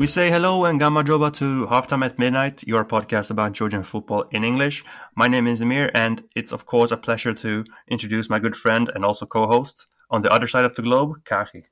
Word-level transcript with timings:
We 0.00 0.06
say 0.06 0.30
hello 0.30 0.64
and 0.64 0.80
gamma 0.80 1.04
joba 1.04 1.30
to 1.34 1.66
Halftime 1.66 2.02
at 2.02 2.18
Midnight, 2.18 2.64
your 2.66 2.86
podcast 2.86 3.30
about 3.30 3.52
Georgian 3.52 3.82
football 3.82 4.24
in 4.30 4.44
English. 4.44 4.82
My 5.14 5.28
name 5.28 5.46
is 5.46 5.60
Amir, 5.60 5.90
and 5.94 6.24
it's 6.34 6.52
of 6.52 6.64
course 6.64 6.90
a 6.90 6.96
pleasure 6.96 7.34
to 7.34 7.66
introduce 7.86 8.30
my 8.30 8.38
good 8.38 8.56
friend 8.56 8.90
and 8.94 9.04
also 9.04 9.26
co-host 9.26 9.86
on 10.10 10.22
the 10.22 10.32
other 10.32 10.48
side 10.48 10.64
of 10.64 10.74
the 10.74 10.80
globe, 10.80 11.22
Kahi. 11.24 11.64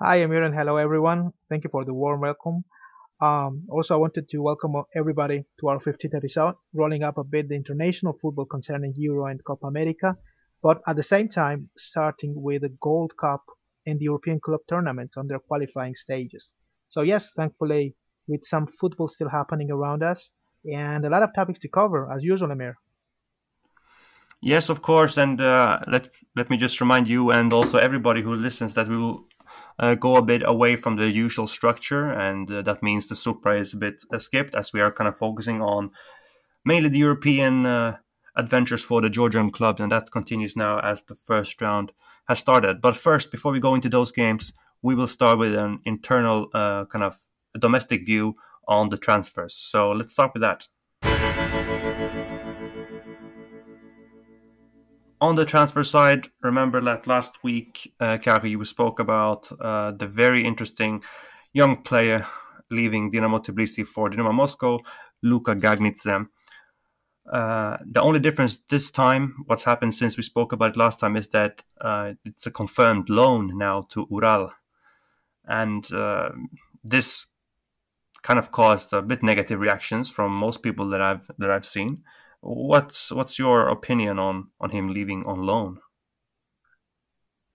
Hi, 0.00 0.16
Amir, 0.22 0.44
and 0.44 0.54
hello 0.54 0.78
everyone. 0.78 1.34
Thank 1.50 1.64
you 1.64 1.68
for 1.70 1.84
the 1.84 1.92
warm 1.92 2.22
welcome. 2.22 2.64
Um, 3.20 3.66
also, 3.68 3.96
I 3.96 3.98
wanted 3.98 4.30
to 4.30 4.38
welcome 4.38 4.72
everybody 4.96 5.44
to 5.60 5.68
our 5.68 5.78
15th 5.78 6.14
episode, 6.14 6.54
rolling 6.72 7.02
up 7.02 7.18
a 7.18 7.24
bit 7.24 7.50
the 7.50 7.54
international 7.54 8.16
football 8.22 8.46
concerning 8.46 8.94
Euro 8.96 9.26
and 9.26 9.44
Copa 9.44 9.66
America, 9.66 10.16
but 10.62 10.80
at 10.88 10.96
the 10.96 11.02
same 11.02 11.28
time 11.28 11.68
starting 11.76 12.32
with 12.34 12.62
the 12.62 12.74
Gold 12.80 13.12
Cup 13.20 13.42
and 13.84 13.98
the 13.98 14.04
European 14.04 14.40
club 14.40 14.60
tournaments 14.66 15.18
on 15.18 15.26
their 15.26 15.38
qualifying 15.38 15.94
stages. 15.94 16.54
So 16.90 17.02
yes, 17.02 17.30
thankfully, 17.34 17.94
with 18.28 18.44
some 18.44 18.66
football 18.66 19.08
still 19.08 19.28
happening 19.28 19.70
around 19.70 20.02
us 20.02 20.30
and 20.70 21.04
a 21.04 21.08
lot 21.08 21.22
of 21.22 21.30
topics 21.34 21.60
to 21.60 21.68
cover 21.68 22.12
as 22.12 22.22
usual, 22.22 22.50
Amir. 22.50 22.76
Yes, 24.42 24.68
of 24.68 24.82
course, 24.82 25.16
and 25.18 25.40
uh, 25.40 25.80
let 25.86 26.10
let 26.34 26.48
me 26.50 26.56
just 26.56 26.80
remind 26.80 27.08
you 27.08 27.30
and 27.30 27.52
also 27.52 27.78
everybody 27.78 28.22
who 28.22 28.34
listens 28.34 28.74
that 28.74 28.88
we 28.88 28.96
will 28.96 29.26
uh, 29.78 29.94
go 29.94 30.16
a 30.16 30.22
bit 30.22 30.42
away 30.44 30.76
from 30.76 30.96
the 30.96 31.10
usual 31.10 31.46
structure, 31.46 32.10
and 32.10 32.50
uh, 32.50 32.62
that 32.62 32.82
means 32.82 33.06
the 33.06 33.16
Supra 33.16 33.60
is 33.60 33.74
a 33.74 33.76
bit 33.76 34.02
uh, 34.12 34.18
skipped 34.18 34.54
as 34.54 34.72
we 34.72 34.80
are 34.80 34.92
kind 34.92 35.08
of 35.08 35.16
focusing 35.16 35.60
on 35.60 35.90
mainly 36.64 36.88
the 36.88 36.98
European 36.98 37.66
uh, 37.66 37.98
adventures 38.34 38.82
for 38.82 39.02
the 39.02 39.10
Georgian 39.10 39.50
clubs, 39.50 39.80
and 39.80 39.92
that 39.92 40.10
continues 40.10 40.56
now 40.56 40.78
as 40.80 41.02
the 41.02 41.14
first 41.14 41.60
round 41.60 41.92
has 42.26 42.38
started. 42.38 42.80
But 42.80 42.96
first, 42.96 43.30
before 43.30 43.52
we 43.52 43.60
go 43.60 43.74
into 43.74 43.90
those 43.90 44.10
games, 44.10 44.54
we 44.82 44.94
will 44.94 45.06
start 45.06 45.38
with 45.38 45.54
an 45.54 45.80
internal 45.84 46.48
uh, 46.54 46.84
kind 46.86 47.04
of 47.04 47.18
domestic 47.58 48.06
view 48.06 48.36
on 48.68 48.88
the 48.88 48.96
transfers. 48.96 49.54
So 49.54 49.90
let's 49.92 50.12
start 50.12 50.32
with 50.34 50.42
that. 50.42 50.68
on 55.20 55.36
the 55.36 55.44
transfer 55.44 55.84
side, 55.84 56.28
remember 56.40 56.80
that 56.80 57.06
last 57.06 57.44
week, 57.44 57.92
uh, 58.00 58.18
Kari, 58.18 58.56
we 58.56 58.64
spoke 58.64 58.98
about 58.98 59.50
uh, 59.60 59.92
the 59.92 60.06
very 60.06 60.44
interesting 60.44 61.02
young 61.52 61.82
player 61.82 62.26
leaving 62.70 63.12
Dinamo 63.12 63.44
Tbilisi 63.44 63.86
for 63.86 64.08
Dynamo 64.08 64.32
Moscow, 64.32 64.78
Luka 65.22 65.54
Gagnidze. 65.54 66.26
Uh, 67.30 67.76
the 67.84 68.00
only 68.00 68.18
difference 68.18 68.60
this 68.68 68.90
time, 68.90 69.44
what's 69.46 69.64
happened 69.64 69.94
since 69.94 70.16
we 70.16 70.22
spoke 70.22 70.52
about 70.52 70.70
it 70.70 70.76
last 70.76 71.00
time, 71.00 71.16
is 71.16 71.28
that 71.28 71.62
uh, 71.80 72.12
it's 72.24 72.46
a 72.46 72.50
confirmed 72.50 73.10
loan 73.10 73.58
now 73.58 73.82
to 73.90 74.06
Ural, 74.10 74.52
and 75.50 75.92
uh, 75.92 76.30
this 76.84 77.26
kind 78.22 78.38
of 78.38 78.50
caused 78.52 78.92
a 78.92 79.02
bit 79.02 79.22
negative 79.22 79.60
reactions 79.60 80.10
from 80.10 80.32
most 80.32 80.62
people 80.62 80.88
that 80.90 81.02
I've 81.02 81.30
that 81.38 81.50
I've 81.50 81.66
seen. 81.66 82.04
What's 82.40 83.10
what's 83.10 83.38
your 83.38 83.68
opinion 83.68 84.18
on 84.18 84.48
on 84.60 84.70
him 84.70 84.88
leaving 84.88 85.24
on 85.26 85.42
loan? 85.42 85.80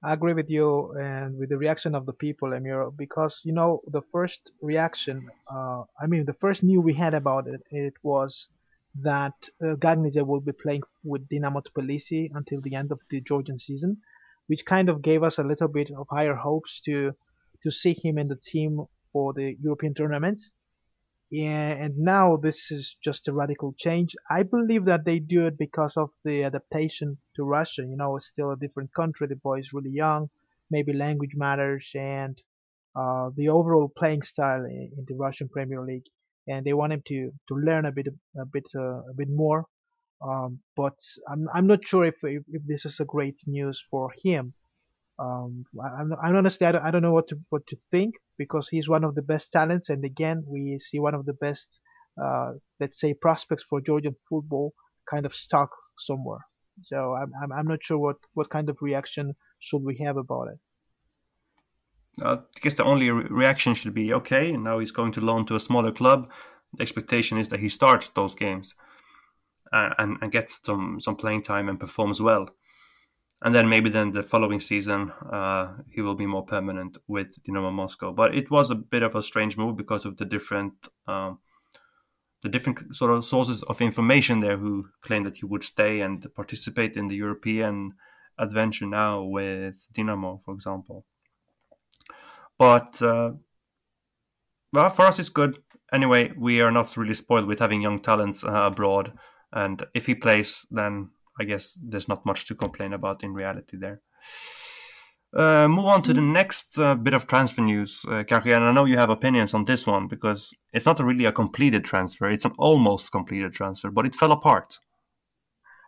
I 0.04 0.14
agree 0.14 0.34
with 0.34 0.52
you 0.52 0.92
and 1.00 1.36
with 1.40 1.50
the 1.50 1.58
reaction 1.58 1.96
of 1.96 2.06
the 2.06 2.14
people, 2.14 2.54
Emir, 2.54 2.92
because 2.92 3.42
you 3.44 3.54
know 3.54 3.82
the 3.88 4.04
first 4.12 4.52
reaction, 4.62 5.30
uh, 5.52 5.84
I 6.00 6.06
mean 6.08 6.26
the 6.26 6.40
first 6.44 6.62
news 6.62 6.84
we 6.84 6.94
had 6.94 7.14
about 7.16 7.48
it, 7.48 7.62
it 7.72 7.96
was 8.04 8.48
that 9.02 9.38
uh, 9.62 9.76
Gagnidze 9.76 10.26
will 10.26 10.42
be 10.42 10.52
playing 10.52 10.84
with 11.04 11.28
Dinamo 11.30 11.62
Tbilisi 11.66 12.30
until 12.34 12.62
the 12.62 12.76
end 12.76 12.92
of 12.92 13.00
the 13.10 13.20
Georgian 13.22 13.58
season, 13.58 13.98
which 14.48 14.66
kind 14.66 14.90
of 14.90 15.02
gave 15.02 15.24
us 15.24 15.38
a 15.40 15.44
little 15.44 15.68
bit 15.68 15.90
of 15.92 16.08
higher 16.10 16.36
hopes 16.36 16.82
to 16.82 17.16
to 17.66 17.72
see 17.72 17.94
him 17.94 18.18
in 18.18 18.30
the 18.30 18.38
team 18.38 18.86
for 19.12 19.34
the 19.34 19.58
European 19.62 19.94
tournaments 19.94 20.52
and 21.32 21.98
now 21.98 22.38
this 22.38 22.72
is 22.72 22.96
just 23.04 23.28
a 23.28 23.34
radical 23.34 23.74
change. 23.78 24.16
I 24.30 24.44
believe 24.44 24.86
that 24.86 25.06
they 25.06 25.20
do 25.20 25.48
it 25.48 25.58
because 25.58 25.98
of 25.98 26.10
the 26.24 26.44
adaptation 26.44 27.18
to 27.36 27.44
Russia. 27.44 27.82
You 27.82 27.98
know, 27.98 28.16
it's 28.16 28.28
still 28.28 28.52
a 28.52 28.58
different 28.58 28.94
country. 28.94 29.28
The 29.28 29.36
boy 29.36 29.60
is 29.60 29.74
really 29.74 29.90
young. 29.90 30.30
Maybe 30.70 30.94
language 30.94 31.34
matters 31.36 31.90
and 31.96 32.42
uh, 32.96 33.30
the 33.36 33.50
overall 33.50 33.92
playing 33.98 34.22
style 34.22 34.66
in, 34.66 34.92
in, 34.98 35.06
the 35.08 35.16
Russian 35.16 35.50
Premier 35.50 35.82
League. 35.82 36.06
And 36.48 36.66
they 36.66 36.74
want 36.74 36.94
him 36.94 37.02
to, 37.08 37.32
to 37.48 37.56
learn 37.56 37.86
a 37.86 37.92
bit 37.92 38.08
a 38.40 38.46
bit 38.46 38.68
uh, 38.76 39.02
a 39.10 39.14
bit 39.16 39.30
more. 39.30 39.66
Um, 40.22 40.60
but 40.76 40.98
I'm 41.28 41.48
I'm 41.54 41.68
not 41.68 41.86
sure 41.86 42.06
if, 42.06 42.16
if, 42.24 42.44
if 42.48 42.62
this 42.66 42.86
is 42.86 43.00
a 43.00 43.06
great 43.06 43.40
news 43.48 43.84
for 43.90 44.12
him. 44.24 44.54
Um, 45.18 45.66
I, 45.82 46.02
am 46.02 46.36
honestly 46.36 46.68
I 46.68 46.74
don't, 46.74 46.84
I 46.84 46.92
don't 46.92 47.02
know 47.02 47.14
what 47.14 47.28
to 47.30 47.38
what 47.50 47.66
to 47.68 47.78
think 47.90 48.16
because 48.38 48.68
he's 48.68 48.90
one 48.90 49.04
of 49.04 49.16
the 49.16 49.22
best 49.22 49.52
talents, 49.52 49.90
and 49.90 50.04
again 50.04 50.44
we 50.46 50.78
see 50.80 51.00
one 51.00 51.16
of 51.16 51.26
the 51.26 51.34
best, 51.34 51.80
uh, 52.22 52.54
let's 52.80 53.00
say, 53.00 53.14
prospects 53.14 53.64
for 53.70 53.80
Georgian 53.80 54.16
football 54.30 54.74
kind 55.10 55.26
of 55.26 55.34
stuck 55.34 55.70
somewhere. 55.98 56.46
So 56.82 57.16
I'm, 57.16 57.32
I'm 57.42 57.52
I'm 57.54 57.68
not 57.68 57.82
sure 57.82 57.98
what 57.98 58.18
what 58.34 58.50
kind 58.50 58.70
of 58.70 58.78
reaction 58.82 59.36
should 59.60 59.84
we 59.84 59.98
have 60.06 60.18
about 60.18 60.50
it. 60.50 60.60
I 62.22 62.40
guess 62.62 62.76
the 62.76 62.84
only 62.84 63.10
re- 63.10 63.28
reaction 63.30 63.74
should 63.74 63.94
be 63.94 64.14
okay. 64.14 64.52
Now 64.52 64.80
he's 64.80 64.92
going 64.92 65.14
to 65.14 65.22
loan 65.22 65.46
to 65.46 65.56
a 65.56 65.60
smaller 65.60 65.92
club. 65.92 66.30
The 66.74 66.82
expectation 66.82 67.38
is 67.38 67.48
that 67.50 67.60
he 67.62 67.70
starts 67.70 68.10
those 68.10 68.36
games 68.36 68.76
uh, 69.72 69.94
and, 69.98 70.18
and 70.22 70.32
gets 70.32 70.60
some 70.62 71.00
some 71.00 71.16
playing 71.16 71.44
time 71.44 71.70
and 71.70 71.80
performs 71.80 72.22
well 72.22 72.50
and 73.42 73.54
then 73.54 73.70
maybe 73.70 73.90
then 73.90 74.12
the 74.12 74.24
following 74.24 74.60
season 74.60 75.12
uh, 75.32 75.74
he 75.90 76.02
will 76.02 76.16
be 76.16 76.26
more 76.26 76.46
permanent 76.46 76.98
with 77.08 77.42
Dynamo 77.44 77.72
Moscow. 77.72 78.12
But 78.12 78.36
it 78.36 78.50
was 78.50 78.72
a 78.72 78.76
bit 78.76 79.04
of 79.04 79.16
a 79.16 79.24
strange 79.24 79.58
move 79.58 79.76
because 79.76 80.06
of 80.06 80.18
the 80.18 80.26
different 80.26 80.74
um, 81.08 81.40
the 82.42 82.50
different 82.50 82.96
sort 82.96 83.12
of 83.12 83.26
sources 83.26 83.64
of 83.64 83.82
information 83.82 84.40
there 84.40 84.58
who 84.58 84.88
claimed 85.02 85.26
that 85.26 85.38
he 85.38 85.46
would 85.46 85.64
stay 85.64 86.02
and 86.02 86.28
participate 86.36 86.96
in 86.96 87.08
the 87.08 87.16
European 87.16 87.94
adventure 88.38 88.86
now 88.86 89.24
with 89.24 89.88
Dinamo, 89.94 90.44
for 90.44 90.54
example. 90.54 91.06
But 92.58 93.02
uh, 93.02 93.32
well, 94.72 94.90
for 94.90 95.06
us 95.06 95.20
it's 95.20 95.30
good. 95.30 95.58
Anyway, 95.92 96.34
we 96.38 96.62
are 96.62 96.72
not 96.72 96.96
really 96.98 97.14
spoiled 97.14 97.48
with 97.48 97.60
having 97.60 97.82
young 97.82 98.00
talents 98.00 98.44
uh, 98.44 98.52
abroad, 98.52 99.14
and 99.52 99.84
if 99.94 100.06
he 100.06 100.16
plays, 100.16 100.66
then 100.70 101.10
I 101.40 101.44
guess 101.44 101.78
there's 101.82 102.08
not 102.08 102.26
much 102.26 102.46
to 102.48 102.56
complain 102.56 102.94
about 102.94 103.24
in 103.24 103.34
reality 103.34 103.78
there. 103.78 104.02
Uh, 105.36 105.68
move 105.68 105.86
on 105.86 106.02
to 106.02 106.14
the 106.14 106.22
next 106.22 106.80
uh, 106.80 106.96
bit 106.96 107.14
of 107.14 107.28
transfer 107.28 107.62
news, 107.62 108.06
uh, 108.08 108.24
and 108.30 108.64
I 108.64 108.72
know 108.72 108.86
you 108.86 108.98
have 108.98 109.10
opinions 109.10 109.54
on 109.54 109.66
this 109.66 109.86
one 109.86 110.08
because 110.08 110.54
it's 110.72 110.86
not 110.86 111.00
really 111.00 111.26
a 111.26 111.34
completed 111.34 111.84
transfer; 111.84 112.30
it's 112.30 112.46
an 112.46 112.54
almost 112.58 113.12
completed 113.12 113.52
transfer, 113.52 113.92
but 113.92 114.06
it 114.06 114.16
fell 114.16 114.32
apart. 114.32 114.80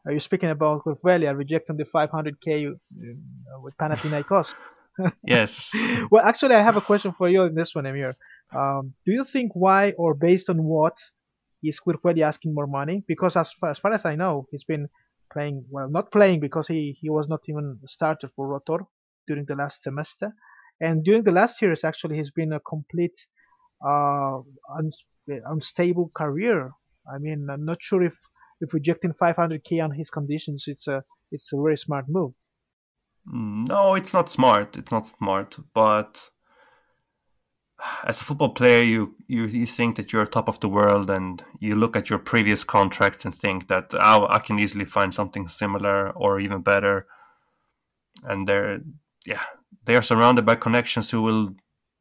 Are 0.05 0.11
you 0.11 0.19
speaking 0.19 0.49
about 0.49 0.83
Kverkvelia 0.83 1.35
rejecting 1.37 1.77
the 1.77 1.85
500k 1.85 2.71
uh, 2.71 2.73
with 3.61 3.77
Panathinaikos? 3.77 4.53
yes. 5.23 5.71
well, 6.09 6.25
actually, 6.25 6.55
I 6.55 6.61
have 6.61 6.75
a 6.75 6.81
question 6.81 7.13
for 7.17 7.29
you 7.29 7.43
in 7.43 7.55
this 7.55 7.75
one, 7.75 7.85
Emir. 7.85 8.17
Um, 8.55 8.93
do 9.05 9.11
you 9.11 9.23
think 9.23 9.51
why 9.53 9.93
or 9.97 10.13
based 10.13 10.49
on 10.49 10.63
what 10.63 10.97
is 11.63 11.79
Kverkvelia 11.79 12.23
asking 12.23 12.53
more 12.53 12.67
money? 12.67 13.03
Because 13.07 13.35
as 13.35 13.51
far, 13.53 13.69
as 13.69 13.79
far 13.79 13.93
as 13.93 14.05
I 14.05 14.15
know, 14.15 14.47
he's 14.51 14.63
been 14.63 14.87
playing 15.37 15.65
well, 15.69 15.89
not 15.89 16.11
playing 16.11 16.39
because 16.39 16.67
he 16.67 16.97
he 17.01 17.09
was 17.09 17.27
not 17.27 17.41
even 17.49 17.79
a 17.83 17.87
starter 17.87 18.29
for 18.35 18.47
Rotor 18.47 18.81
during 19.27 19.45
the 19.45 19.55
last 19.55 19.83
semester, 19.83 20.33
and 20.81 21.03
during 21.03 21.23
the 21.23 21.37
last 21.39 21.61
years 21.61 21.83
actually 21.83 22.15
he's 22.17 22.31
been 22.31 22.53
a 22.53 22.59
complete 22.59 23.17
uh, 23.85 24.39
un, 24.79 24.91
unstable 25.53 26.09
career. 26.15 26.71
I 27.13 27.19
mean, 27.19 27.47
I'm 27.49 27.65
not 27.65 27.79
sure 27.81 28.03
if 28.03 28.15
if 28.61 28.73
rejecting 28.73 29.13
500k 29.13 29.83
on 29.83 29.91
his 29.91 30.09
conditions, 30.09 30.63
it's 30.67 30.87
a 30.87 31.03
it's 31.31 31.53
a 31.53 31.57
very 31.57 31.77
smart 31.77 32.05
move. 32.07 32.33
Mm, 33.27 33.67
no, 33.67 33.95
it's 33.95 34.13
not 34.13 34.29
smart. 34.29 34.77
It's 34.77 34.91
not 34.91 35.07
smart, 35.07 35.57
but 35.73 36.29
as 38.05 38.21
a 38.21 38.23
football 38.23 38.49
player, 38.49 38.83
you, 38.83 39.15
you 39.27 39.45
you 39.45 39.65
think 39.65 39.95
that 39.97 40.11
you're 40.11 40.25
top 40.25 40.49
of 40.49 40.59
the 40.59 40.69
world, 40.69 41.09
and 41.09 41.43
you 41.59 41.75
look 41.75 41.95
at 41.95 42.09
your 42.09 42.19
previous 42.19 42.63
contracts 42.63 43.23
and 43.25 43.35
think 43.35 43.67
that 43.67 43.93
oh, 43.93 44.27
I 44.29 44.39
can 44.39 44.59
easily 44.59 44.85
find 44.85 45.13
something 45.13 45.47
similar 45.47 46.09
or 46.11 46.39
even 46.39 46.61
better. 46.61 47.05
And 48.23 48.47
they're 48.47 48.79
yeah, 49.25 49.43
they 49.85 49.95
are 49.95 50.01
surrounded 50.01 50.45
by 50.45 50.55
connections 50.55 51.11
who 51.11 51.21
will 51.21 51.55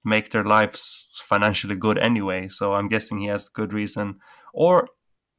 make 0.04 0.30
their 0.30 0.44
lives 0.44 1.08
financially 1.14 1.76
good 1.76 1.98
anyway. 1.98 2.48
So 2.48 2.74
I'm 2.74 2.88
guessing 2.88 3.18
he 3.18 3.26
has 3.26 3.48
good 3.48 3.72
reason, 3.72 4.20
or 4.54 4.88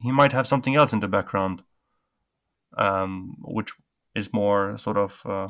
he 0.00 0.12
might 0.12 0.32
have 0.32 0.46
something 0.46 0.76
else 0.76 0.92
in 0.92 1.00
the 1.00 1.08
background, 1.08 1.62
um, 2.76 3.34
which 3.40 3.72
is 4.14 4.32
more 4.32 4.78
sort 4.78 4.98
of 4.98 5.22
uh, 5.26 5.48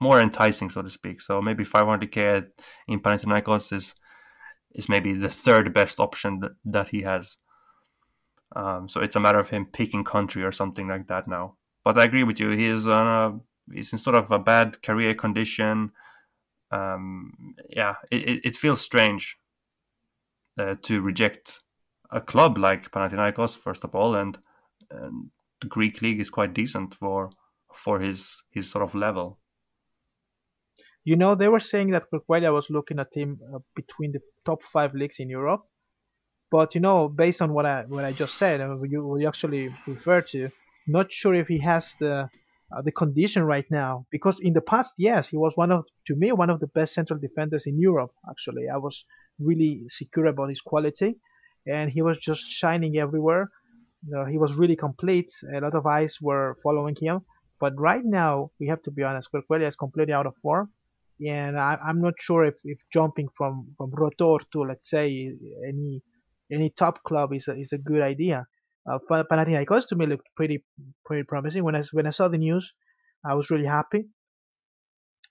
more 0.00 0.20
enticing, 0.20 0.70
so 0.70 0.82
to 0.82 0.90
speak. 0.90 1.20
So 1.20 1.42
maybe 1.42 1.64
500k 1.64 2.46
in 2.86 3.00
Panathinaikos 3.00 3.72
is 3.72 3.94
is 4.74 4.88
maybe 4.88 5.12
the 5.12 5.28
third 5.28 5.72
best 5.74 6.00
option 6.00 6.40
that, 6.40 6.52
that 6.64 6.88
he 6.88 7.02
has. 7.02 7.38
Um, 8.54 8.88
so 8.88 9.00
it's 9.00 9.16
a 9.16 9.20
matter 9.20 9.38
of 9.38 9.50
him 9.50 9.66
picking 9.66 10.04
country 10.04 10.42
or 10.42 10.52
something 10.52 10.88
like 10.88 11.06
that 11.08 11.28
now. 11.28 11.56
But 11.84 11.98
I 11.98 12.04
agree 12.04 12.24
with 12.24 12.40
you. 12.40 12.50
He 12.50 12.66
is 12.66 12.88
on 12.88 13.06
a 13.06 13.74
he's 13.74 13.92
in 13.92 13.98
sort 13.98 14.16
of 14.16 14.30
a 14.30 14.38
bad 14.38 14.82
career 14.82 15.14
condition. 15.14 15.92
Um, 16.70 17.54
yeah, 17.68 17.94
it, 18.10 18.40
it, 18.44 18.56
feels 18.56 18.80
strange. 18.80 19.36
uh, 20.58 20.76
to 20.82 21.00
reject 21.00 21.60
a 22.10 22.20
club 22.20 22.58
like 22.58 22.90
Panathinaikos 22.90 23.56
first 23.56 23.84
of 23.84 23.94
all, 23.94 24.14
and, 24.14 24.38
and 24.90 25.30
the 25.60 25.66
Greek 25.66 26.02
league 26.02 26.20
is 26.20 26.30
quite 26.30 26.54
decent 26.54 26.94
for 26.94 27.30
for 27.72 28.00
his 28.00 28.42
his 28.50 28.70
sort 28.70 28.84
of 28.84 28.94
level. 28.94 29.39
You 31.04 31.16
know, 31.16 31.34
they 31.34 31.48
were 31.48 31.60
saying 31.60 31.90
that 31.90 32.06
Kverkvelia 32.10 32.52
was 32.52 32.68
looking 32.68 32.98
at 32.98 33.14
him 33.14 33.40
uh, 33.54 33.58
between 33.74 34.12
the 34.12 34.20
top 34.44 34.60
five 34.72 34.94
leagues 34.94 35.18
in 35.18 35.30
Europe. 35.30 35.62
But 36.50 36.74
you 36.74 36.80
know, 36.80 37.08
based 37.08 37.40
on 37.40 37.54
what 37.54 37.64
I 37.64 37.84
what 37.88 38.04
I 38.04 38.12
just 38.12 38.36
said, 38.36 38.60
uh, 38.60 38.76
you, 38.82 39.06
what 39.06 39.20
you 39.20 39.28
actually 39.28 39.74
refer 39.86 40.20
to, 40.32 40.50
not 40.86 41.10
sure 41.10 41.34
if 41.34 41.46
he 41.48 41.58
has 41.60 41.94
the 42.00 42.28
uh, 42.76 42.82
the 42.82 42.92
condition 42.92 43.44
right 43.44 43.64
now. 43.70 44.06
Because 44.10 44.40
in 44.40 44.52
the 44.52 44.60
past, 44.60 44.94
yes, 44.98 45.28
he 45.28 45.36
was 45.38 45.56
one 45.56 45.72
of 45.72 45.86
to 46.08 46.16
me 46.16 46.32
one 46.32 46.50
of 46.50 46.60
the 46.60 46.66
best 46.66 46.92
central 46.92 47.18
defenders 47.18 47.66
in 47.66 47.78
Europe. 47.78 48.12
Actually, 48.28 48.68
I 48.68 48.76
was 48.76 49.04
really 49.38 49.84
secure 49.88 50.26
about 50.26 50.50
his 50.50 50.60
quality, 50.60 51.16
and 51.66 51.90
he 51.90 52.02
was 52.02 52.18
just 52.18 52.42
shining 52.42 52.98
everywhere. 52.98 53.48
He 54.30 54.38
was 54.38 54.54
really 54.54 54.76
complete. 54.76 55.30
A 55.54 55.60
lot 55.60 55.74
of 55.74 55.86
eyes 55.86 56.18
were 56.20 56.56
following 56.62 56.96
him. 56.98 57.20
But 57.58 57.74
right 57.78 58.04
now, 58.04 58.50
we 58.58 58.66
have 58.68 58.82
to 58.82 58.90
be 58.90 59.02
honest, 59.02 59.28
Kverkvelia 59.32 59.68
is 59.68 59.76
completely 59.76 60.14
out 60.14 60.26
of 60.26 60.34
form 60.42 60.70
and 61.26 61.58
I, 61.58 61.78
am 61.86 62.00
not 62.00 62.14
sure 62.18 62.44
if, 62.44 62.54
if 62.64 62.78
jumping 62.92 63.28
from 63.36 63.74
from 63.76 63.90
Rotor 63.90 64.44
to 64.52 64.62
let's 64.62 64.88
say 64.88 65.32
any 65.66 66.02
any 66.52 66.70
top 66.70 67.02
club 67.04 67.32
is 67.32 67.48
a, 67.48 67.54
is 67.54 67.72
a 67.72 67.78
good 67.78 68.02
idea. 68.02 68.46
Uh, 68.90 68.98
Panathinaikos 69.10 69.86
to 69.88 69.96
me 69.96 70.06
looked 70.06 70.28
pretty 70.36 70.64
pretty 71.04 71.24
promising 71.24 71.64
when 71.64 71.76
I 71.76 71.84
when 71.92 72.06
I 72.06 72.10
saw 72.10 72.28
the 72.28 72.38
news. 72.38 72.72
I 73.24 73.34
was 73.34 73.50
really 73.50 73.66
happy. 73.66 74.08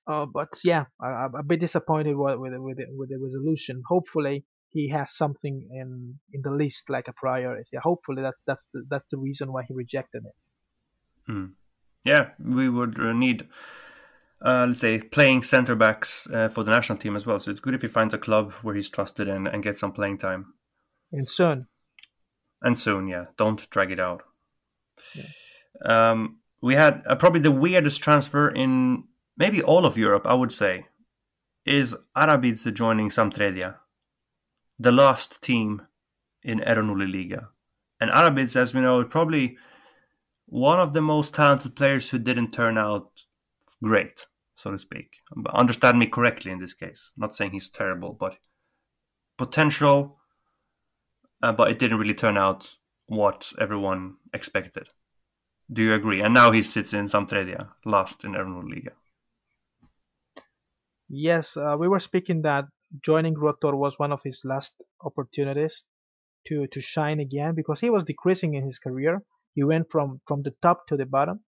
Uh, 0.07 0.25
but 0.25 0.49
yeah, 0.63 0.85
I, 1.01 1.25
am 1.25 1.35
a 1.35 1.43
bit 1.43 1.59
disappointed 1.59 2.15
with 2.15 2.37
with 2.37 2.53
with 2.57 2.77
the, 2.77 2.85
with 2.95 3.09
the 3.09 3.19
resolution. 3.21 3.81
Hopefully, 3.87 4.45
he 4.69 4.89
has 4.89 5.15
something 5.15 5.67
in 5.71 6.19
in 6.33 6.41
the 6.43 6.51
list 6.51 6.83
like 6.89 7.07
a 7.07 7.13
priority. 7.13 7.77
Hopefully, 7.81 8.21
that's 8.21 8.41
that's 8.45 8.69
the, 8.73 8.83
that's 8.89 9.07
the 9.11 9.17
reason 9.17 9.51
why 9.51 9.63
he 9.67 9.73
rejected 9.73 10.23
it. 10.25 11.31
Hmm. 11.31 11.45
Yeah, 12.05 12.29
we 12.39 12.69
would 12.69 12.99
uh, 12.99 13.13
need 13.13 13.47
uh, 14.41 14.65
let's 14.67 14.79
say, 14.79 14.99
playing 14.99 15.43
centre 15.43 15.75
backs 15.75 16.27
uh, 16.33 16.49
for 16.49 16.63
the 16.63 16.71
national 16.71 16.97
team 16.97 17.15
as 17.15 17.25
well. 17.25 17.39
So 17.39 17.51
it's 17.51 17.59
good 17.59 17.73
if 17.73 17.81
he 17.81 17.87
finds 17.87 18.13
a 18.13 18.17
club 18.17 18.53
where 18.61 18.75
he's 18.75 18.89
trusted 18.89 19.27
and, 19.27 19.47
and 19.47 19.63
gets 19.63 19.79
some 19.79 19.91
playing 19.91 20.17
time. 20.17 20.53
And 21.11 21.29
soon. 21.29 21.67
And 22.61 22.77
soon, 22.77 23.07
yeah. 23.07 23.25
Don't 23.37 23.69
drag 23.69 23.91
it 23.91 23.99
out. 23.99 24.23
Yeah. 25.15 25.23
Um, 25.85 26.39
we 26.61 26.75
had 26.75 27.03
uh, 27.07 27.15
probably 27.15 27.41
the 27.41 27.51
weirdest 27.51 28.01
transfer 28.01 28.49
in 28.49 29.05
maybe 29.37 29.61
all 29.61 29.85
of 29.85 29.97
Europe, 29.97 30.25
I 30.27 30.33
would 30.33 30.51
say, 30.51 30.85
is 31.65 31.95
Arabidze 32.15 32.73
joining 32.73 33.09
Samtredia, 33.09 33.75
the 34.77 34.91
last 34.91 35.41
team 35.41 35.83
in 36.43 36.59
Erovnuli 36.59 37.11
Liga. 37.11 37.49
And 37.99 38.11
Arabidze, 38.11 38.55
as 38.55 38.73
we 38.73 38.81
know, 38.81 39.01
is 39.01 39.07
probably 39.09 39.57
one 40.45 40.79
of 40.79 40.93
the 40.93 41.01
most 41.01 41.33
talented 41.33 41.75
players 41.75 42.09
who 42.09 42.17
didn't 42.17 42.51
turn 42.51 42.77
out 42.77 43.09
great, 43.83 44.25
so 44.55 44.71
to 44.71 44.77
speak. 44.77 45.17
Understand 45.53 45.99
me 45.99 46.07
correctly 46.07 46.51
in 46.51 46.59
this 46.59 46.73
case. 46.73 47.11
I'm 47.15 47.21
not 47.21 47.35
saying 47.35 47.51
he's 47.51 47.69
terrible, 47.69 48.13
but 48.19 48.37
potential, 49.37 50.17
uh, 51.41 51.53
but 51.53 51.71
it 51.71 51.79
didn't 51.79 51.99
really 51.99 52.13
turn 52.13 52.37
out 52.37 52.69
what 53.07 53.51
everyone 53.59 54.15
expected. 54.33 54.87
Do 55.71 55.83
you 55.83 55.93
agree? 55.93 56.21
And 56.21 56.33
now 56.33 56.51
he 56.51 56.61
sits 56.61 56.93
in 56.93 57.05
Samtredia, 57.05 57.69
last 57.85 58.23
in 58.23 58.33
Liga. 58.33 58.91
Yes, 61.07 61.57
uh, 61.57 61.75
we 61.79 61.87
were 61.87 61.99
speaking 61.99 62.41
that 62.43 62.65
joining 63.03 63.35
Rotor 63.35 63.75
was 63.75 63.97
one 63.97 64.11
of 64.11 64.21
his 64.23 64.41
last 64.43 64.73
opportunities 65.03 65.83
to, 66.47 66.67
to 66.67 66.81
shine 66.81 67.19
again 67.19 67.55
because 67.55 67.79
he 67.79 67.89
was 67.89 68.03
decreasing 68.03 68.53
in 68.55 68.63
his 68.63 68.79
career. 68.79 69.21
He 69.53 69.63
went 69.63 69.87
from, 69.91 70.21
from 70.27 70.43
the 70.43 70.53
top 70.61 70.87
to 70.87 70.97
the 70.97 71.05
bottom. 71.05 71.41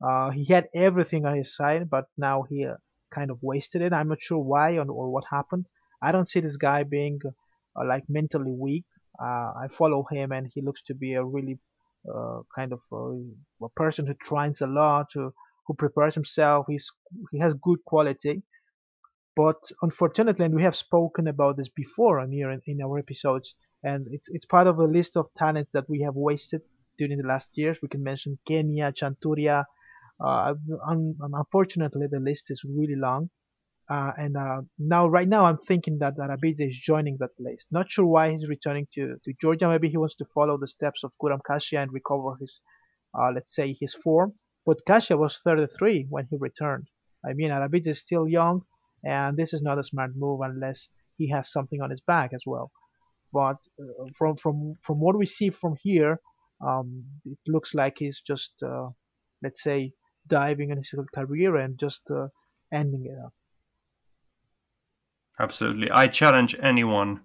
Uh, 0.00 0.30
he 0.30 0.44
had 0.44 0.68
everything 0.74 1.26
on 1.26 1.36
his 1.36 1.54
side, 1.56 1.90
but 1.90 2.06
now 2.16 2.42
he 2.42 2.64
uh, 2.64 2.74
kind 3.10 3.30
of 3.30 3.38
wasted 3.42 3.82
it. 3.82 3.92
I'm 3.92 4.08
not 4.08 4.20
sure 4.20 4.38
why 4.38 4.78
or, 4.78 4.88
or 4.90 5.10
what 5.10 5.24
happened. 5.30 5.66
I 6.00 6.12
don't 6.12 6.28
see 6.28 6.40
this 6.40 6.56
guy 6.56 6.84
being 6.84 7.20
uh, 7.26 7.84
like 7.86 8.04
mentally 8.08 8.52
weak. 8.52 8.84
Uh, 9.20 9.52
I 9.64 9.68
follow 9.70 10.06
him, 10.10 10.30
and 10.30 10.48
he 10.54 10.60
looks 10.60 10.82
to 10.84 10.94
be 10.94 11.14
a 11.14 11.24
really 11.24 11.58
uh, 12.12 12.40
kind 12.54 12.72
of 12.72 12.80
a 12.92 13.68
person 13.74 14.06
who 14.06 14.14
trains 14.14 14.60
a 14.60 14.66
lot, 14.66 15.08
who, 15.14 15.32
who 15.66 15.74
prepares 15.74 16.14
himself. 16.14 16.66
He's 16.68 16.88
he 17.32 17.38
has 17.40 17.54
good 17.54 17.84
quality, 17.84 18.42
but 19.36 19.60
unfortunately, 19.82 20.44
and 20.44 20.54
we 20.54 20.62
have 20.62 20.76
spoken 20.76 21.26
about 21.26 21.56
this 21.56 21.68
before 21.68 22.20
on 22.20 22.30
here 22.30 22.50
in, 22.52 22.62
in 22.66 22.80
our 22.80 22.98
episodes, 22.98 23.54
and 23.82 24.06
it's 24.12 24.28
it's 24.28 24.46
part 24.46 24.68
of 24.68 24.78
a 24.78 24.84
list 24.84 25.16
of 25.16 25.26
talents 25.36 25.72
that 25.72 25.90
we 25.90 26.02
have 26.02 26.14
wasted 26.14 26.62
during 26.98 27.18
the 27.18 27.26
last 27.26 27.48
years. 27.58 27.82
We 27.82 27.88
can 27.88 28.04
mention 28.04 28.38
Kenia, 28.48 28.92
Chanturia, 28.92 29.64
uh, 30.20 30.54
un- 30.86 31.16
unfortunately, 31.20 32.06
the 32.10 32.20
list 32.20 32.50
is 32.50 32.62
really 32.64 32.96
long. 32.96 33.30
Uh, 33.90 34.12
and 34.18 34.36
uh, 34.36 34.60
now, 34.78 35.06
right 35.08 35.28
now, 35.28 35.44
I'm 35.44 35.58
thinking 35.58 35.98
that 36.00 36.18
Arabidze 36.18 36.68
is 36.68 36.76
joining 36.76 37.16
that 37.20 37.30
list. 37.38 37.68
Not 37.70 37.90
sure 37.90 38.04
why 38.04 38.32
he's 38.32 38.48
returning 38.48 38.86
to, 38.94 39.16
to 39.24 39.32
Georgia. 39.40 39.68
Maybe 39.68 39.88
he 39.88 39.96
wants 39.96 40.14
to 40.16 40.26
follow 40.34 40.58
the 40.58 40.68
steps 40.68 41.04
of 41.04 41.12
Guram 41.22 41.40
Kashia 41.48 41.82
and 41.82 41.92
recover 41.92 42.36
his, 42.38 42.60
uh, 43.18 43.30
let's 43.34 43.54
say, 43.54 43.74
his 43.80 43.94
form. 43.94 44.34
But 44.66 44.84
Kashia 44.86 45.18
was 45.18 45.40
33 45.42 46.06
when 46.10 46.26
he 46.30 46.36
returned. 46.36 46.88
I 47.24 47.32
mean, 47.32 47.50
Arabidze 47.50 47.86
is 47.88 48.00
still 48.00 48.28
young, 48.28 48.62
and 49.04 49.36
this 49.38 49.54
is 49.54 49.62
not 49.62 49.78
a 49.78 49.84
smart 49.84 50.10
move 50.14 50.40
unless 50.42 50.88
he 51.16 51.30
has 51.30 51.50
something 51.50 51.80
on 51.80 51.90
his 51.90 52.02
back 52.02 52.32
as 52.34 52.42
well. 52.46 52.70
But 53.32 53.56
uh, 53.80 54.04
from 54.16 54.36
from 54.36 54.74
from 54.82 55.00
what 55.00 55.16
we 55.16 55.26
see 55.26 55.50
from 55.50 55.76
here, 55.82 56.20
um, 56.66 57.04
it 57.24 57.38
looks 57.46 57.74
like 57.74 57.96
he's 57.98 58.20
just, 58.20 58.52
uh, 58.62 58.88
let's 59.42 59.62
say, 59.62 59.92
diving 60.28 60.70
in 60.70 60.78
his 60.78 60.94
career 61.14 61.56
and 61.56 61.78
just 61.78 62.02
uh, 62.10 62.28
ending 62.72 63.06
it 63.06 63.18
up. 63.24 63.32
Absolutely. 65.40 65.90
I 65.90 66.08
challenge 66.08 66.56
anyone 66.60 67.20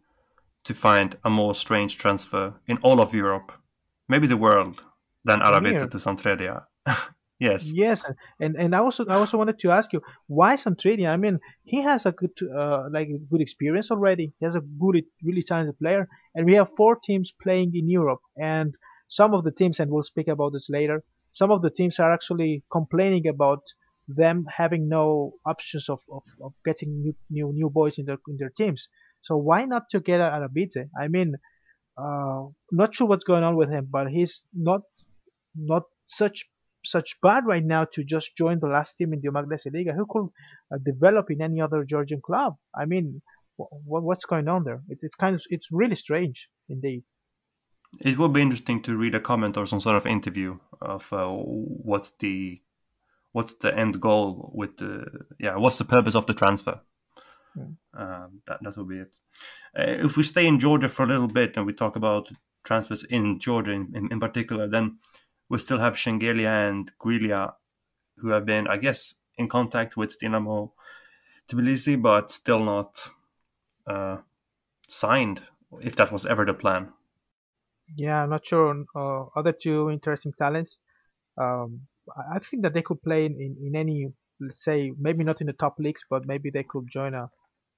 to 0.66 0.74
find 0.74 1.18
a 1.24 1.30
more 1.30 1.54
strange 1.54 1.98
transfer 1.98 2.54
in 2.68 2.78
all 2.78 3.02
of 3.02 3.14
Europe, 3.14 3.52
maybe 4.08 4.28
the 4.28 4.38
world, 4.38 4.84
than 5.26 5.40
Arabidze 5.40 5.90
to 5.90 5.98
Samtredia. 5.98 6.64
yes. 7.40 7.70
Yes, 7.70 8.04
and 8.40 8.56
and 8.56 8.76
I 8.76 8.80
also 8.80 9.06
I 9.08 9.16
also 9.16 9.38
wanted 9.38 9.60
to 9.60 9.72
ask 9.72 9.92
you 9.94 10.02
why 10.28 10.56
Samtredia? 10.56 11.10
I 11.10 11.18
mean, 11.18 11.40
he 11.64 11.82
has 11.82 12.06
a 12.06 12.12
good 12.12 12.32
uh, 12.56 12.84
like 12.92 13.10
good 13.30 13.42
experience 13.42 13.92
already. 13.92 14.34
He 14.40 14.46
has 14.46 14.56
a 14.56 14.62
good, 14.62 15.04
really 15.24 15.44
talented 15.44 15.78
player, 15.80 16.08
and 16.36 16.46
we 16.46 16.54
have 16.54 16.70
four 16.78 16.98
teams 17.04 17.34
playing 17.42 17.72
in 17.76 17.90
Europe, 17.90 18.22
and 18.38 18.76
some 19.08 19.34
of 19.34 19.44
the 19.44 19.52
teams, 19.52 19.80
and 19.80 19.92
we'll 19.92 20.04
speak 20.04 20.28
about 20.28 20.54
this 20.54 20.70
later, 20.70 21.04
some 21.34 21.52
of 21.52 21.62
the 21.62 21.70
teams 21.70 22.00
are 22.00 22.12
actually 22.12 22.64
complaining 22.72 23.28
about 23.28 23.64
them 24.08 24.46
having 24.50 24.88
no 24.90 25.34
options 25.46 25.90
of, 25.90 26.00
of, 26.12 26.24
of 26.42 26.54
getting 26.66 27.02
new, 27.02 27.16
new 27.30 27.52
new 27.54 27.70
boys 27.70 27.98
in 27.98 28.06
their 28.06 28.18
in 28.28 28.38
their 28.38 28.52
teams. 28.56 28.90
So 29.22 29.38
why 29.38 29.66
not 29.66 29.84
to 29.92 30.00
get 30.00 30.20
Arabidze? 30.20 30.90
I 31.00 31.08
mean, 31.08 31.36
uh, 31.98 32.44
not 32.72 32.94
sure 32.96 33.08
what's 33.08 33.24
going 33.24 33.44
on 33.44 33.56
with 33.56 33.70
him, 33.70 33.88
but 33.90 34.08
he's 34.08 34.44
not 34.54 34.82
not 35.56 35.84
such 36.08 36.46
such 36.86 37.18
bad 37.22 37.46
right 37.46 37.64
now 37.64 37.86
to 37.94 38.04
just 38.04 38.36
join 38.36 38.60
the 38.60 38.68
last 38.68 38.98
team 38.98 39.14
in 39.14 39.22
the 39.22 39.30
Umaglesi 39.30 39.74
Liga. 39.74 39.94
Who 39.94 40.06
could 40.10 40.28
uh, 40.74 40.78
develop 40.84 41.32
in 41.32 41.42
any 41.42 41.62
other 41.62 41.86
Georgian 41.86 42.22
club? 42.22 42.56
I 42.76 42.86
mean, 42.86 43.22
what's 43.58 44.26
going 44.26 44.48
on 44.50 44.64
there? 44.66 44.82
It's 44.90 45.04
it's 45.04 45.16
kind 45.16 45.36
of 45.36 45.42
it's 45.50 45.68
really 45.72 45.96
strange 45.96 46.50
indeed. 46.68 47.04
It 48.00 48.18
would 48.18 48.34
be 48.34 48.42
interesting 48.42 48.82
to 48.84 48.98
read 48.98 49.16
a 49.16 49.20
comment 49.20 49.58
or 49.58 49.66
some 49.66 49.80
sort 49.80 49.96
of 49.96 50.06
interview 50.06 50.60
of 50.82 51.12
uh, 51.14 51.28
what's 51.28 52.12
the 52.20 52.62
what's 53.32 53.56
the 53.56 53.76
end 53.76 54.00
goal 54.00 54.52
with 54.54 54.78
the 54.78 55.06
yeah 55.40 55.56
what's 55.56 55.78
the 55.78 55.86
purpose 55.86 56.16
of 56.16 56.26
the 56.26 56.34
transfer. 56.34 56.82
Mm. 57.58 57.76
Um, 57.96 58.42
that 58.48 58.60
that 58.62 58.78
would 58.78 58.90
be 58.90 59.00
it. 59.00 59.16
Uh, 59.78 60.06
if 60.06 60.18
we 60.18 60.24
stay 60.24 60.48
in 60.48 60.60
Georgia 60.60 60.90
for 60.90 61.04
a 61.04 61.08
little 61.08 61.28
bit 61.28 61.56
and 61.56 61.66
we 61.66 61.74
talk 61.74 61.96
about 61.96 62.30
transfers 62.64 63.04
in 63.04 63.40
Georgia 63.40 63.72
in, 63.72 63.92
in, 63.96 64.12
in 64.12 64.20
particular, 64.20 64.68
then 64.68 64.98
we 65.50 65.58
still 65.58 65.80
have 65.80 65.94
Shengelia 65.94 66.70
and 66.70 66.92
Gvilia, 66.98 67.54
who 68.18 68.30
have 68.30 68.46
been, 68.46 68.68
I 68.68 68.78
guess, 68.78 69.16
in 69.38 69.48
contact 69.48 69.98
with 69.98 70.20
Dinamo 70.20 70.72
Tbilisi, 71.48 72.02
but 72.02 72.32
still 72.32 72.64
not 72.64 73.10
uh, 73.86 74.18
signed. 74.88 75.42
If 75.82 75.96
that 75.96 76.12
was 76.12 76.26
ever 76.26 76.46
the 76.46 76.54
plan. 76.54 76.94
Yeah, 77.96 78.24
I'm 78.24 78.30
not 78.30 78.46
sure. 78.46 78.84
Uh, 78.96 79.26
other 79.36 79.54
two 79.54 79.90
interesting 79.90 80.34
talents. 80.38 80.78
Um, 81.40 81.82
I 82.32 82.40
think 82.40 82.64
that 82.64 82.74
they 82.74 82.82
could 82.82 83.02
play 83.02 83.26
in, 83.26 83.34
in, 83.34 83.58
in, 83.68 83.76
any, 83.76 84.08
say, 84.52 84.92
maybe 85.00 85.24
not 85.24 85.42
in 85.42 85.48
the 85.48 85.54
top 85.54 85.76
leagues, 85.80 86.02
but 86.10 86.26
maybe 86.26 86.50
they 86.50 86.64
could 86.64 86.86
join 86.90 87.14
a, 87.14 87.30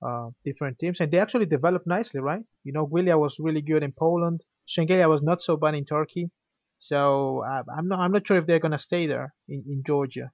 uh, 0.06 0.30
different 0.44 0.80
teams. 0.80 1.00
And 1.00 1.12
they 1.12 1.20
actually 1.20 1.46
developed 1.46 1.88
nicely, 1.88 2.22
right? 2.22 2.44
You 2.64 2.74
know, 2.74 2.88
Gvilia 2.88 3.20
was 3.20 3.38
really 3.40 3.62
good 3.62 3.84
in 3.84 3.92
Poland. 3.92 4.42
Shengelia 4.68 5.10
was 5.10 5.22
not 5.22 5.42
so 5.42 5.58
bad 5.58 5.76
in 5.76 5.86
Turkey. 5.86 6.32
So 6.80 7.44
uh, 7.44 7.64
I'm 7.76 7.88
not 7.88 8.00
I'm 8.00 8.12
not 8.12 8.28
sure 8.28 8.38
if 8.38 8.46
they're 8.46 8.60
gonna 8.60 8.78
stay 8.78 9.08
there 9.08 9.34
in, 9.48 9.64
in 9.68 9.84
Georgia. 9.86 10.32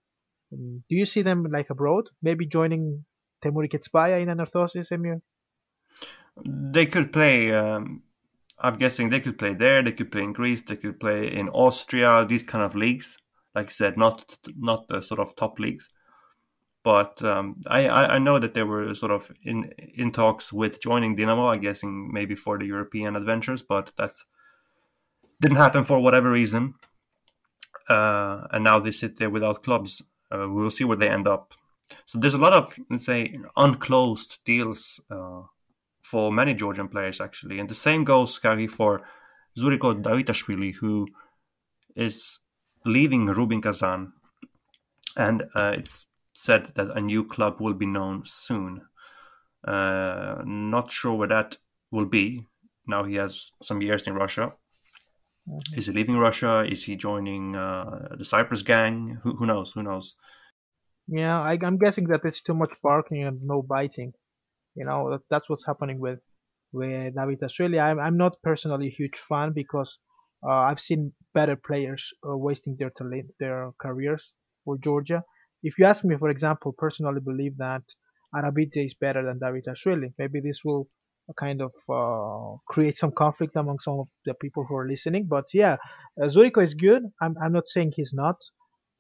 Um, 0.51 0.83
do 0.89 0.95
you 0.95 1.05
see 1.05 1.21
them 1.21 1.45
like 1.49 1.69
abroad? 1.69 2.05
Maybe 2.21 2.45
joining 2.45 3.05
Temuri 3.43 3.69
Ketsbaia 3.71 4.21
in 4.21 4.27
Anorthosis, 4.27 4.91
Emir? 4.91 5.21
They 6.45 6.85
could 6.87 7.13
play. 7.13 7.51
Um, 7.51 8.03
I'm 8.61 8.77
guessing 8.77 9.09
they 9.09 9.19
could 9.19 9.37
play 9.37 9.53
there. 9.53 9.81
They 9.81 9.91
could 9.91 10.11
play 10.11 10.23
in 10.23 10.33
Greece. 10.33 10.61
They 10.61 10.75
could 10.75 10.99
play 10.99 11.31
in 11.33 11.49
Austria. 11.49 12.25
These 12.25 12.43
kind 12.43 12.63
of 12.63 12.75
leagues, 12.75 13.17
like 13.55 13.67
I 13.67 13.71
said, 13.71 13.97
not 13.97 14.37
not 14.57 14.87
the 14.87 15.01
sort 15.01 15.19
of 15.19 15.35
top 15.35 15.59
leagues. 15.59 15.89
But 16.83 17.23
um, 17.23 17.61
I, 17.67 17.87
I 17.87 18.17
know 18.17 18.39
that 18.39 18.55
they 18.55 18.63
were 18.63 18.93
sort 18.95 19.11
of 19.11 19.31
in 19.43 19.71
in 19.95 20.11
talks 20.11 20.51
with 20.51 20.81
joining 20.81 21.15
Dinamo. 21.15 21.53
I'm 21.53 21.61
guessing 21.61 22.11
maybe 22.11 22.35
for 22.35 22.57
the 22.57 22.65
European 22.65 23.15
adventures, 23.15 23.61
but 23.61 23.91
that 23.97 24.15
didn't 25.39 25.57
happen 25.57 25.83
for 25.83 25.99
whatever 25.99 26.31
reason. 26.31 26.75
Uh, 27.89 28.47
and 28.51 28.63
now 28.63 28.79
they 28.79 28.91
sit 28.91 29.17
there 29.17 29.29
without 29.29 29.63
clubs. 29.63 30.01
Uh, 30.31 30.47
we'll 30.49 30.69
see 30.69 30.83
where 30.83 30.97
they 30.97 31.09
end 31.09 31.27
up. 31.27 31.53
So 32.05 32.19
there's 32.19 32.35
a 32.35 32.39
lot 32.39 32.53
of 32.53 32.75
let's 32.89 33.05
say 33.05 33.37
unclosed 33.57 34.39
deals 34.45 34.99
uh, 35.09 35.41
for 36.11 36.31
many 36.31 36.53
Georgian 36.53 36.89
players 36.89 37.21
actually, 37.21 37.57
and 37.59 37.69
the 37.69 37.81
same 37.87 38.03
goes 38.03 38.37
Kari 38.37 38.67
for 38.67 39.01
Zuriko 39.57 39.89
Davitashvili, 40.07 40.75
who 40.75 41.07
is 41.95 42.39
leaving 42.85 43.27
Rubin 43.27 43.61
Kazan, 43.61 44.11
and 45.15 45.43
uh, 45.55 45.73
it's 45.77 46.07
said 46.33 46.65
that 46.75 46.97
a 46.97 47.01
new 47.01 47.23
club 47.23 47.61
will 47.61 47.73
be 47.73 47.85
known 47.85 48.23
soon. 48.25 48.81
Uh, 49.65 50.41
not 50.45 50.91
sure 50.91 51.15
where 51.15 51.27
that 51.27 51.57
will 51.91 52.05
be. 52.05 52.47
Now 52.87 53.03
he 53.03 53.15
has 53.15 53.51
some 53.61 53.81
years 53.81 54.07
in 54.07 54.15
Russia. 54.15 54.53
Mm-hmm. 55.47 55.79
Is 55.79 55.85
he 55.85 55.93
leaving 55.93 56.17
Russia? 56.17 56.65
Is 56.69 56.83
he 56.83 56.95
joining 56.95 57.55
uh, 57.55 58.15
the 58.17 58.25
Cyprus 58.25 58.63
gang? 58.63 59.19
Who, 59.23 59.35
who 59.37 59.45
knows? 59.45 59.71
Who 59.73 59.83
knows? 59.83 60.15
Yeah, 61.07 61.39
I, 61.39 61.57
am 61.61 61.77
guessing 61.77 62.07
that 62.07 62.25
it's 62.25 62.41
too 62.41 62.53
much 62.53 62.73
barking 62.83 63.23
and 63.23 63.41
no 63.43 63.61
biting. 63.61 64.13
You 64.75 64.85
know, 64.85 65.11
that, 65.11 65.21
that's 65.29 65.49
what's 65.49 65.65
happening 65.65 65.99
with 65.99 66.19
with 66.73 67.15
Davitashvili. 67.15 67.79
I'm 67.81 67.99
I'm 67.99 68.17
not 68.17 68.41
personally 68.43 68.87
a 68.87 68.97
huge 68.99 69.17
fan 69.17 69.51
because 69.53 69.99
uh, 70.47 70.53
I've 70.69 70.79
seen 70.79 71.13
better 71.33 71.55
players 71.55 72.03
uh, 72.27 72.37
wasting 72.37 72.75
their 72.77 72.89
talent, 72.91 73.31
their 73.39 73.71
careers 73.81 74.33
for 74.65 74.77
Georgia. 74.77 75.23
If 75.63 75.77
you 75.77 75.85
ask 75.85 76.03
me, 76.03 76.15
for 76.17 76.29
example, 76.29 76.73
personally 76.77 77.21
believe 77.21 77.57
that 77.57 77.83
Arabidze 78.35 78.85
is 78.85 78.93
better 78.93 79.23
than 79.25 79.39
Davitashvili. 79.39 80.13
Maybe 80.17 80.39
this 80.39 80.61
will 80.63 80.87
kind 81.39 81.61
of 81.61 81.71
uh, 81.89 82.57
create 82.67 82.97
some 82.97 83.11
conflict 83.11 83.55
among 83.55 83.79
some 83.79 83.99
of 83.99 84.07
the 84.25 84.33
people 84.33 84.65
who 84.67 84.75
are 84.75 84.87
listening. 84.87 85.27
But 85.27 85.45
yeah, 85.53 85.77
uh, 86.21 86.25
Zuriko 86.27 86.63
is 86.63 86.73
good. 86.73 87.03
I'm 87.21 87.35
I'm 87.41 87.53
not 87.53 87.67
saying 87.67 87.93
he's 87.95 88.13
not 88.13 88.37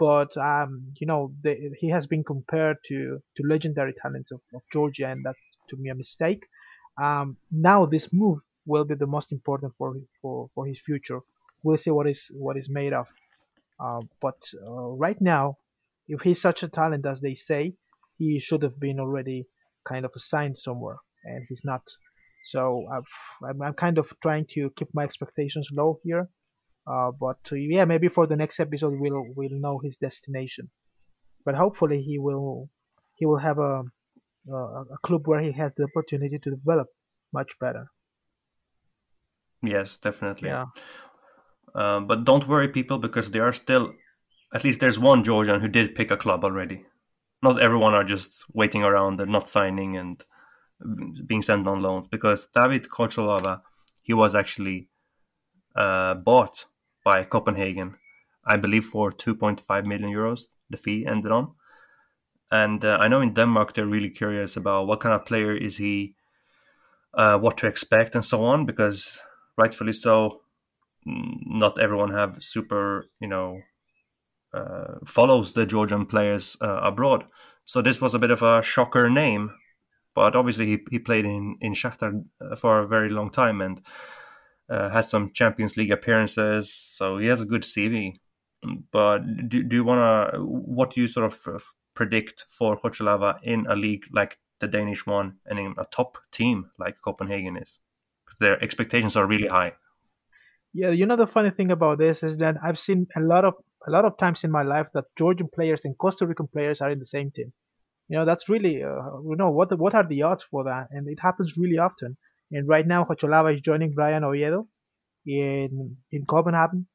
but 0.01 0.35
um, 0.37 0.91
you 0.99 1.05
know 1.05 1.31
the, 1.43 1.53
he 1.77 1.87
has 1.89 2.07
been 2.07 2.23
compared 2.23 2.77
to 2.87 3.19
to 3.35 3.43
legendary 3.53 3.93
talents 4.01 4.31
of, 4.31 4.41
of 4.55 4.61
Georgia, 4.73 5.07
and 5.07 5.23
that's 5.23 5.45
to 5.69 5.77
me 5.77 5.91
a 5.91 5.95
mistake. 6.03 6.43
Um, 6.99 7.37
now 7.51 7.85
this 7.85 8.11
move 8.11 8.39
will 8.65 8.83
be 8.83 8.95
the 8.95 9.11
most 9.15 9.31
important 9.31 9.73
for 9.77 9.93
for 10.19 10.49
for 10.55 10.65
his 10.65 10.79
future. 10.79 11.19
We'll 11.63 11.77
see 11.77 11.91
what 11.91 12.07
is 12.09 12.21
what 12.31 12.57
is 12.57 12.67
made 12.67 12.93
of. 12.93 13.07
Uh, 13.79 14.01
but 14.19 14.41
uh, 14.67 14.89
right 15.05 15.21
now, 15.21 15.57
if 16.07 16.21
he's 16.21 16.41
such 16.41 16.63
a 16.63 16.67
talent 16.79 17.05
as 17.05 17.21
they 17.21 17.35
say, 17.35 17.75
he 18.17 18.39
should 18.39 18.63
have 18.63 18.79
been 18.79 18.99
already 18.99 19.45
kind 19.87 20.03
of 20.03 20.11
assigned 20.15 20.57
somewhere, 20.57 20.97
and 21.25 21.45
he's 21.47 21.63
not. 21.63 21.83
So 22.45 22.87
I'm, 22.91 23.61
I'm 23.61 23.75
kind 23.75 23.99
of 23.99 24.11
trying 24.23 24.47
to 24.55 24.71
keep 24.71 24.89
my 24.95 25.03
expectations 25.03 25.69
low 25.71 25.99
here 26.03 26.27
uh, 26.87 27.11
but 27.11 27.39
uh, 27.51 27.55
yeah, 27.55 27.85
maybe 27.85 28.07
for 28.07 28.27
the 28.27 28.35
next 28.35 28.59
episode 28.59 28.99
we'll 28.99 29.25
we'll 29.35 29.59
know 29.59 29.79
his 29.79 29.97
destination. 29.97 30.69
But 31.45 31.55
hopefully 31.55 32.01
he 32.01 32.19
will 32.19 32.69
he 33.15 33.25
will 33.25 33.39
have 33.39 33.59
a 33.59 33.83
a, 34.49 34.55
a 34.55 34.97
club 35.03 35.27
where 35.27 35.41
he 35.41 35.51
has 35.51 35.73
the 35.75 35.83
opportunity 35.83 36.39
to 36.39 36.49
develop 36.49 36.87
much 37.33 37.57
better. 37.59 37.91
Yes, 39.63 39.97
definitely. 39.97 40.49
Yeah. 40.49 40.65
Uh, 41.73 41.99
but 41.99 42.25
don't 42.25 42.47
worry, 42.47 42.67
people, 42.67 42.97
because 42.97 43.31
there 43.31 43.47
are 43.47 43.53
still 43.53 43.93
at 44.53 44.63
least 44.63 44.79
there's 44.79 44.99
one 44.99 45.23
Georgian 45.23 45.61
who 45.61 45.67
did 45.67 45.95
pick 45.95 46.11
a 46.11 46.17
club 46.17 46.43
already. 46.43 46.85
Not 47.41 47.61
everyone 47.61 47.93
are 47.93 48.03
just 48.03 48.45
waiting 48.53 48.83
around 48.83 49.21
and 49.21 49.31
not 49.31 49.49
signing 49.49 49.97
and 49.97 50.23
being 51.25 51.41
sent 51.41 51.67
on 51.67 51.81
loans 51.81 52.07
because 52.07 52.47
David 52.53 52.87
Khocholava, 52.87 53.61
he 54.01 54.13
was 54.13 54.35
actually 54.35 54.89
uh, 55.75 56.15
bought 56.15 56.65
by 57.03 57.23
Copenhagen, 57.23 57.95
I 58.45 58.57
believe 58.57 58.85
for 58.85 59.11
2.5 59.11 59.85
million 59.85 60.09
euros. 60.09 60.45
The 60.69 60.77
fee 60.77 61.05
ended 61.05 61.31
on, 61.31 61.51
and 62.51 62.83
uh, 62.83 62.97
I 62.99 63.07
know 63.07 63.21
in 63.21 63.33
Denmark 63.33 63.73
they're 63.73 63.85
really 63.85 64.09
curious 64.09 64.55
about 64.57 64.87
what 64.87 64.99
kind 64.99 65.13
of 65.15 65.25
player 65.25 65.55
is 65.55 65.77
he, 65.77 66.15
uh, 67.13 67.37
what 67.39 67.57
to 67.57 67.67
expect, 67.67 68.15
and 68.15 68.25
so 68.25 68.43
on. 68.43 68.65
Because 68.65 69.19
rightfully 69.57 69.93
so, 69.93 70.41
not 71.05 71.79
everyone 71.79 72.13
have 72.13 72.43
super, 72.43 73.05
you 73.19 73.27
know, 73.27 73.59
uh, 74.53 74.95
follows 75.05 75.53
the 75.53 75.65
Georgian 75.65 76.05
players 76.05 76.57
uh, 76.61 76.81
abroad. 76.83 77.25
So 77.65 77.81
this 77.81 78.01
was 78.01 78.13
a 78.13 78.19
bit 78.19 78.31
of 78.31 78.41
a 78.41 78.61
shocker 78.61 79.09
name, 79.09 79.51
but 80.13 80.35
obviously 80.35 80.65
he, 80.65 80.79
he 80.89 80.99
played 80.99 81.25
in 81.25 81.57
in 81.61 81.73
Shakhtar 81.73 82.23
uh, 82.41 82.55
for 82.55 82.79
a 82.79 82.87
very 82.87 83.09
long 83.09 83.29
time 83.29 83.61
and 83.61 83.81
uh, 84.71 84.89
has 84.89 85.09
some 85.09 85.31
Champions 85.33 85.75
League 85.75 85.91
appearances, 85.91 86.73
so 86.73 87.17
he 87.17 87.27
has 87.27 87.41
a 87.41 87.45
good 87.45 87.63
CV. 87.63 88.13
But 88.91 89.49
do, 89.49 89.63
do 89.63 89.75
you 89.75 89.83
want 89.83 90.33
to? 90.33 90.39
What 90.39 90.91
do 90.93 91.01
you 91.01 91.07
sort 91.07 91.25
of 91.25 91.63
predict 91.93 92.45
for 92.49 92.79
Khocholava 92.79 93.39
in 93.43 93.65
a 93.67 93.75
league 93.75 94.05
like 94.13 94.37
the 94.59 94.67
Danish 94.67 95.05
one 95.05 95.33
and 95.45 95.59
in 95.59 95.75
a 95.77 95.85
top 95.85 96.17
team 96.31 96.71
like 96.79 97.01
Copenhagen 97.01 97.57
is? 97.57 97.79
Their 98.39 98.63
expectations 98.63 99.17
are 99.17 99.27
really 99.27 99.47
high. 99.47 99.73
Yeah, 100.73 100.91
you 100.91 101.05
know 101.05 101.17
the 101.17 101.27
funny 101.27 101.49
thing 101.49 101.71
about 101.71 101.97
this 101.97 102.23
is 102.23 102.37
that 102.37 102.55
I've 102.63 102.79
seen 102.79 103.07
a 103.15 103.19
lot 103.19 103.43
of 103.43 103.55
a 103.85 103.91
lot 103.91 104.05
of 104.05 104.17
times 104.17 104.43
in 104.45 104.51
my 104.51 104.61
life 104.61 104.87
that 104.93 105.05
Georgian 105.17 105.49
players 105.53 105.81
and 105.83 105.97
Costa 105.97 106.25
Rican 106.25 106.47
players 106.47 106.79
are 106.79 106.91
in 106.91 106.99
the 106.99 107.05
same 107.05 107.29
team. 107.31 107.51
You 108.07 108.17
know 108.17 108.25
that's 108.25 108.47
really 108.47 108.83
uh, 108.83 109.19
you 109.27 109.35
know 109.37 109.51
what 109.51 109.77
what 109.77 109.95
are 109.95 110.07
the 110.07 110.21
odds 110.23 110.45
for 110.49 110.63
that, 110.63 110.87
and 110.91 111.09
it 111.09 111.19
happens 111.19 111.57
really 111.57 111.77
often. 111.77 112.15
And 112.51 112.67
right 112.67 112.85
now, 112.85 113.03
Khocholava 113.05 113.53
is 113.55 113.61
joining 113.61 113.93
Bryan 113.93 114.23
Oviedo 114.23 114.67
in 115.25 115.97
in 116.11 116.25
Copenhagen. 116.25 116.87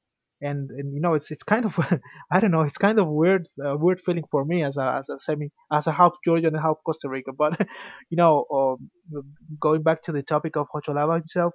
And, 0.42 0.68
and 0.70 0.92
you 0.94 1.00
know 1.00 1.14
it's 1.14 1.30
it's 1.30 1.42
kind 1.42 1.64
of 1.64 1.78
I 2.30 2.40
don't 2.40 2.50
know 2.50 2.60
it's 2.60 2.76
kind 2.76 2.98
of 2.98 3.08
weird 3.08 3.48
uh, 3.64 3.74
weird 3.78 4.02
feeling 4.02 4.24
for 4.30 4.44
me 4.44 4.62
as 4.62 4.76
a 4.76 4.96
as 4.98 5.08
a 5.08 5.18
semi 5.18 5.48
as 5.72 5.86
a 5.86 5.92
half 5.92 6.12
Georgian 6.26 6.54
and 6.54 6.62
half 6.62 6.76
Costa 6.84 7.08
Rica 7.08 7.32
but 7.32 7.58
you 8.10 8.18
know 8.18 8.44
um, 8.52 9.24
going 9.58 9.82
back 9.82 10.02
to 10.02 10.12
the 10.12 10.22
topic 10.22 10.56
of 10.56 10.66
Khocholava 10.68 11.14
himself 11.20 11.54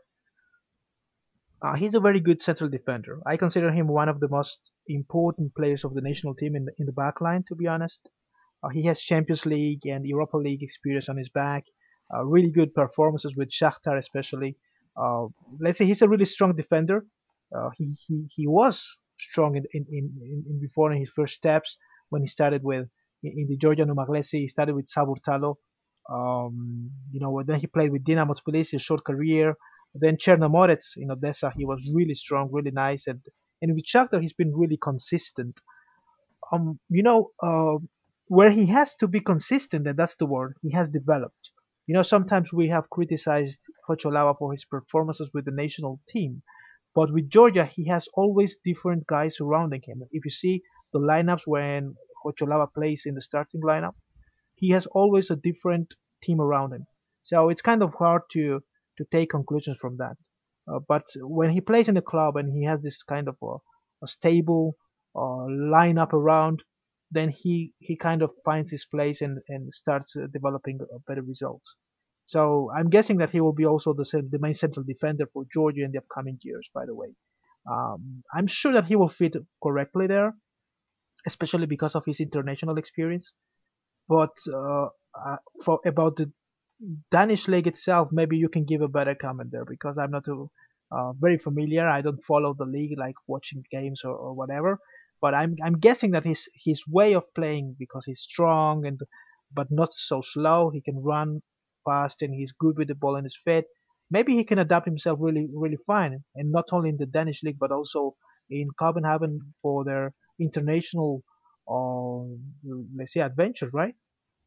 uh, 1.61 1.75
he's 1.75 1.93
a 1.93 1.99
very 1.99 2.19
good 2.19 2.41
central 2.41 2.69
defender. 2.69 3.19
I 3.25 3.37
consider 3.37 3.71
him 3.71 3.87
one 3.87 4.09
of 4.09 4.19
the 4.19 4.27
most 4.29 4.71
important 4.87 5.53
players 5.55 5.83
of 5.83 5.93
the 5.93 6.01
national 6.01 6.33
team 6.33 6.55
in 6.55 6.65
the, 6.65 6.71
in 6.79 6.87
the 6.87 6.91
back 6.91 7.21
line, 7.21 7.43
to 7.49 7.55
be 7.55 7.67
honest. 7.67 8.09
Uh, 8.63 8.69
he 8.69 8.83
has 8.85 8.99
Champions 8.99 9.45
League 9.45 9.85
and 9.85 10.05
Europa 10.05 10.37
League 10.37 10.63
experience 10.63 11.07
on 11.07 11.17
his 11.17 11.29
back 11.29 11.65
uh, 12.13 12.23
really 12.25 12.51
good 12.51 12.73
performances 12.73 13.35
with 13.35 13.49
Shakhtar, 13.49 13.97
especially. 13.97 14.57
Uh, 14.95 15.27
let's 15.59 15.77
say 15.77 15.85
he's 15.85 16.01
a 16.01 16.09
really 16.09 16.25
strong 16.25 16.55
defender. 16.55 17.05
Uh, 17.55 17.69
he, 17.77 17.93
he 18.05 18.25
he 18.35 18.47
was 18.47 18.85
strong 19.19 19.55
in, 19.55 19.65
in, 19.73 19.85
in, 19.91 20.43
in 20.49 20.59
before 20.59 20.91
in 20.91 20.99
his 20.99 21.09
first 21.09 21.35
steps 21.35 21.77
when 22.09 22.21
he 22.21 22.27
started 22.27 22.63
with 22.63 22.87
in 23.23 23.47
the 23.49 23.57
Georgian 23.57 23.89
Umaglesi. 23.89 24.39
He 24.39 24.47
started 24.47 24.75
with 24.75 24.87
Saburtalo. 24.87 25.55
Um, 26.09 26.91
you 27.11 27.19
know, 27.19 27.41
then 27.45 27.59
he 27.59 27.67
played 27.67 27.91
with 27.91 28.03
Dinamo 28.03 28.35
Tbilisi, 28.35 28.73
a 28.73 28.79
short 28.79 29.03
career. 29.05 29.55
Then 29.93 30.17
Chernomorets 30.17 30.97
in 30.97 31.11
Odessa, 31.11 31.53
he 31.55 31.65
was 31.65 31.81
really 31.93 32.15
strong, 32.15 32.49
really 32.51 32.71
nice, 32.71 33.07
and 33.07 33.21
and 33.61 33.75
with 33.75 33.85
Shakhtar, 33.85 34.21
he's 34.21 34.33
been 34.33 34.53
really 34.55 34.77
consistent. 34.77 35.59
Um, 36.51 36.79
you 36.89 37.03
know, 37.03 37.31
uh, 37.41 37.77
where 38.27 38.51
he 38.51 38.65
has 38.67 38.95
to 38.95 39.07
be 39.07 39.19
consistent, 39.19 39.87
and 39.87 39.97
that's 39.97 40.15
the 40.15 40.25
word, 40.25 40.55
he 40.61 40.71
has 40.71 40.87
developed. 40.89 41.51
You 41.91 41.97
know, 41.97 42.03
sometimes 42.03 42.53
we 42.53 42.69
have 42.69 42.89
criticized 42.89 43.59
Khocholava 43.85 44.37
for 44.37 44.53
his 44.53 44.63
performances 44.63 45.29
with 45.33 45.43
the 45.43 45.51
national 45.51 45.99
team, 46.07 46.41
but 46.95 47.11
with 47.11 47.29
Georgia, 47.29 47.65
he 47.65 47.85
has 47.87 48.07
always 48.13 48.55
different 48.63 49.05
guys 49.07 49.35
surrounding 49.35 49.81
him. 49.85 50.01
If 50.09 50.23
you 50.23 50.31
see 50.31 50.63
the 50.93 50.99
lineups 50.99 51.45
when 51.45 51.95
Khocholava 52.23 52.73
plays 52.73 53.03
in 53.05 53.15
the 53.15 53.21
starting 53.21 53.59
lineup, 53.59 53.95
he 54.55 54.69
has 54.69 54.85
always 54.85 55.29
a 55.29 55.35
different 55.35 55.93
team 56.23 56.39
around 56.39 56.71
him. 56.71 56.85
So 57.23 57.49
it's 57.49 57.61
kind 57.61 57.83
of 57.83 57.93
hard 57.95 58.21
to 58.35 58.63
to 58.97 59.05
take 59.11 59.31
conclusions 59.31 59.75
from 59.75 59.97
that. 59.97 60.15
Uh, 60.69 60.79
but 60.87 61.03
when 61.17 61.51
he 61.51 61.59
plays 61.59 61.89
in 61.89 61.95
the 61.95 62.09
club 62.13 62.37
and 62.37 62.53
he 62.57 62.63
has 62.63 62.81
this 62.81 63.03
kind 63.03 63.27
of 63.27 63.35
a, 63.43 63.57
a 64.05 64.07
stable 64.07 64.77
uh, 65.13 65.45
lineup 65.75 66.13
around, 66.13 66.63
then 67.11 67.29
he 67.29 67.73
he 67.79 67.95
kind 67.95 68.21
of 68.21 68.31
finds 68.45 68.71
his 68.71 68.85
place 68.85 69.21
and 69.21 69.39
and 69.49 69.73
starts 69.73 70.15
uh, 70.15 70.27
developing 70.33 70.79
better 71.07 71.21
results. 71.21 71.75
So 72.25 72.71
I'm 72.75 72.89
guessing 72.89 73.17
that 73.17 73.31
he 73.31 73.41
will 73.41 73.53
be 73.53 73.65
also 73.65 73.93
the 73.93 74.05
the 74.31 74.39
main 74.39 74.53
central 74.53 74.85
defender 74.85 75.25
for 75.33 75.43
Georgia 75.53 75.83
in 75.83 75.91
the 75.91 75.99
upcoming 75.99 76.39
years. 76.41 76.69
By 76.73 76.85
the 76.85 76.95
way, 76.95 77.09
um, 77.69 78.23
I'm 78.33 78.47
sure 78.47 78.73
that 78.73 78.85
he 78.85 78.95
will 78.95 79.09
fit 79.09 79.35
correctly 79.61 80.07
there, 80.07 80.33
especially 81.27 81.67
because 81.67 81.95
of 81.95 82.03
his 82.05 82.19
international 82.19 82.77
experience. 82.77 83.33
But 84.07 84.35
uh, 84.53 84.87
uh, 85.13 85.37
for 85.63 85.79
about 85.85 86.17
the 86.17 86.31
Danish 87.11 87.47
league 87.47 87.67
itself, 87.67 88.09
maybe 88.11 88.37
you 88.37 88.49
can 88.49 88.65
give 88.65 88.81
a 88.81 88.87
better 88.87 89.15
comment 89.15 89.51
there 89.51 89.65
because 89.65 89.97
I'm 89.97 90.11
not 90.11 90.25
too, 90.25 90.49
uh, 90.91 91.13
very 91.13 91.37
familiar. 91.37 91.87
I 91.87 92.01
don't 92.01 92.23
follow 92.23 92.53
the 92.53 92.65
league 92.65 92.97
like 92.97 93.15
watching 93.27 93.63
games 93.71 94.01
or, 94.03 94.15
or 94.15 94.33
whatever. 94.33 94.79
But 95.21 95.33
I'm 95.33 95.55
I'm 95.63 95.79
guessing 95.79 96.11
that 96.11 96.25
his 96.25 96.49
his 96.55 96.83
way 96.87 97.13
of 97.13 97.33
playing 97.35 97.75
because 97.79 98.05
he's 98.05 98.21
strong 98.21 98.85
and 98.85 98.99
but 99.53 99.67
not 99.71 99.93
so 99.93 100.21
slow. 100.21 100.69
He 100.69 100.81
can 100.81 101.01
run 101.01 101.41
fast 101.85 102.21
and 102.21 102.33
he's 102.33 102.51
good 102.51 102.77
with 102.77 102.87
the 102.89 102.95
ball 102.95 103.15
in 103.15 103.23
his 103.23 103.37
feet. 103.45 103.65
Maybe 104.09 104.35
he 104.35 104.43
can 104.43 104.59
adapt 104.59 104.85
himself 104.85 105.19
really 105.21 105.47
really 105.53 105.77
fine, 105.87 106.23
and 106.35 106.51
not 106.51 106.67
only 106.73 106.89
in 106.89 106.97
the 106.97 107.05
Danish 107.05 107.43
league 107.43 107.59
but 107.59 107.71
also 107.71 108.15
in 108.49 108.67
Copenhagen 108.77 109.53
for 109.61 109.83
their 109.85 110.13
international, 110.39 111.23
uh, 111.69 112.23
let's 112.97 113.13
say 113.13 113.21
adventure, 113.21 113.69
right? 113.73 113.95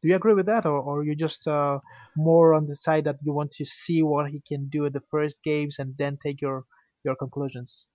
Do 0.01 0.09
you 0.09 0.15
agree 0.15 0.33
with 0.35 0.45
that, 0.47 0.65
or, 0.65 0.79
or 0.79 1.03
you 1.03 1.15
just 1.15 1.47
uh, 1.47 1.79
more 2.15 2.53
on 2.53 2.67
the 2.67 2.75
side 2.75 3.05
that 3.05 3.17
you 3.23 3.33
want 3.33 3.51
to 3.53 3.65
see 3.65 4.03
what 4.03 4.31
he 4.31 4.41
can 4.47 4.69
do 4.69 4.85
in 4.85 4.93
the 4.93 5.01
first 5.11 5.41
games 5.43 5.79
and 5.79 5.97
then 5.97 6.17
take 6.17 6.41
your 6.41 6.65
your 7.03 7.15
conclusions? 7.15 7.87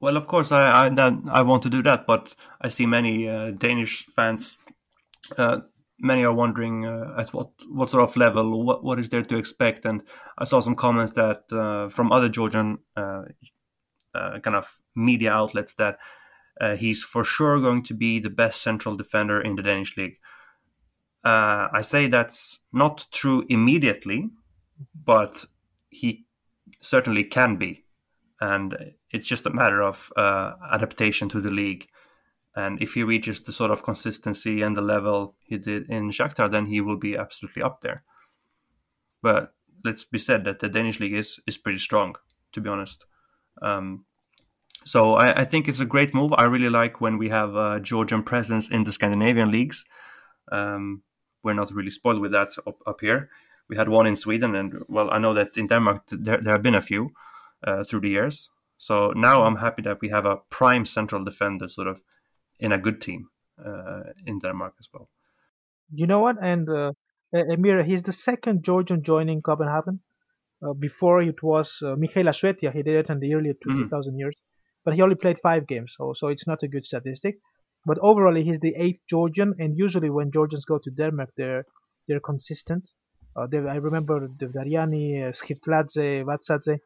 Well, 0.00 0.16
of 0.16 0.26
course, 0.26 0.52
I 0.52 0.86
I, 0.86 0.88
that, 0.90 1.14
I 1.30 1.42
want 1.42 1.62
to 1.62 1.70
do 1.70 1.82
that, 1.82 2.06
but 2.06 2.34
I 2.60 2.68
see 2.68 2.86
many 2.86 3.28
uh, 3.28 3.52
Danish 3.52 4.06
fans. 4.06 4.58
Uh, 5.38 5.60
many 5.98 6.24
are 6.24 6.32
wondering 6.32 6.84
uh, 6.84 7.14
at 7.16 7.32
what 7.32 7.50
what 7.68 7.90
sort 7.90 8.02
of 8.02 8.16
level, 8.16 8.64
what 8.64 8.84
what 8.84 8.98
is 9.00 9.08
there 9.08 9.22
to 9.22 9.36
expect, 9.36 9.84
and 9.84 10.02
I 10.36 10.44
saw 10.44 10.60
some 10.60 10.74
comments 10.74 11.12
that 11.12 11.44
uh, 11.52 11.88
from 11.88 12.12
other 12.12 12.28
Georgian 12.28 12.78
uh, 12.96 13.22
uh, 14.14 14.38
kind 14.40 14.56
of 14.56 14.78
media 14.94 15.32
outlets 15.32 15.74
that 15.74 15.98
he's 16.78 17.02
for 17.02 17.24
sure 17.24 17.60
going 17.60 17.82
to 17.82 17.94
be 17.94 18.20
the 18.20 18.30
best 18.30 18.62
central 18.62 18.96
defender 18.96 19.40
in 19.40 19.56
the 19.56 19.62
Danish 19.62 19.96
league. 19.96 20.18
I 21.24 21.80
say 21.80 22.06
that's 22.06 22.60
not 22.72 23.06
true 23.10 23.44
immediately, 23.48 24.30
but 24.94 25.46
he 25.88 26.26
certainly 26.80 27.24
can 27.24 27.56
be 27.56 27.84
and 28.40 28.76
it's 29.14 29.28
just 29.28 29.46
a 29.46 29.50
matter 29.50 29.80
of 29.80 30.12
uh, 30.16 30.54
adaptation 30.72 31.28
to 31.28 31.40
the 31.40 31.50
league. 31.50 31.86
And 32.56 32.82
if 32.82 32.94
he 32.94 33.04
reaches 33.04 33.40
the 33.40 33.52
sort 33.52 33.70
of 33.70 33.84
consistency 33.84 34.60
and 34.62 34.76
the 34.76 34.82
level 34.82 35.36
he 35.38 35.56
did 35.56 35.88
in 35.88 36.10
Shakhtar, 36.10 36.50
then 36.50 36.66
he 36.66 36.80
will 36.80 36.96
be 36.96 37.16
absolutely 37.16 37.62
up 37.62 37.80
there. 37.80 38.02
But 39.22 39.54
let's 39.84 40.04
be 40.04 40.18
said 40.18 40.44
that 40.44 40.58
the 40.58 40.68
Danish 40.68 40.98
league 40.98 41.14
is 41.14 41.40
is 41.46 41.58
pretty 41.58 41.78
strong, 41.78 42.16
to 42.52 42.60
be 42.60 42.68
honest. 42.68 43.06
Um, 43.62 44.04
so 44.84 45.14
I, 45.14 45.42
I, 45.42 45.44
think 45.44 45.68
it's 45.68 45.80
a 45.80 45.86
great 45.86 46.12
move. 46.12 46.32
I 46.32 46.44
really 46.44 46.68
like 46.68 47.00
when 47.00 47.16
we 47.16 47.28
have 47.28 47.54
a 47.54 47.80
Georgian 47.80 48.22
presence 48.22 48.68
in 48.68 48.84
the 48.84 48.92
Scandinavian 48.92 49.50
leagues. 49.50 49.84
Um, 50.50 51.02
we're 51.42 51.54
not 51.54 51.72
really 51.72 51.90
spoiled 51.90 52.20
with 52.20 52.32
that 52.32 52.50
up, 52.66 52.82
up 52.86 53.00
here. 53.00 53.30
We 53.68 53.76
had 53.76 53.88
one 53.88 54.06
in 54.06 54.16
Sweden, 54.16 54.54
and 54.56 54.82
well, 54.88 55.08
I 55.10 55.18
know 55.18 55.34
that 55.34 55.56
in 55.56 55.68
Denmark 55.68 56.02
there, 56.10 56.40
there 56.40 56.52
have 56.52 56.62
been 56.62 56.74
a 56.74 56.88
few 56.90 57.12
uh, 57.62 57.84
through 57.84 58.00
the 58.00 58.10
years. 58.10 58.50
So 58.86 59.12
now 59.16 59.44
I'm 59.44 59.56
happy 59.56 59.82
that 59.82 60.00
we 60.02 60.10
have 60.10 60.26
a 60.26 60.36
prime 60.50 60.84
central 60.84 61.24
defender 61.24 61.68
sort 61.68 61.88
of 61.88 62.02
in 62.58 62.70
a 62.72 62.78
good 62.78 63.00
team 63.00 63.28
uh, 63.64 64.02
in 64.26 64.38
Denmark 64.40 64.74
as 64.78 64.88
well. 64.92 65.08
You 66.00 66.06
know 66.06 66.20
what? 66.20 66.36
And 66.42 66.68
uh, 66.68 66.92
Emir, 67.32 67.82
he's 67.82 68.02
the 68.02 68.12
second 68.12 68.62
Georgian 68.62 69.02
joining 69.02 69.40
Copenhagen. 69.40 70.00
Uh, 70.64 70.72
before 70.72 71.22
it 71.22 71.42
was 71.42 71.82
uh, 71.82 71.94
Mikhail 71.96 72.26
Ashvetia. 72.26 72.72
He 72.72 72.82
did 72.82 72.96
it 72.96 73.10
in 73.10 73.20
the 73.20 73.34
early 73.34 73.52
2000 73.62 74.14
mm. 74.14 74.18
years, 74.18 74.36
but 74.84 74.94
he 74.94 75.02
only 75.02 75.16
played 75.16 75.38
five 75.42 75.66
games, 75.66 75.94
so 75.96 76.12
so 76.14 76.28
it's 76.28 76.46
not 76.46 76.62
a 76.62 76.68
good 76.68 76.86
statistic. 76.86 77.34
But 77.84 77.98
overall, 78.00 78.34
he's 78.34 78.60
the 78.60 78.74
eighth 78.84 79.02
Georgian, 79.14 79.54
and 79.58 79.76
usually 79.76 80.10
when 80.10 80.30
Georgians 80.30 80.64
go 80.64 80.78
to 80.84 80.90
Denmark, 80.90 81.30
they're 81.36 81.64
they're 82.06 82.26
consistent. 82.32 82.84
Uh, 83.36 83.46
they, 83.50 83.58
I 83.58 83.76
remember 83.88 84.16
Dariani, 84.28 85.06
uh, 85.24 85.32
Skirtladze, 85.32 86.08
Vatsadze 86.30 86.78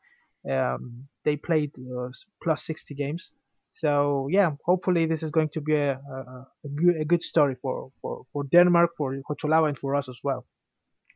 um, 0.48 1.08
they 1.24 1.36
played 1.36 1.72
uh, 1.78 2.08
plus 2.42 2.64
60 2.64 2.94
games. 2.94 3.30
So 3.72 4.28
yeah, 4.30 4.52
hopefully 4.64 5.06
this 5.06 5.22
is 5.22 5.30
going 5.30 5.50
to 5.50 5.60
be 5.60 5.74
a, 5.74 5.92
a, 5.92 6.46
a, 6.64 6.68
good, 6.74 7.00
a 7.00 7.04
good 7.04 7.22
story 7.22 7.56
for, 7.60 7.90
for, 8.00 8.22
for 8.32 8.44
Denmark, 8.44 8.90
for 8.96 9.16
Khocholava, 9.28 9.68
and 9.68 9.78
for 9.78 9.94
us 9.94 10.08
as 10.08 10.18
well. 10.24 10.46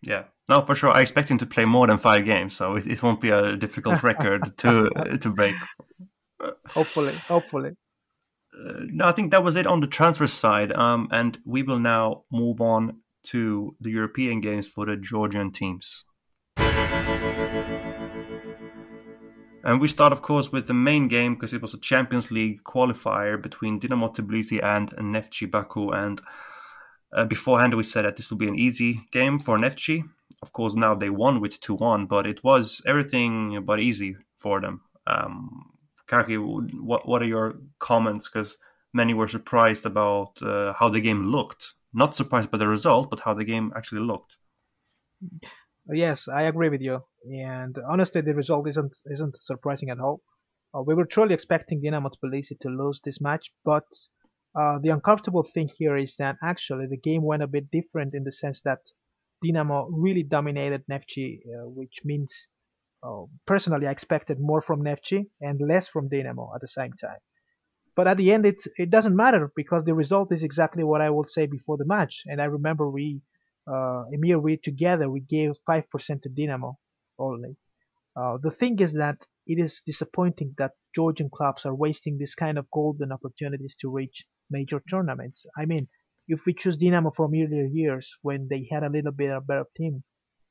Yeah, 0.02 0.24
no, 0.48 0.60
for 0.62 0.74
sure. 0.74 0.90
I 0.90 1.00
expect 1.00 1.30
him 1.30 1.38
to 1.38 1.46
play 1.46 1.64
more 1.64 1.86
than 1.86 1.98
five 1.98 2.24
games, 2.24 2.56
so 2.56 2.74
it, 2.76 2.86
it 2.86 3.02
won't 3.02 3.20
be 3.20 3.30
a 3.30 3.56
difficult 3.56 4.02
record 4.10 4.56
to 4.58 4.90
to 5.20 5.30
break. 5.30 5.54
Hopefully, 6.68 7.14
hopefully. 7.28 7.70
Uh, 8.52 8.80
no, 8.90 9.06
I 9.06 9.12
think 9.12 9.30
that 9.30 9.44
was 9.44 9.56
it 9.56 9.66
on 9.66 9.80
the 9.80 9.86
transfer 9.86 10.26
side, 10.26 10.72
um, 10.72 11.08
and 11.10 11.38
we 11.46 11.62
will 11.62 11.78
now 11.78 12.24
move 12.30 12.60
on 12.60 12.98
to 13.28 13.76
the 13.80 13.90
European 13.90 14.40
games 14.40 14.66
for 14.66 14.86
the 14.86 14.96
Georgian 14.96 15.52
teams. 15.52 16.04
And 19.64 19.80
we 19.80 19.86
start, 19.86 20.12
of 20.12 20.22
course, 20.22 20.50
with 20.50 20.66
the 20.66 20.74
main 20.74 21.06
game 21.08 21.34
because 21.34 21.54
it 21.54 21.62
was 21.62 21.72
a 21.72 21.78
Champions 21.78 22.30
League 22.30 22.64
qualifier 22.64 23.40
between 23.40 23.78
Dinamo 23.78 24.14
Tbilisi 24.14 24.62
and 24.62 24.90
Neftchi 24.90 25.48
Baku. 25.48 25.90
And 25.90 26.20
uh, 27.12 27.26
beforehand, 27.26 27.74
we 27.74 27.84
said 27.84 28.04
that 28.04 28.16
this 28.16 28.30
would 28.30 28.40
be 28.40 28.48
an 28.48 28.58
easy 28.58 29.02
game 29.12 29.38
for 29.38 29.58
Neftchi. 29.58 30.02
Of 30.42 30.52
course, 30.52 30.74
now 30.74 30.94
they 30.94 31.10
won 31.10 31.40
with 31.40 31.60
2 31.60 31.74
1, 31.74 32.06
but 32.06 32.26
it 32.26 32.42
was 32.42 32.82
everything 32.86 33.62
but 33.64 33.78
easy 33.78 34.16
for 34.36 34.60
them. 34.60 34.80
Um, 35.06 35.70
Kaki, 36.08 36.38
what, 36.38 37.06
what 37.06 37.22
are 37.22 37.26
your 37.26 37.54
comments? 37.78 38.28
Because 38.28 38.58
many 38.92 39.14
were 39.14 39.28
surprised 39.28 39.86
about 39.86 40.42
uh, 40.42 40.72
how 40.72 40.88
the 40.88 41.00
game 41.00 41.26
looked. 41.26 41.74
Not 41.94 42.16
surprised 42.16 42.50
by 42.50 42.58
the 42.58 42.66
result, 42.66 43.10
but 43.10 43.20
how 43.20 43.34
the 43.34 43.44
game 43.44 43.72
actually 43.76 44.00
looked. 44.00 44.38
Yes, 45.90 46.26
I 46.28 46.42
agree 46.42 46.68
with 46.70 46.80
you. 46.80 47.04
And 47.32 47.76
honestly, 47.88 48.20
the 48.20 48.34
result 48.34 48.68
isn't 48.68 48.96
isn't 49.06 49.36
surprising 49.36 49.90
at 49.90 50.00
all. 50.00 50.20
Uh, 50.74 50.82
we 50.82 50.94
were 50.94 51.06
truly 51.06 51.34
expecting 51.34 51.80
Dinamo 51.80 52.10
Tbilisi 52.10 52.58
to 52.60 52.68
lose 52.68 53.00
this 53.00 53.20
match, 53.20 53.52
but 53.64 53.86
uh, 54.56 54.80
the 54.80 54.88
uncomfortable 54.88 55.44
thing 55.44 55.68
here 55.68 55.94
is 55.96 56.16
that 56.16 56.36
actually 56.42 56.88
the 56.88 56.96
game 56.96 57.22
went 57.22 57.44
a 57.44 57.46
bit 57.46 57.70
different 57.70 58.12
in 58.12 58.24
the 58.24 58.32
sense 58.32 58.60
that 58.62 58.80
Dinamo 59.44 59.86
really 59.92 60.24
dominated 60.24 60.84
Neftchi, 60.90 61.38
uh, 61.46 61.68
which 61.68 62.00
means 62.04 62.48
uh, 63.02 63.24
personally 63.46 63.86
I 63.86 63.92
expected 63.92 64.40
more 64.40 64.62
from 64.62 64.82
Neftchi 64.84 65.30
and 65.40 65.60
less 65.60 65.88
from 65.88 66.08
Dinamo 66.10 66.54
at 66.54 66.60
the 66.62 66.68
same 66.68 66.94
time. 66.94 67.20
But 67.96 68.06
at 68.06 68.18
the 68.18 68.32
end, 68.32 68.44
it 68.44 68.62
it 68.76 68.90
doesn't 68.90 69.16
matter 69.16 69.50
because 69.56 69.84
the 69.84 69.94
result 69.94 70.30
is 70.30 70.42
exactly 70.42 70.84
what 70.84 71.00
I 71.00 71.08
would 71.08 71.30
say 71.30 71.46
before 71.46 71.78
the 71.78 71.86
match. 71.86 72.22
And 72.26 72.38
I 72.40 72.44
remember 72.44 72.90
we 72.90 73.22
uh, 73.66 74.04
Emir, 74.12 74.38
we 74.38 74.56
together 74.56 75.10
we 75.10 75.20
gave 75.20 75.52
five 75.66 75.88
percent 75.90 76.22
to 76.22 76.28
Dinamo 76.30 76.76
only. 77.18 77.56
Uh, 78.16 78.38
the 78.42 78.50
thing 78.50 78.78
is 78.80 78.92
that 78.94 79.26
it 79.46 79.58
is 79.58 79.82
disappointing 79.86 80.54
that 80.58 80.72
Georgian 80.94 81.30
clubs 81.30 81.64
are 81.66 81.74
wasting 81.74 82.18
this 82.18 82.34
kind 82.34 82.58
of 82.58 82.70
golden 82.70 83.12
opportunities 83.12 83.76
to 83.80 83.90
reach 83.90 84.24
major 84.50 84.82
tournaments. 84.88 85.46
I 85.56 85.66
mean, 85.66 85.88
if 86.28 86.44
we 86.46 86.54
choose 86.54 86.76
Dinamo 86.78 87.14
from 87.14 87.32
earlier 87.34 87.66
years 87.66 88.16
when 88.22 88.48
they 88.48 88.68
had 88.70 88.82
a 88.84 88.90
little 88.90 89.12
bit 89.12 89.30
of 89.30 89.46
better 89.46 89.66
team, 89.76 90.04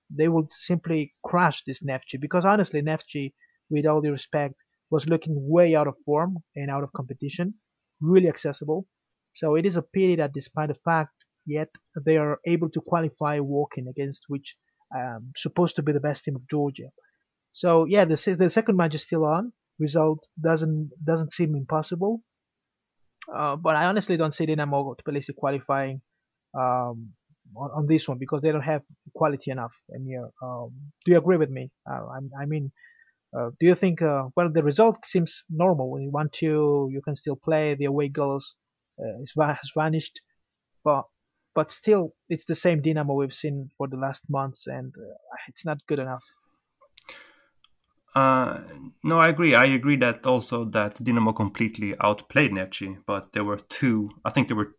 they 0.09 0.27
would 0.27 0.51
simply 0.51 1.13
crush 1.25 1.63
this 1.63 1.81
Neftchi 1.81 2.19
because 2.19 2.45
honestly, 2.45 2.81
Neftchi, 2.81 3.33
with 3.69 3.85
all 3.85 4.01
due 4.01 4.11
respect, 4.11 4.55
was 4.89 5.07
looking 5.07 5.35
way 5.49 5.75
out 5.75 5.87
of 5.87 5.95
form 6.05 6.37
and 6.55 6.69
out 6.69 6.83
of 6.83 6.91
competition, 6.93 7.55
really 8.01 8.27
accessible. 8.27 8.87
So 9.33 9.55
it 9.55 9.65
is 9.65 9.77
a 9.77 9.81
pity 9.81 10.15
that 10.17 10.33
despite 10.33 10.67
the 10.69 10.75
fact 10.75 11.20
yet 11.45 11.69
they 12.05 12.17
are 12.17 12.39
able 12.45 12.69
to 12.69 12.81
qualify 12.81 13.39
walking 13.39 13.87
against 13.87 14.25
which 14.27 14.55
um, 14.97 15.31
supposed 15.35 15.75
to 15.77 15.83
be 15.83 15.91
the 15.91 15.99
best 15.99 16.23
team 16.23 16.35
of 16.35 16.47
Georgia. 16.49 16.89
So 17.53 17.85
yeah, 17.85 18.05
the 18.05 18.15
the 18.37 18.49
second 18.49 18.77
match 18.77 18.95
is 18.95 19.03
still 19.03 19.25
on. 19.25 19.53
Result 19.79 20.27
doesn't 20.39 20.91
doesn't 21.03 21.33
seem 21.33 21.55
impossible, 21.55 22.21
uh, 23.33 23.55
but 23.55 23.75
I 23.75 23.85
honestly 23.85 24.17
don't 24.17 24.33
see 24.33 24.45
Dinamo 24.45 24.95
Tbilisi 24.97 25.35
qualifying 25.35 26.01
um, 26.53 27.13
on, 27.55 27.69
on, 27.75 27.87
this 27.87 28.07
one 28.07 28.17
because 28.17 28.41
they 28.41 28.51
don't 28.51 28.61
have 28.61 28.83
quality 29.13 29.51
enough. 29.51 29.73
And 29.89 30.07
yeah, 30.07 30.25
um, 30.41 30.71
do 31.05 31.11
you 31.11 31.17
agree 31.17 31.37
with 31.37 31.49
me? 31.49 31.71
Uh, 31.89 32.05
I, 32.05 32.43
I, 32.43 32.45
mean, 32.45 32.71
uh, 33.37 33.49
do 33.59 33.65
you 33.65 33.75
think? 33.75 34.01
Uh, 34.01 34.25
well, 34.35 34.51
the 34.51 34.63
result 34.63 35.05
seems 35.05 35.43
normal. 35.49 35.89
When 35.89 36.03
you 36.03 36.11
want 36.11 36.33
to, 36.33 36.89
you 36.91 37.01
can 37.03 37.15
still 37.15 37.35
play. 37.35 37.75
The 37.75 37.85
away 37.85 38.09
goals 38.09 38.55
uh, 38.99 39.45
has 39.45 39.71
vanished, 39.75 40.21
but 40.83 41.05
but 41.53 41.71
still, 41.71 42.13
it's 42.29 42.45
the 42.45 42.55
same 42.55 42.81
Dinamo 42.81 43.15
we've 43.15 43.33
seen 43.33 43.69
for 43.77 43.87
the 43.87 43.97
last 43.97 44.21
months, 44.29 44.67
and 44.67 44.93
uh, 44.97 45.35
it's 45.47 45.65
not 45.65 45.85
good 45.87 45.99
enough. 45.99 46.23
Uh, 48.13 48.59
no, 49.03 49.19
I 49.19 49.29
agree. 49.29 49.55
I 49.55 49.65
agree 49.65 49.95
that 49.97 50.25
also 50.25 50.65
that 50.65 50.95
Dinamo 50.95 51.35
completely 51.35 51.95
outplayed 52.01 52.51
Neftchi, 52.51 52.97
but 53.05 53.33
there 53.33 53.43
were 53.43 53.57
two. 53.57 54.11
I 54.25 54.29
think 54.29 54.47
there 54.47 54.57
were 54.57 54.75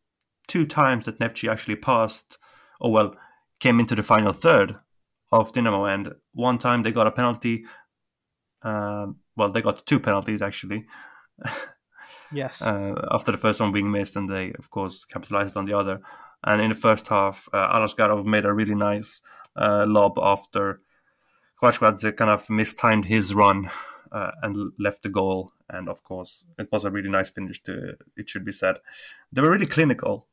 two 0.48 0.66
times 0.66 1.06
that 1.06 1.18
Neftchi 1.18 1.50
actually 1.50 1.76
passed, 1.76 2.38
or 2.80 2.92
well, 2.92 3.14
came 3.60 3.80
into 3.80 3.94
the 3.94 4.02
final 4.02 4.32
third 4.32 4.76
of 5.30 5.52
Dinamo, 5.52 5.92
and 5.92 6.14
one 6.32 6.58
time 6.58 6.82
they 6.82 6.92
got 6.92 7.06
a 7.06 7.12
penalty. 7.12 7.64
Uh, 8.62 9.06
well, 9.36 9.50
they 9.50 9.62
got 9.62 9.86
two 9.86 10.00
penalties 10.00 10.42
actually. 10.42 10.86
yes. 12.32 12.60
Uh, 12.62 12.94
after 13.10 13.32
the 13.32 13.38
first 13.38 13.60
one 13.60 13.72
being 13.72 13.90
missed, 13.90 14.16
and 14.16 14.28
they 14.28 14.52
of 14.58 14.68
course 14.70 15.04
capitalized 15.04 15.56
on 15.56 15.64
the 15.64 15.76
other. 15.76 16.00
And 16.44 16.60
in 16.60 16.70
the 16.70 16.76
first 16.76 17.08
half, 17.08 17.48
uh, 17.52 17.68
Alasgarov 17.76 18.24
made 18.24 18.44
a 18.44 18.52
really 18.52 18.74
nice 18.74 19.22
uh, 19.56 19.84
lob 19.88 20.18
after 20.20 20.80
Kvaskhvadze 21.60 22.16
kind 22.16 22.30
of 22.30 22.48
mistimed 22.50 23.04
his 23.04 23.34
run 23.34 23.70
uh, 24.10 24.32
and 24.42 24.72
left 24.78 25.02
the 25.02 25.08
goal. 25.08 25.52
And 25.68 25.88
of 25.88 26.02
course, 26.02 26.44
it 26.58 26.68
was 26.72 26.84
a 26.84 26.90
really 26.90 27.08
nice 27.08 27.30
finish. 27.30 27.62
To 27.62 27.94
it 28.16 28.28
should 28.28 28.44
be 28.44 28.52
said, 28.52 28.78
they 29.32 29.40
were 29.40 29.50
really 29.50 29.66
clinical, 29.66 30.26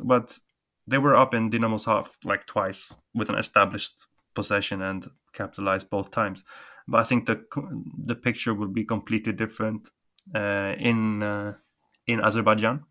but 0.00 0.38
they 0.86 0.98
were 0.98 1.16
up 1.16 1.34
in 1.34 1.50
Dinamo's 1.50 1.84
half 1.84 2.18
like 2.24 2.46
twice 2.46 2.94
with 3.14 3.30
an 3.30 3.36
established 3.36 4.06
possession 4.34 4.82
and 4.82 5.08
capitalized 5.32 5.88
both 5.88 6.10
times. 6.10 6.44
But 6.88 7.00
I 7.00 7.04
think 7.04 7.26
the 7.26 7.44
the 8.04 8.16
picture 8.16 8.52
will 8.52 8.68
be 8.68 8.84
completely 8.84 9.32
different 9.32 9.88
uh, 10.34 10.74
in 10.78 11.22
uh, 11.22 11.54
in 12.06 12.20
Azerbaijan. 12.20 12.84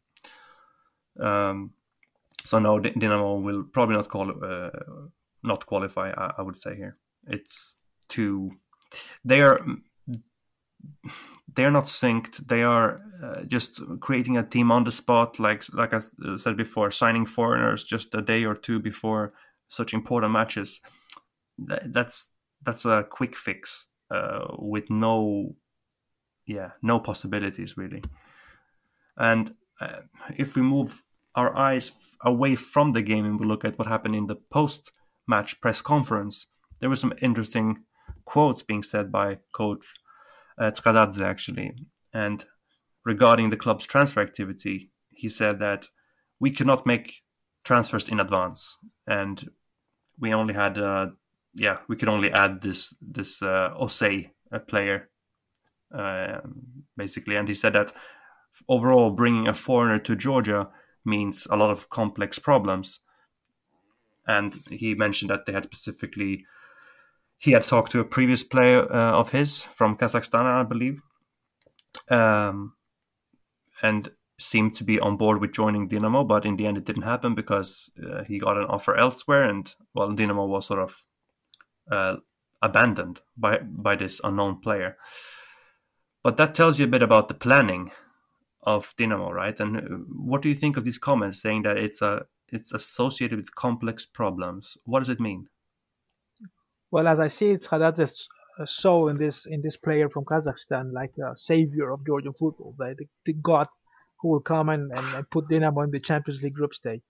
Um, 1.20 1.74
so 2.46 2.60
no, 2.60 2.80
Dinamo 2.80 3.42
will 3.42 3.64
probably 3.64 3.96
not 3.96 4.10
call 4.10 4.32
uh, 4.32 4.70
not 5.44 5.66
qualify. 5.66 6.12
I, 6.12 6.34
I, 6.38 6.42
would 6.42 6.58
say 6.58 6.76
here 6.76 6.98
it's 7.28 7.76
too. 8.10 8.52
They 9.24 9.42
are 9.42 9.62
they 11.56 11.66
are 11.66 11.72
not 11.72 11.86
synced. 11.86 12.48
They 12.48 12.64
are 12.64 13.00
uh, 13.24 13.44
just 13.44 13.82
creating 14.00 14.38
a 14.38 14.44
team 14.44 14.72
on 14.72 14.84
the 14.84 14.92
spot, 14.92 15.40
like 15.40 15.64
like 15.74 15.94
I 15.94 16.02
said 16.38 16.58
before, 16.58 16.92
signing 16.92 17.26
foreigners 17.26 17.84
just 17.84 18.16
a 18.16 18.22
day 18.22 18.46
or 18.46 18.56
two 18.56 18.80
before 18.80 19.34
such 19.70 19.94
important 19.94 20.34
matches. 20.34 20.82
That's 21.58 22.30
that's 22.62 22.86
a 22.86 23.06
quick 23.10 23.36
fix 23.36 23.88
uh, 24.12 24.48
with 24.58 24.90
no, 24.90 25.56
yeah, 26.46 26.72
no 26.82 27.00
possibilities 27.00 27.78
really. 27.78 28.04
And 29.18 29.54
uh, 29.80 30.02
if 30.38 30.56
we 30.56 30.62
move 30.62 31.04
our 31.36 31.56
eyes 31.56 31.92
away 32.24 32.56
from 32.56 32.92
the 32.92 33.02
game 33.02 33.26
and 33.26 33.40
we 33.40 33.46
look 33.46 33.66
at 33.66 33.78
what 33.78 33.88
happened 33.88 34.16
in 34.16 34.28
the 34.28 34.36
post-match 34.36 35.60
press 35.62 35.82
conference, 35.82 36.48
there 36.80 36.90
were 36.90 36.96
some 36.96 37.14
interesting 37.22 37.84
quotes 38.26 38.64
being 38.64 38.84
said 38.84 39.12
by 39.12 39.38
coach 39.52 39.86
uh, 40.58 40.72
actually. 41.22 41.76
And 42.14 42.46
regarding 43.06 43.50
the 43.50 43.58
club's 43.58 43.86
transfer 43.86 44.22
activity, 44.22 44.92
he 45.10 45.30
said 45.30 45.60
that 45.60 45.88
we 46.40 46.52
cannot 46.52 46.86
make 46.86 47.24
transfers 47.64 48.10
in 48.10 48.20
advance, 48.20 48.78
and 49.08 49.50
we 50.20 50.34
only 50.34 50.54
had, 50.54 50.78
uh, 50.78 51.08
yeah, 51.54 51.78
we 51.88 51.96
could 51.96 52.10
only 52.10 52.32
add 52.32 52.62
this 52.62 52.94
this 53.02 53.42
uh, 53.42 53.70
Osei 53.80 54.32
player, 54.68 55.10
uh, 55.98 56.42
basically. 56.98 57.36
And 57.36 57.48
he 57.48 57.54
said 57.54 57.74
that 57.74 57.94
overall, 58.68 59.12
bringing 59.12 59.48
a 59.48 59.54
foreigner 59.54 60.00
to 60.00 60.16
Georgia 60.16 60.70
means 61.06 61.48
a 61.50 61.56
lot 61.56 61.70
of 61.70 61.90
complex 61.90 62.40
problems. 62.40 63.00
And 64.28 64.56
he 64.70 64.96
mentioned 64.96 65.32
that 65.32 65.46
they 65.46 65.54
had 65.54 65.66
specifically 65.66 66.46
he 67.44 67.52
had 67.52 67.64
talked 67.64 67.92
to 67.92 68.00
a 68.00 68.06
previous 68.06 68.42
player 68.42 68.90
uh, 68.90 69.12
of 69.12 69.32
his 69.32 69.64
from 69.64 69.98
Kazakhstan, 69.98 70.46
I 70.46 70.64
believe, 70.64 71.02
um, 72.10 72.76
and 73.82 74.10
seemed 74.40 74.78
to 74.78 74.86
be 74.86 74.98
on 74.98 75.18
board 75.18 75.42
with 75.42 75.52
joining 75.52 75.90
Dinamo. 75.90 76.26
But 76.26 76.46
in 76.46 76.56
the 76.56 76.66
end, 76.66 76.78
it 76.78 76.86
didn't 76.86 77.02
happen 77.02 77.36
because 77.36 77.92
uh, 78.02 78.24
he 78.24 78.40
got 78.40 78.58
an 78.58 78.64
offer 78.66 78.96
elsewhere, 78.96 79.44
and 79.44 79.76
well, 79.94 80.10
Dinamo 80.12 80.48
was 80.48 80.68
sort 80.68 80.80
of 80.80 81.04
uh, 81.92 82.16
abandoned 82.62 83.20
by 83.36 83.58
by 83.58 83.98
this 83.98 84.22
unknown 84.24 84.62
player. 84.62 84.96
But 86.24 86.38
that 86.38 86.56
tells 86.56 86.80
you 86.80 86.86
a 86.86 86.90
bit 86.96 87.04
about 87.04 87.28
the 87.28 87.34
planning 87.34 87.92
of 88.66 88.96
Dinamo, 88.96 89.32
right? 89.32 89.60
And 89.60 89.78
uh, 89.78 89.82
what 90.28 90.42
do 90.42 90.50
you 90.50 90.56
think 90.56 90.78
of 90.78 90.86
these 90.86 90.98
comments 90.98 91.42
saying 91.42 91.64
that 91.64 91.78
it's 91.78 92.02
a 92.02 92.26
it's 92.50 92.74
associated 92.74 93.38
with 93.38 93.56
complex 93.56 94.06
problems? 94.06 94.78
What 94.86 95.00
does 95.00 95.10
it 95.10 95.20
mean? 95.20 95.48
Well, 96.92 97.08
as 97.08 97.20
I 97.20 97.28
see 97.28 97.52
it, 97.52 97.64
Tkadadze 97.64 98.28
saw 98.66 99.08
in 99.08 99.18
this 99.18 99.46
in 99.46 99.62
this 99.62 99.78
player 99.78 100.10
from 100.10 100.26
Kazakhstan 100.26 100.92
like 100.94 101.14
a 101.18 101.36
savior 101.36 101.92
of 101.92 102.06
Georgian 102.06 102.34
football, 102.34 102.76
the, 102.78 102.96
the, 102.98 103.06
the 103.26 103.34
god 103.34 103.68
who 104.20 104.30
will 104.30 104.42
come 104.42 104.70
and, 104.70 104.92
and, 104.92 105.16
and, 105.16 105.30
put 105.30 105.50
Dinamo 105.50 105.84
in 105.84 105.92
the 105.92 106.00
Champions 106.00 106.42
League 106.42 106.54
group 106.54 106.74
stage. 106.74 107.02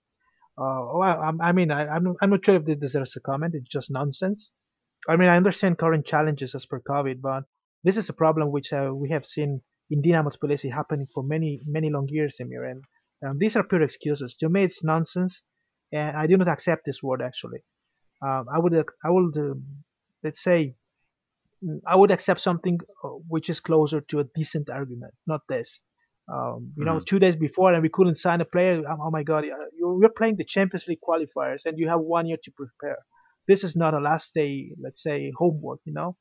Uh, 0.58 0.82
well, 0.94 1.02
I, 1.02 1.48
I 1.48 1.52
mean, 1.52 1.70
I, 1.70 1.82
am 1.82 2.08
I'm, 2.08 2.16
I'm 2.22 2.30
not 2.30 2.44
sure 2.44 2.56
if 2.56 2.64
this 2.64 2.76
deserves 2.76 3.14
a 3.16 3.20
comment. 3.20 3.54
It's 3.54 3.68
just 3.68 3.90
nonsense. 3.90 4.50
I 5.08 5.16
mean, 5.16 5.28
I 5.28 5.36
understand 5.36 5.78
current 5.78 6.06
challenges 6.06 6.54
as 6.54 6.66
per 6.66 6.80
COVID, 6.80 7.20
but 7.20 7.44
this 7.84 7.96
is 7.96 8.08
a 8.08 8.14
problem 8.14 8.50
which 8.50 8.72
uh, 8.72 8.90
we 8.92 9.10
have 9.10 9.26
seen 9.26 9.60
in 9.90 10.02
Dinamo 10.02 10.30
Tbilisi 10.30 10.72
happening 10.72 11.06
for 11.12 11.22
many, 11.22 11.60
many 11.66 11.90
long 11.90 12.08
years, 12.08 12.36
Emir. 12.40 12.64
And 12.64 12.84
um, 13.26 13.38
these 13.38 13.56
are 13.56 13.64
pure 13.64 13.82
excuses. 13.82 14.34
To 14.40 14.48
me, 14.48 14.64
it's 14.64 14.84
nonsense, 14.84 15.42
and 15.92 16.16
I 16.16 16.26
do 16.26 16.36
not 16.36 16.48
accept 16.48 16.84
this 16.84 17.02
word 17.02 17.22
actually 17.22 17.60
um, 18.24 18.46
I 18.52 18.58
would 18.58 18.74
I 19.04 19.10
would 19.10 19.36
uh, 19.36 19.54
let's 20.22 20.42
say 20.42 20.74
mm, 21.64 21.80
I 21.86 21.96
would 21.96 22.10
accept 22.10 22.40
something 22.40 22.78
uh, 23.02 23.08
which 23.28 23.50
is 23.50 23.60
closer 23.60 24.00
to 24.00 24.20
a 24.20 24.24
decent 24.34 24.70
argument, 24.70 25.14
not 25.26 25.42
this. 25.48 25.80
Um, 26.32 26.72
you 26.78 26.86
know, 26.86 26.94
mm-hmm. 26.94 27.04
two 27.04 27.18
days 27.18 27.36
before 27.36 27.74
and 27.74 27.82
we 27.82 27.90
couldn't 27.90 28.16
sign 28.16 28.40
a 28.40 28.46
player. 28.46 28.82
Oh, 28.88 28.96
oh 29.02 29.10
my 29.10 29.22
God, 29.22 29.44
you're, 29.44 30.00
you're 30.00 30.08
playing 30.16 30.36
the 30.36 30.44
Champions 30.44 30.86
League 30.88 31.00
qualifiers 31.06 31.66
and 31.66 31.78
you 31.78 31.86
have 31.88 32.00
one 32.00 32.26
year 32.26 32.38
to 32.42 32.50
prepare. 32.52 32.96
This 33.46 33.62
is 33.62 33.76
not 33.76 33.92
a 33.92 33.98
last 33.98 34.32
day, 34.32 34.70
let's 34.80 35.02
say, 35.02 35.32
homework. 35.36 35.80
You 35.84 35.92
know. 35.92 36.16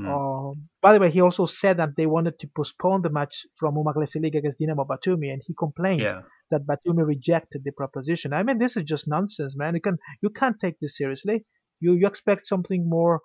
Mm. 0.00 0.08
Uh, 0.10 0.54
by 0.82 0.92
the 0.92 1.00
way, 1.00 1.10
he 1.10 1.20
also 1.20 1.46
said 1.46 1.76
that 1.76 1.96
they 1.96 2.06
wanted 2.06 2.38
to 2.40 2.48
postpone 2.56 3.02
the 3.02 3.10
match 3.10 3.46
from 3.56 3.76
Umaglesi 3.76 4.20
League 4.20 4.34
against 4.34 4.58
Dinamo 4.58 4.86
Batumi, 4.86 5.32
and 5.32 5.40
he 5.46 5.54
complained 5.56 6.00
yeah. 6.00 6.22
that 6.50 6.66
Batumi 6.66 7.06
rejected 7.06 7.62
the 7.64 7.70
proposition. 7.70 8.32
I 8.32 8.42
mean, 8.42 8.58
this 8.58 8.76
is 8.76 8.82
just 8.84 9.06
nonsense, 9.06 9.54
man. 9.56 9.74
You 9.74 9.80
can 9.80 9.98
you 10.20 10.30
can't 10.30 10.58
take 10.58 10.80
this 10.80 10.96
seriously. 10.96 11.44
You 11.80 11.94
you 11.94 12.06
expect 12.06 12.46
something 12.46 12.88
more 12.88 13.20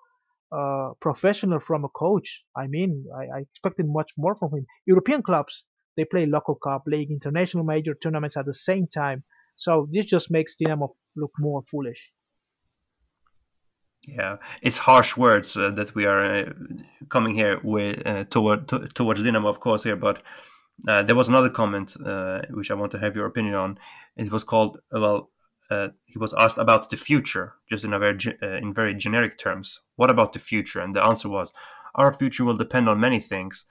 uh, 0.52 0.90
professional 1.00 1.58
from 1.60 1.84
a 1.84 1.88
coach. 1.88 2.44
I 2.56 2.68
mean, 2.68 3.06
I, 3.16 3.38
I 3.38 3.40
expected 3.40 3.86
much 3.88 4.12
more 4.16 4.36
from 4.36 4.50
him. 4.54 4.66
European 4.86 5.22
clubs 5.22 5.64
they 5.96 6.04
play 6.04 6.24
local 6.24 6.54
cup, 6.54 6.84
league, 6.86 7.10
international 7.10 7.64
major 7.64 7.94
tournaments 7.94 8.36
at 8.36 8.46
the 8.46 8.54
same 8.54 8.86
time. 8.86 9.24
So 9.56 9.88
this 9.92 10.06
just 10.06 10.30
makes 10.30 10.54
Dinamo 10.56 10.94
look 11.16 11.32
more 11.38 11.62
foolish. 11.70 12.10
Yeah, 14.06 14.38
it's 14.62 14.78
harsh 14.78 15.16
words 15.16 15.56
uh, 15.56 15.70
that 15.70 15.94
we 15.94 16.06
are 16.06 16.24
uh, 16.24 16.52
coming 17.10 17.34
here 17.34 17.60
with 17.62 18.06
uh, 18.06 18.24
toward 18.24 18.66
to, 18.68 18.88
towards 18.88 19.20
Dinamo, 19.20 19.48
of 19.48 19.60
course, 19.60 19.82
here. 19.82 19.96
But 19.96 20.22
uh, 20.88 21.02
there 21.02 21.14
was 21.14 21.28
another 21.28 21.50
comment 21.50 21.96
uh, 22.04 22.40
which 22.50 22.70
I 22.70 22.74
want 22.74 22.92
to 22.92 22.98
have 22.98 23.14
your 23.14 23.26
opinion 23.26 23.54
on. 23.54 23.78
It 24.16 24.32
was 24.32 24.44
called 24.44 24.78
well. 24.90 25.30
Uh, 25.70 25.90
he 26.04 26.18
was 26.18 26.34
asked 26.34 26.58
about 26.58 26.90
the 26.90 26.96
future, 26.96 27.54
just 27.68 27.84
in 27.84 27.92
a 27.92 27.98
very 27.98 28.18
in 28.40 28.74
very 28.74 28.94
generic 28.94 29.38
terms. 29.38 29.80
What 29.96 30.10
about 30.10 30.32
the 30.32 30.40
future? 30.40 30.80
And 30.80 30.96
the 30.96 31.04
answer 31.04 31.28
was, 31.28 31.52
our 31.94 32.12
future 32.12 32.44
will 32.44 32.56
depend 32.56 32.88
on 32.88 32.98
many 32.98 33.20
things. 33.20 33.66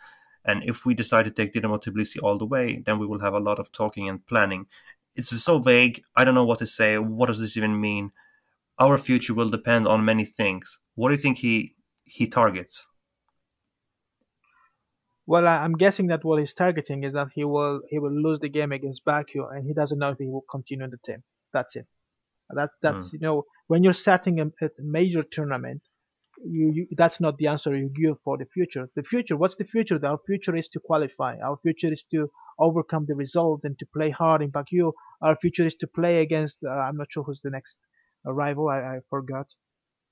And 0.46 0.64
if 0.64 0.86
we 0.86 0.94
decide 0.94 1.26
to 1.26 1.32
take 1.32 1.54
Dinamo 1.54 1.84
Tbilisi 1.84 2.24
all 2.24 2.38
the 2.38 2.46
way, 2.46 2.82
then 2.86 3.00
we 3.00 3.08
will 3.08 3.20
have 3.20 3.34
a 3.34 3.40
lot 3.40 3.60
of 3.60 3.72
talking 3.74 4.08
and 4.08 4.26
planning. 4.26 4.68
It's 5.16 5.30
so 5.44 5.60
vague. 5.60 6.04
I 6.16 6.24
don't 6.24 6.36
know 6.36 6.46
what 6.46 6.60
to 6.60 6.68
say. 6.68 6.98
What 6.98 7.28
does 7.28 7.42
this 7.42 7.58
even 7.58 7.82
mean? 7.82 8.12
Our 8.80 8.98
future 8.98 9.34
will 9.34 9.50
depend 9.50 9.88
on 9.88 10.06
many 10.06 10.26
things. 10.26 10.78
What 10.96 11.10
do 11.10 11.16
you 11.16 11.22
think 11.22 11.40
he 11.40 11.76
he 12.06 12.28
targets? 12.28 12.86
Well, 15.28 15.48
I'm 15.48 15.74
guessing 15.74 16.08
that 16.08 16.26
what 16.26 16.40
he's 16.40 16.56
targeting 16.56 17.04
is 17.04 17.14
that 17.14 17.28
he 17.36 17.44
will 17.44 17.82
he 17.90 18.00
will 18.00 18.12
lose 18.12 18.40
the 18.40 18.50
game 18.50 18.72
against 18.72 19.06
Baku, 19.06 19.46
and 19.46 19.66
he 19.66 19.74
doesn't 19.74 20.00
know 20.00 20.10
if 20.10 20.18
he 20.18 20.28
will 20.28 20.46
continue 20.50 20.86
in 20.86 20.92
the 20.92 20.98
team. 21.06 21.24
That's 21.54 21.76
it. 21.76 21.86
That's 22.50 22.74
that's 22.82 23.10
mm. 23.10 23.14
you 23.14 23.20
know 23.20 23.44
when 23.68 23.84
you're 23.84 23.94
starting 23.94 24.40
a, 24.40 24.46
a 24.46 24.70
major 24.80 25.22
tournament, 25.22 25.84
you, 26.44 26.72
you, 26.74 26.88
that's 26.98 27.20
not 27.22 27.38
the 27.38 27.48
answer 27.48 27.76
you 27.76 27.90
give 27.90 28.16
for 28.24 28.38
the 28.38 28.46
future. 28.46 28.90
The 28.96 29.04
future, 29.04 29.38
what's 29.38 29.56
the 29.56 29.66
future? 29.66 30.00
Our 30.04 30.20
future 30.26 30.56
is 30.56 30.68
to 30.70 30.80
qualify. 30.80 31.38
Our 31.38 31.58
future 31.58 31.94
is 31.94 32.04
to 32.12 32.32
overcome 32.58 33.06
the 33.08 33.16
result 33.16 33.62
and 33.66 33.78
to 33.78 33.86
play 33.86 34.10
hard 34.10 34.42
in 34.42 34.50
Baku. 34.50 34.94
Our 35.22 35.36
future 35.36 35.68
is 35.68 35.76
to 35.76 35.88
play 35.88 36.22
against. 36.22 36.64
Uh, 36.64 36.70
I'm 36.70 36.98
not 36.98 37.12
sure 37.12 37.24
who's 37.24 37.42
the 37.42 37.52
next 37.52 37.86
a 38.26 38.34
rival. 38.34 38.70
I, 38.70 38.80
I 38.80 39.00
forgot. 39.10 39.48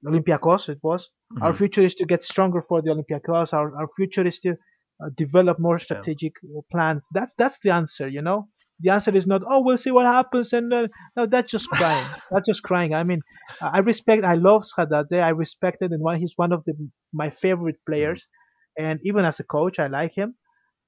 Olympiacos, 0.05 0.69
it 0.69 0.79
was. 0.83 1.09
Mm-hmm. 1.33 1.43
Our 1.43 1.53
future 1.53 1.81
is 1.81 1.95
to 1.95 2.05
get 2.05 2.23
stronger 2.23 2.63
for 2.67 2.81
the 2.81 2.91
Olympiacos. 2.91 3.53
Our, 3.53 3.75
our 3.75 3.87
future 3.97 4.25
is 4.25 4.39
to 4.39 4.51
uh, 4.51 5.09
develop 5.15 5.59
more 5.59 5.79
strategic 5.79 6.33
yeah. 6.43 6.61
plans. 6.71 7.03
That's 7.13 7.33
that's 7.37 7.57
the 7.63 7.71
answer, 7.71 8.07
you 8.07 8.21
know. 8.21 8.47
The 8.79 8.91
answer 8.91 9.15
is 9.15 9.25
not, 9.25 9.41
oh, 9.49 9.63
we'll 9.63 9.77
see 9.77 9.89
what 9.89 10.05
happens, 10.05 10.53
and 10.53 10.71
uh, 10.71 10.87
no, 11.15 11.25
that's 11.25 11.51
just 11.51 11.67
crying. 11.69 12.05
that's 12.31 12.45
just 12.45 12.61
crying. 12.61 12.93
I 12.93 13.03
mean, 13.03 13.21
I 13.59 13.79
respect, 13.79 14.23
I 14.23 14.35
love 14.35 14.65
Tkadadze. 14.65 15.19
I 15.21 15.29
respected, 15.29 15.91
and 15.91 16.01
one, 16.01 16.19
he's 16.19 16.33
one 16.35 16.51
of 16.51 16.63
the 16.65 16.73
my 17.11 17.31
favorite 17.31 17.77
players, 17.87 18.21
mm-hmm. 18.21 18.85
and 18.85 18.99
even 19.03 19.25
as 19.25 19.39
a 19.39 19.43
coach, 19.43 19.79
I 19.79 19.87
like 19.87 20.15
him. 20.15 20.35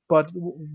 But 0.09 0.31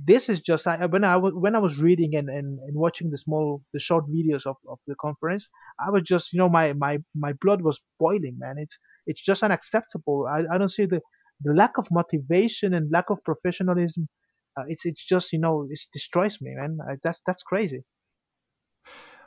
this 0.06 0.28
is 0.28 0.40
just 0.40 0.66
I, 0.66 0.86
when 0.86 1.02
I 1.02 1.16
was 1.16 1.32
when 1.34 1.56
I 1.56 1.58
was 1.58 1.78
reading 1.78 2.14
and, 2.14 2.28
and, 2.28 2.60
and 2.60 2.76
watching 2.76 3.10
the 3.10 3.18
small 3.18 3.62
the 3.72 3.80
short 3.80 4.04
videos 4.08 4.46
of, 4.46 4.56
of 4.68 4.78
the 4.86 4.94
conference, 4.94 5.48
I 5.84 5.90
was 5.90 6.02
just 6.04 6.32
you 6.32 6.38
know 6.38 6.48
my, 6.48 6.72
my, 6.74 6.98
my 7.16 7.32
blood 7.40 7.60
was 7.62 7.80
boiling, 7.98 8.36
man. 8.38 8.56
It's 8.58 8.78
it's 9.06 9.20
just 9.22 9.42
unacceptable. 9.42 10.26
I, 10.30 10.44
I 10.54 10.58
don't 10.58 10.70
see 10.70 10.86
the 10.86 11.00
the 11.40 11.52
lack 11.52 11.78
of 11.78 11.88
motivation 11.90 12.74
and 12.74 12.90
lack 12.92 13.10
of 13.10 13.18
professionalism. 13.24 14.08
Uh, 14.56 14.64
it's 14.68 14.86
it's 14.86 15.04
just 15.04 15.32
you 15.32 15.40
know 15.40 15.66
it 15.68 15.80
destroys 15.92 16.38
me, 16.40 16.54
man. 16.54 16.78
I, 16.88 16.94
that's 17.02 17.20
that's 17.26 17.42
crazy. 17.42 17.82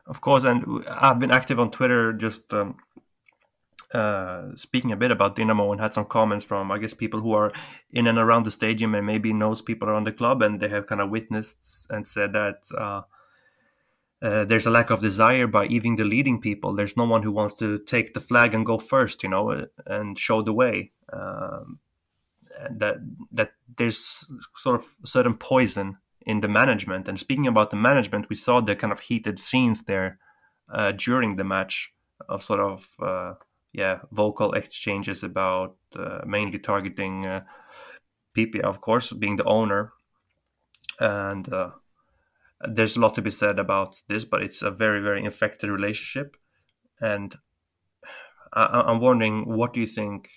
Of 0.08 0.22
course, 0.22 0.46
and 0.46 0.86
I've 0.88 1.20
been 1.20 1.32
active 1.32 1.60
on 1.60 1.70
Twitter 1.70 2.14
just 2.14 2.54
um, 2.54 2.78
uh, 3.94 4.50
speaking 4.56 4.92
a 4.92 4.98
bit 4.98 5.12
about 5.12 5.36
Dinamo 5.36 5.72
and 5.72 5.80
had 5.80 5.94
some 5.94 6.06
comments 6.06 6.44
from 6.44 6.72
I 6.72 6.78
guess 6.78 6.94
people 6.94 7.22
who 7.22 7.34
are 7.34 7.52
in 7.92 8.08
and 8.08 8.18
around 8.18 8.44
the 8.44 8.52
stadium 8.52 8.96
and 8.96 9.06
maybe 9.06 9.34
knows 9.34 9.62
people 9.62 9.90
around 9.90 10.06
the 10.06 10.12
club 10.12 10.42
and 10.42 10.60
they 10.60 10.70
have 10.70 10.88
kind 10.88 11.02
of 11.02 11.10
witnessed 11.10 11.88
and 11.90 12.08
said 12.08 12.34
that 12.34 12.64
uh, 12.78 13.02
uh, 14.22 14.46
there's 14.46 14.66
a 14.66 14.72
lack 14.72 14.90
of 14.90 15.02
desire 15.02 15.48
by 15.48 15.66
even 15.68 15.96
the 15.96 16.04
leading 16.04 16.42
people. 16.42 16.76
There's 16.76 16.98
no 16.98 17.06
one 17.06 17.24
who 17.24 17.32
wants 17.32 17.54
to 17.56 17.80
take 17.80 18.14
the 18.14 18.20
flag 18.20 18.54
and 18.54 18.66
go 18.66 18.78
first, 18.78 19.24
you 19.24 19.30
know, 19.30 19.68
and 19.86 20.18
show 20.18 20.42
the 20.42 20.54
way. 20.54 20.92
Um, 21.14 21.80
that 22.72 22.98
that 23.32 23.52
there's 23.78 24.26
sort 24.56 24.76
of 24.76 24.96
certain 25.06 25.36
poison 25.36 25.98
in 26.26 26.42
the 26.42 26.48
management. 26.48 27.08
And 27.08 27.20
speaking 27.20 27.48
about 27.48 27.70
the 27.70 27.78
management, 27.78 28.30
we 28.30 28.36
saw 28.36 28.60
the 28.60 28.76
kind 28.76 28.92
of 28.92 29.02
heated 29.02 29.40
scenes 29.40 29.84
there 29.84 30.20
uh, 30.72 30.92
during 30.92 31.36
the 31.36 31.44
match 31.44 31.94
of 32.28 32.44
sort 32.44 32.60
of 32.60 32.90
uh, 33.02 33.34
yeah 33.74 34.00
vocal 34.12 34.54
exchanges 34.54 35.24
about 35.24 35.76
uh, 35.98 36.20
mainly 36.26 36.60
targeting 36.60 37.26
uh, 37.26 37.42
Pipia, 38.36 38.64
of 38.64 38.82
course, 38.82 39.12
being 39.14 39.36
the 39.38 39.44
owner, 39.46 39.94
and 41.00 41.52
uh, 41.52 41.72
there's 42.68 42.96
a 42.96 43.00
lot 43.00 43.16
to 43.16 43.22
be 43.22 43.32
said 43.32 43.60
about 43.60 44.02
this, 44.08 44.26
but 44.26 44.42
it's 44.42 44.62
a 44.62 44.72
very 44.72 45.02
very 45.02 45.24
infected 45.24 45.70
relationship, 45.70 46.38
and 47.02 47.36
I- 48.54 48.92
am 48.92 49.00
wondering 49.00 49.46
what 49.46 49.74
do 49.74 49.80
you 49.80 49.88
think 49.88 50.30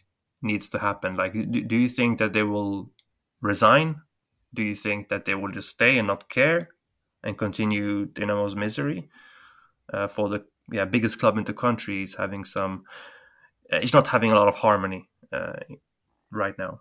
needs 0.43 0.69
to 0.71 0.79
happen? 0.79 1.16
Like, 1.16 1.33
do, 1.33 1.62
do 1.62 1.77
you 1.77 1.88
think 1.88 2.19
that 2.19 2.33
they 2.33 2.43
will 2.43 2.90
resign? 3.40 4.03
Do 4.53 4.62
you 4.62 4.75
think 4.75 5.09
that 5.09 5.25
they 5.25 5.35
will 5.35 5.53
just 5.53 5.69
stay 5.69 5.99
and 5.99 6.09
not 6.09 6.29
care 6.29 6.71
and 7.23 7.38
continue 7.38 8.07
Dinamo's 8.07 8.57
misery? 8.57 9.09
Uh, 9.93 10.07
for 10.07 10.29
the 10.29 10.45
yeah 10.73 10.85
biggest 10.85 11.19
club 11.19 11.37
in 11.37 11.45
the 11.45 11.53
country 11.53 12.03
is 12.03 12.14
having 12.14 12.45
some 12.45 12.85
it's 13.70 13.94
not 13.94 14.06
having 14.06 14.33
a 14.33 14.35
lot 14.35 14.48
of 14.48 14.56
harmony 14.56 15.09
uh, 15.33 15.52
right 16.30 16.54
now. 16.59 16.80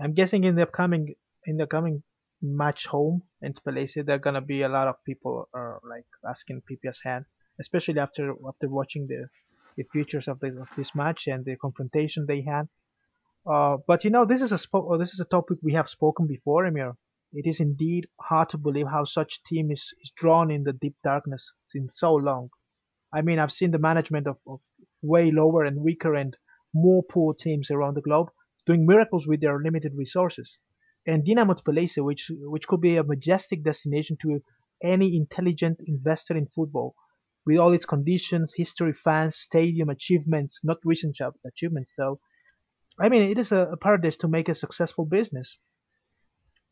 I'm 0.00 0.12
guessing 0.12 0.44
in 0.44 0.56
the 0.56 0.62
upcoming 0.62 1.14
in 1.46 1.56
the 1.56 1.66
coming 1.66 2.02
match 2.42 2.86
home 2.86 3.22
in 3.40 3.54
Tbilisi, 3.54 4.04
there 4.04 4.16
are 4.16 4.18
gonna 4.26 4.40
be 4.40 4.62
a 4.62 4.68
lot 4.68 4.88
of 4.88 5.02
people 5.04 5.48
are 5.54 5.80
like 5.88 6.06
asking 6.28 6.62
Pipia's 6.62 7.00
hand, 7.02 7.24
especially 7.60 7.98
after 7.98 8.34
after 8.46 8.68
watching 8.68 9.06
the 9.06 9.28
the 9.76 9.84
features 9.92 10.28
of 10.28 10.40
this 10.40 10.56
of 10.56 10.68
this 10.76 10.94
match 10.94 11.26
and 11.26 11.44
the 11.44 11.56
confrontation 11.56 12.26
they 12.26 12.42
had. 12.42 12.68
Uh, 13.46 13.76
but 13.86 14.04
you 14.04 14.10
know, 14.10 14.24
this 14.24 14.42
is 14.42 14.52
a 14.52 14.56
spo- 14.56 14.98
this 14.98 15.14
is 15.14 15.20
a 15.20 15.24
topic 15.24 15.58
we 15.62 15.72
have 15.74 15.88
spoken 15.88 16.26
before, 16.26 16.66
Emir. 16.66 16.96
It 17.32 17.46
is 17.46 17.60
indeed 17.60 18.08
hard 18.20 18.48
to 18.50 18.58
believe 18.58 18.86
how 18.86 19.04
such 19.04 19.42
team 19.44 19.70
is, 19.70 19.92
is 20.02 20.10
drawn 20.16 20.50
in 20.50 20.64
the 20.64 20.72
deep 20.72 20.96
darkness 21.04 21.52
since 21.66 21.98
so 21.98 22.14
long. 22.14 22.50
I 23.12 23.22
mean, 23.22 23.38
I've 23.38 23.52
seen 23.52 23.72
the 23.72 23.78
management 23.78 24.26
of, 24.26 24.38
of 24.46 24.60
way 25.02 25.30
lower 25.30 25.64
and 25.64 25.80
weaker 25.80 26.14
and 26.14 26.36
more 26.74 27.02
poor 27.02 27.34
teams 27.34 27.70
around 27.70 27.94
the 27.94 28.02
globe 28.02 28.28
doing 28.66 28.84
miracles 28.84 29.26
with 29.26 29.40
their 29.40 29.58
limited 29.58 29.94
resources. 29.96 30.58
And 31.06 31.24
Dinamo 31.24 31.54
Tbilisi, 31.56 32.04
which 32.04 32.30
which 32.30 32.66
could 32.66 32.80
be 32.80 32.96
a 32.96 33.04
majestic 33.04 33.62
destination 33.62 34.16
to 34.22 34.42
any 34.82 35.16
intelligent 35.16 35.78
investor 35.86 36.36
in 36.36 36.48
football, 36.48 36.94
with 37.46 37.58
all 37.58 37.72
its 37.72 37.86
conditions, 37.86 38.52
history, 38.56 38.92
fans, 38.92 39.36
stadium, 39.36 39.88
achievements, 39.88 40.60
not 40.64 40.78
recent 40.84 41.16
achievements 41.46 41.92
though. 41.96 42.20
I 42.98 43.08
mean, 43.08 43.22
it 43.22 43.38
is 43.38 43.52
a, 43.52 43.68
a 43.72 43.76
paradise 43.76 44.16
to 44.18 44.28
make 44.28 44.48
a 44.48 44.54
successful 44.54 45.04
business. 45.04 45.58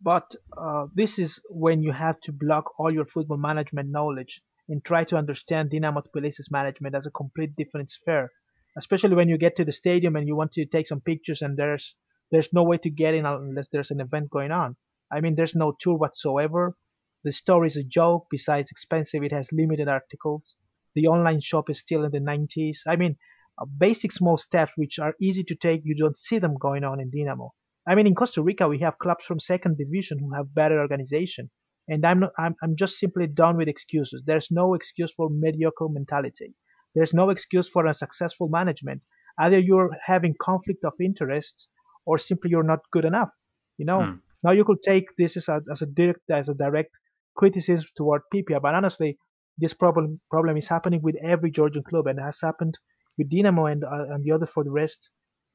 But 0.01 0.35
uh, 0.57 0.87
this 0.95 1.19
is 1.19 1.41
when 1.49 1.83
you 1.83 1.93
have 1.93 2.21
to 2.23 2.33
block 2.33 2.79
all 2.79 2.91
your 2.91 3.07
football 3.07 3.39
management 3.39 3.91
knowledge 3.91 4.43
and 4.69 4.85
try 4.85 5.05
to 5.05 5.17
understand 5.17 5.71
Dinamo 5.71 6.03
Tbilisi's 6.05 6.51
management 6.51 6.95
as 6.95 7.07
a 7.07 7.11
complete 7.11 7.55
different 7.57 7.91
sphere. 7.91 8.31
Especially 8.77 9.15
when 9.15 9.29
you 9.29 9.39
get 9.39 9.57
to 9.57 9.65
the 9.65 9.73
stadium 9.73 10.17
and 10.17 10.27
you 10.27 10.35
want 10.35 10.53
to 10.53 10.67
take 10.67 10.87
some 10.87 11.01
pictures 11.01 11.43
and 11.43 11.57
there's 11.57 11.95
there's 12.31 12.53
no 12.53 12.65
way 12.65 12.79
to 12.79 12.91
get 12.91 13.15
in 13.15 13.27
unless 13.27 13.69
there's 13.69 13.91
an 13.91 14.01
event 14.01 14.31
going 14.31 14.51
on. 14.51 14.77
I 15.13 15.21
mean, 15.21 15.37
there's 15.37 15.55
no 15.55 15.77
tour 15.79 15.97
whatsoever. 15.97 16.77
The 17.23 17.33
store 17.33 17.65
is 17.65 17.77
a 17.77 17.85
joke. 17.85 18.27
Besides 18.31 18.71
expensive, 18.71 19.23
it 19.23 19.33
has 19.33 19.53
limited 19.53 19.89
articles. 19.89 20.57
The 20.95 21.07
online 21.07 21.41
shop 21.41 21.71
is 21.71 21.79
still 21.79 22.05
in 22.05 22.13
the 22.13 22.21
90s. 22.21 22.79
I 22.87 22.97
mean, 22.97 23.17
uh, 23.61 23.67
basic 23.67 24.13
small 24.13 24.37
steps 24.37 24.73
which 24.77 24.99
are 24.99 25.15
easy 25.21 25.45
to 25.45 25.55
take. 25.55 25.83
You 25.85 25.95
don't 25.95 26.19
see 26.19 26.39
them 26.39 26.57
going 26.59 26.85
on 26.85 27.01
in 27.01 27.11
Dinamo. 27.11 27.51
I 27.87 27.95
mean, 27.95 28.07
in 28.07 28.15
Costa 28.15 28.43
Rica, 28.43 28.67
we 28.67 28.79
have 28.79 28.99
clubs 28.99 29.25
from 29.25 29.39
second 29.39 29.77
division 29.79 30.19
who 30.19 30.33
have 30.35 30.55
better 30.55 30.81
organization. 30.81 31.51
And 31.89 32.05
I'm 32.05 32.21
not, 32.21 32.31
I'm, 32.39 32.55
I'm 32.63 32.77
just 32.77 32.99
simply 32.99 33.27
done 33.27 33.57
with 33.57 33.69
excuses. 33.69 34.23
There's 34.25 34.49
no 34.51 34.75
excuse 34.75 35.13
for 35.13 35.29
mediocre 35.29 35.89
mentality. 35.89 36.55
There's 36.95 37.13
no 37.13 37.31
excuse 37.31 37.69
for 37.69 37.87
unsuccessful 37.87 38.49
management. 38.49 39.03
Either 39.39 39.59
you're 39.59 39.91
having 40.05 40.35
conflict 40.41 40.85
of 40.85 40.93
interests 41.01 41.69
or 42.07 42.19
simply 42.19 42.51
you're 42.51 42.63
not 42.63 42.81
good 42.93 43.05
enough. 43.05 43.31
You 43.79 43.87
know, 43.87 43.99
mm. 43.99 44.21
now 44.43 44.53
you 44.53 44.65
could 44.65 44.83
take 44.83 45.07
this 45.17 45.37
as 45.37 45.49
a, 45.49 45.61
as 45.71 45.83
a 45.83 45.87
direct, 45.87 46.21
as 46.31 46.49
a 46.49 46.55
direct 46.55 46.97
criticism 47.37 47.87
toward 47.97 48.23
Pipia, 48.33 48.61
but 48.63 48.75
honestly, 48.75 49.19
this 49.59 49.75
problem, 49.75 50.21
problem 50.31 50.57
is 50.57 50.69
happening 50.69 51.01
with 51.03 51.17
every 51.23 51.51
Georgian 51.51 51.83
club 51.83 52.07
and 52.07 52.19
has 52.21 52.39
happened 52.41 52.79
with 53.19 53.31
Dinamo 53.31 53.71
and, 53.71 53.85
uh, 53.85 54.07
and 54.11 54.25
the 54.25 54.33
other 54.33 54.47
for 54.47 54.65
the 54.65 54.71
rest, 54.71 55.11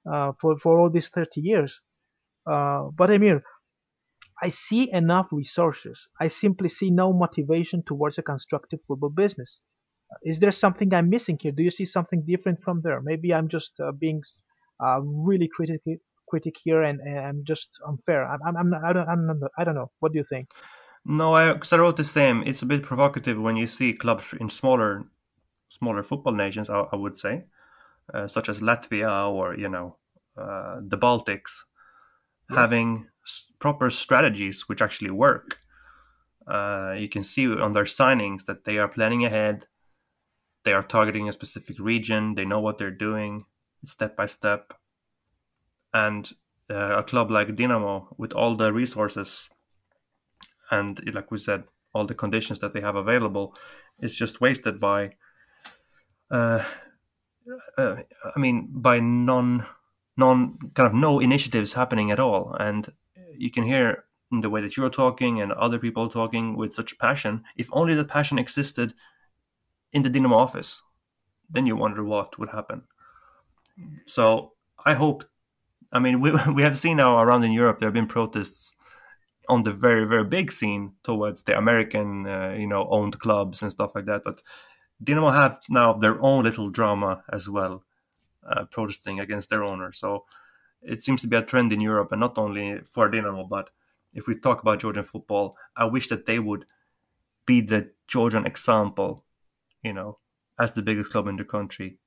uh, 0.09 0.33
for, 0.39 0.57
for 0.59 0.79
all 0.79 0.89
these 0.89 1.09
30 1.09 1.41
years. 1.41 1.79
Uh, 2.45 2.89
but 2.95 3.11
Emir, 3.11 3.41
I 4.41 4.49
see 4.49 4.91
enough 4.91 5.27
resources. 5.31 6.07
I 6.19 6.29
simply 6.29 6.69
see 6.69 6.91
no 6.91 7.13
motivation 7.13 7.83
towards 7.83 8.17
a 8.17 8.23
constructive 8.23 8.79
football 8.87 9.09
business. 9.09 9.59
Is 10.23 10.39
there 10.39 10.51
something 10.51 10.93
I'm 10.93 11.09
missing 11.09 11.37
here? 11.39 11.51
Do 11.51 11.63
you 11.63 11.71
see 11.71 11.85
something 11.85 12.23
different 12.25 12.63
from 12.63 12.81
there? 12.81 13.01
Maybe 13.01 13.33
I'm 13.33 13.47
just 13.47 13.79
uh, 13.79 13.91
being 13.91 14.23
uh, 14.79 15.01
really 15.03 15.47
critic 15.47 15.81
critic 16.27 16.55
here, 16.63 16.83
and, 16.83 16.99
and 17.01 17.19
I'm 17.19 17.43
just 17.43 17.79
unfair. 17.87 18.23
I'm, 18.23 18.39
I'm, 18.45 18.57
I'm, 18.57 18.73
I 18.85 18.93
don't, 18.93 19.09
I'm 19.09 19.27
not, 19.27 19.51
I 19.57 19.63
don't 19.63 19.75
know. 19.75 19.91
What 19.99 20.13
do 20.13 20.19
you 20.19 20.25
think? 20.25 20.49
No, 21.05 21.33
I 21.33 21.53
because 21.53 21.73
I 21.73 21.77
wrote 21.77 21.97
the 21.97 22.03
same. 22.03 22.43
It's 22.45 22.61
a 22.61 22.65
bit 22.65 22.83
provocative 22.83 23.39
when 23.39 23.55
you 23.55 23.67
see 23.67 23.93
clubs 23.93 24.33
in 24.39 24.49
smaller, 24.49 25.05
smaller 25.69 26.03
football 26.03 26.33
nations. 26.33 26.69
I, 26.69 26.85
I 26.91 26.95
would 26.95 27.17
say, 27.17 27.43
uh, 28.13 28.27
such 28.27 28.49
as 28.49 28.61
Latvia 28.61 29.29
or 29.31 29.55
you 29.57 29.69
know, 29.69 29.97
uh, 30.37 30.79
the 30.81 30.97
Baltics, 30.97 31.65
yes. 32.49 32.57
having 32.59 33.07
proper 33.59 33.89
strategies 33.89 34.67
which 34.67 34.81
actually 34.81 35.11
work. 35.11 35.59
Uh, 36.47 36.95
you 36.97 37.09
can 37.09 37.23
see 37.23 37.47
on 37.47 37.73
their 37.73 37.83
signings 37.85 38.45
that 38.45 38.65
they 38.65 38.77
are 38.77 38.87
planning 38.87 39.25
ahead. 39.25 39.65
They 40.63 40.73
are 40.73 40.83
targeting 40.83 41.29
a 41.29 41.33
specific 41.33 41.77
region. 41.79 42.35
They 42.35 42.45
know 42.45 42.59
what 42.59 42.77
they're 42.77 42.91
doing 42.91 43.43
step 43.85 44.15
by 44.15 44.25
step. 44.25 44.73
And 45.93 46.31
uh, 46.69 46.97
a 46.97 47.03
club 47.03 47.31
like 47.31 47.49
Dinamo, 47.49 48.07
with 48.17 48.33
all 48.33 48.55
the 48.55 48.71
resources 48.71 49.49
and, 50.71 51.01
like 51.13 51.31
we 51.31 51.37
said, 51.37 51.63
all 51.93 52.05
the 52.05 52.13
conditions 52.13 52.59
that 52.59 52.73
they 52.73 52.81
have 52.81 52.95
available, 52.95 53.55
is 53.99 54.15
just 54.15 54.39
wasted 54.41 54.79
by, 54.79 55.11
uh, 56.29 56.63
uh, 57.77 57.95
I 58.35 58.39
mean, 58.39 58.69
by 58.71 58.99
non, 58.99 59.65
non 60.15 60.59
kind 60.75 60.87
of 60.87 60.93
no 60.93 61.19
initiatives 61.19 61.73
happening 61.73 62.11
at 62.11 62.19
all. 62.19 62.55
And 62.59 62.91
you 63.39 63.49
can 63.49 63.63
hear 63.63 64.05
in 64.31 64.41
the 64.41 64.49
way 64.49 64.61
that 64.61 64.77
you're 64.77 64.89
talking 64.89 65.41
and 65.41 65.51
other 65.53 65.79
people 65.79 66.07
talking 66.07 66.55
with 66.55 66.73
such 66.73 66.99
passion. 66.99 67.43
If 67.55 67.69
only 67.71 67.95
that 67.95 68.07
passion 68.07 68.37
existed 68.37 68.93
in 69.91 70.03
the 70.03 70.09
Dinamo 70.09 70.35
office, 70.35 70.83
then 71.49 71.65
you 71.65 71.75
wonder 71.75 72.03
what 72.03 72.37
would 72.37 72.49
happen. 72.49 72.83
So 74.05 74.53
I 74.85 74.93
hope. 74.93 75.23
I 75.91 75.99
mean, 75.99 76.21
we 76.21 76.31
we 76.53 76.63
have 76.63 76.77
seen 76.77 76.97
now 76.97 77.19
around 77.19 77.43
in 77.43 77.51
Europe 77.51 77.79
there 77.79 77.87
have 77.87 77.93
been 77.93 78.07
protests 78.07 78.73
on 79.47 79.63
the 79.63 79.73
very 79.73 80.05
very 80.05 80.23
big 80.23 80.51
scene 80.51 80.93
towards 81.03 81.43
the 81.43 81.57
American 81.57 82.27
uh, 82.27 82.55
you 82.57 82.67
know 82.67 82.87
owned 82.89 83.19
clubs 83.19 83.61
and 83.61 83.71
stuff 83.71 83.95
like 83.95 84.05
that. 84.05 84.23
But 84.23 84.43
Dinamo 85.03 85.33
have 85.33 85.59
now 85.69 85.93
their 85.93 86.21
own 86.21 86.43
little 86.43 86.69
drama 86.69 87.23
as 87.31 87.49
well, 87.49 87.83
uh, 88.47 88.65
protesting 88.65 89.19
against 89.19 89.49
their 89.49 89.63
owner. 89.63 89.91
So 89.91 90.25
it 90.81 91.01
seems 91.01 91.21
to 91.21 91.27
be 91.27 91.37
a 91.37 91.41
trend 91.41 91.73
in 91.73 91.81
Europe, 91.81 92.11
and 92.11 92.21
not 92.21 92.37
only 92.37 92.79
for 92.89 93.09
Dinamo, 93.09 93.47
but 93.47 93.69
if 94.13 94.27
we 94.27 94.35
talk 94.35 94.61
about 94.61 94.79
Georgian 94.79 95.03
football, 95.03 95.55
I 95.75 95.85
wish 95.85 96.07
that 96.07 96.25
they 96.25 96.39
would 96.39 96.65
be 97.45 97.61
the 97.61 97.91
Georgian 98.07 98.45
example, 98.45 99.25
you 99.83 99.93
know, 99.93 100.19
as 100.59 100.71
the 100.71 100.81
biggest 100.81 101.11
club 101.11 101.27
in 101.27 101.37
the 101.37 101.43
country, 101.43 101.97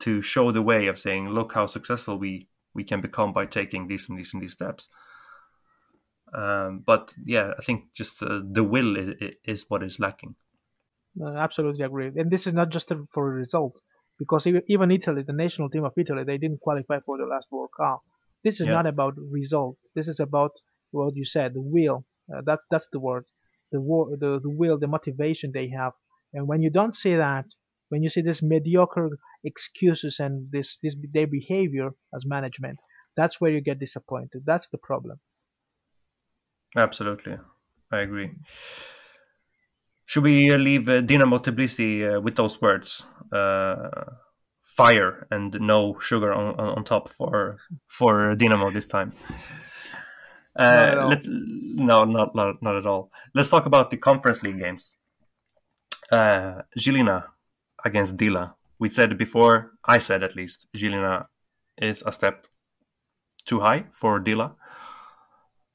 to 0.00 0.20
show 0.22 0.52
the 0.52 0.62
way 0.62 0.86
of 0.86 0.98
saying, 0.98 1.28
look 1.28 1.54
how 1.54 1.66
successful 1.66 2.18
we 2.18 2.48
we 2.74 2.84
can 2.84 3.00
become 3.00 3.32
by 3.32 3.46
taking 3.46 3.86
these 3.86 4.08
and 4.08 4.18
these 4.18 4.34
and 4.34 4.42
these 4.42 4.52
steps. 4.52 4.88
Um, 6.32 6.82
but 6.84 7.14
yeah, 7.24 7.52
I 7.56 7.62
think 7.62 7.92
just 7.94 8.20
uh, 8.20 8.40
the 8.44 8.64
will 8.64 8.96
is, 8.96 9.34
is 9.44 9.66
what 9.68 9.84
is 9.84 10.00
lacking. 10.00 10.34
Absolutely 11.24 11.84
agree, 11.84 12.10
and 12.16 12.28
this 12.28 12.48
is 12.48 12.52
not 12.52 12.70
just 12.70 12.90
for 13.10 13.28
a 13.28 13.34
result 13.34 13.80
because 14.18 14.46
even 14.46 14.90
Italy, 14.90 15.22
the 15.22 15.32
national 15.32 15.70
team 15.70 15.84
of 15.84 15.92
Italy, 15.96 16.24
they 16.24 16.38
didn't 16.38 16.60
qualify 16.60 16.98
for 17.04 17.18
the 17.18 17.26
last 17.26 17.48
World 17.50 17.70
Cup. 17.76 18.02
This 18.42 18.60
is 18.60 18.66
yeah. 18.66 18.74
not 18.74 18.86
about 18.86 19.14
result. 19.16 19.78
This 19.94 20.08
is 20.08 20.20
about 20.20 20.52
what 20.90 21.16
you 21.16 21.24
said, 21.24 21.54
the 21.54 21.60
will. 21.60 22.04
Uh, 22.32 22.42
that's 22.44 22.64
that's 22.70 22.88
the 22.92 23.00
word. 23.00 23.24
The, 23.72 23.80
war, 23.80 24.16
the 24.18 24.40
the 24.40 24.50
will, 24.50 24.78
the 24.78 24.86
motivation 24.86 25.50
they 25.52 25.68
have. 25.70 25.92
And 26.32 26.46
when 26.46 26.62
you 26.62 26.70
don't 26.70 26.94
see 26.94 27.16
that, 27.16 27.46
when 27.88 28.02
you 28.02 28.08
see 28.08 28.22
this 28.22 28.42
mediocre 28.42 29.18
excuses 29.44 30.20
and 30.20 30.50
this, 30.50 30.78
this 30.82 30.94
their 31.12 31.26
behavior 31.26 31.90
as 32.14 32.24
management, 32.24 32.78
that's 33.16 33.40
where 33.40 33.50
you 33.50 33.60
get 33.60 33.78
disappointed. 33.78 34.42
That's 34.44 34.68
the 34.68 34.78
problem. 34.78 35.20
Absolutely, 36.76 37.36
I 37.90 38.00
agree. 38.00 38.30
Should 40.06 40.24
we 40.24 40.54
leave 40.56 40.88
uh, 40.88 41.00
Dinamo 41.02 41.42
Tbilisi 41.42 42.16
uh, 42.16 42.20
with 42.20 42.36
those 42.36 42.60
words? 42.60 43.06
Uh, 43.32 43.88
fire 44.64 45.26
and 45.30 45.56
no 45.60 45.98
sugar 46.00 46.32
on, 46.32 46.58
on, 46.58 46.78
on, 46.78 46.84
top 46.84 47.08
for 47.08 47.58
for 47.86 48.34
Dinamo 48.36 48.72
this 48.72 48.86
time. 48.86 49.12
Uh, 50.56 51.06
let, 51.08 51.22
no, 51.26 52.04
not, 52.04 52.34
not 52.34 52.62
not 52.62 52.76
at 52.76 52.86
all. 52.86 53.10
Let's 53.34 53.48
talk 53.48 53.66
about 53.66 53.90
the 53.90 53.96
Conference 53.96 54.42
League 54.42 54.58
games. 54.58 54.94
Uh, 56.10 56.62
Žilina 56.78 57.24
against 57.84 58.16
Dila. 58.16 58.54
We 58.78 58.88
said 58.88 59.16
before, 59.16 59.72
I 59.84 59.98
said 59.98 60.22
at 60.22 60.36
least, 60.36 60.66
Žilina 60.76 61.26
is 61.80 62.02
a 62.06 62.12
step 62.12 62.46
too 63.46 63.60
high 63.60 63.84
for 63.92 64.20
Dila. 64.20 64.54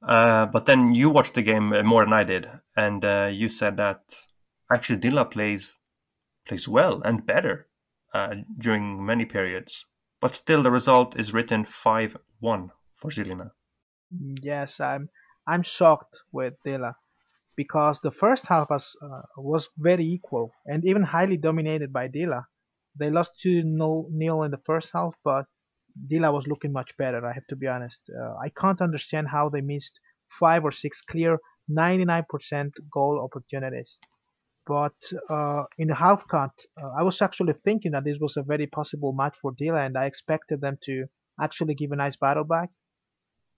Uh, 0.01 0.45
but 0.45 0.65
then 0.65 0.93
you 0.95 1.09
watched 1.09 1.33
the 1.33 1.41
game 1.41 1.73
more 1.85 2.05
than 2.05 2.13
I 2.13 2.23
did, 2.23 2.49
and 2.85 3.03
uh, 3.03 3.29
you 3.31 3.49
said 3.49 3.75
that 3.77 4.01
actually 4.71 4.99
Dila 4.99 5.29
plays 5.29 5.77
plays 6.47 6.67
well 6.67 7.01
and 7.03 7.25
better 7.25 7.67
uh, 8.13 8.35
during 8.57 9.05
many 9.05 9.25
periods. 9.25 9.85
But 10.21 10.35
still, 10.35 10.63
the 10.63 10.71
result 10.71 11.19
is 11.19 11.33
written 11.33 11.65
five 11.65 12.17
one 12.39 12.71
for 12.95 13.11
Žilina. 13.11 13.51
Yes, 14.41 14.79
I'm 14.79 15.09
I'm 15.45 15.63
shocked 15.63 16.15
with 16.31 16.53
Dila 16.65 16.93
because 17.55 17.99
the 17.99 18.15
first 18.23 18.45
half 18.47 18.69
was 18.69 18.95
uh, 19.07 19.23
was 19.37 19.69
very 19.77 20.05
equal 20.05 20.51
and 20.65 20.85
even 20.85 21.03
highly 21.03 21.37
dominated 21.37 21.91
by 21.91 22.07
Dila. 22.07 22.43
They 22.99 23.09
lost 23.09 23.31
2 23.41 23.61
nil 24.21 24.43
in 24.43 24.51
the 24.51 24.63
first 24.65 24.89
half, 24.93 25.13
but 25.23 25.45
Dila 26.11 26.33
was 26.33 26.47
looking 26.47 26.73
much 26.73 26.91
better, 26.97 27.25
I 27.25 27.33
have 27.33 27.47
to 27.47 27.55
be 27.55 27.67
honest. 27.67 28.01
Uh, 28.09 28.33
I 28.45 28.49
can't 28.49 28.81
understand 28.81 29.27
how 29.27 29.49
they 29.49 29.61
missed 29.61 29.99
five 30.41 30.63
or 30.65 30.71
six 30.71 31.01
clear 31.01 31.37
99% 31.69 32.71
goal 32.91 33.21
opportunities. 33.23 33.97
But 34.65 35.01
uh, 35.29 35.63
in 35.77 35.87
the 35.87 35.95
half 35.95 36.27
cut, 36.27 36.51
uh, 36.81 36.91
I 36.99 37.03
was 37.03 37.21
actually 37.21 37.53
thinking 37.53 37.91
that 37.93 38.03
this 38.03 38.19
was 38.19 38.37
a 38.37 38.43
very 38.43 38.67
possible 38.67 39.13
match 39.13 39.35
for 39.41 39.53
Dila, 39.53 39.85
and 39.85 39.97
I 39.97 40.05
expected 40.05 40.61
them 40.61 40.77
to 40.83 41.05
actually 41.41 41.75
give 41.75 41.91
a 41.91 41.95
nice 41.95 42.17
battle 42.17 42.43
back. 42.43 42.69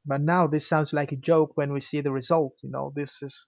But 0.05 0.21
now 0.21 0.47
this 0.47 0.67
sounds 0.67 0.93
like 0.93 1.11
a 1.11 1.17
joke 1.17 1.51
when 1.55 1.73
we 1.73 1.81
see 1.81 2.01
the 2.01 2.11
result. 2.11 2.53
You 2.63 2.69
know, 2.71 2.91
this 2.95 3.21
is 3.21 3.45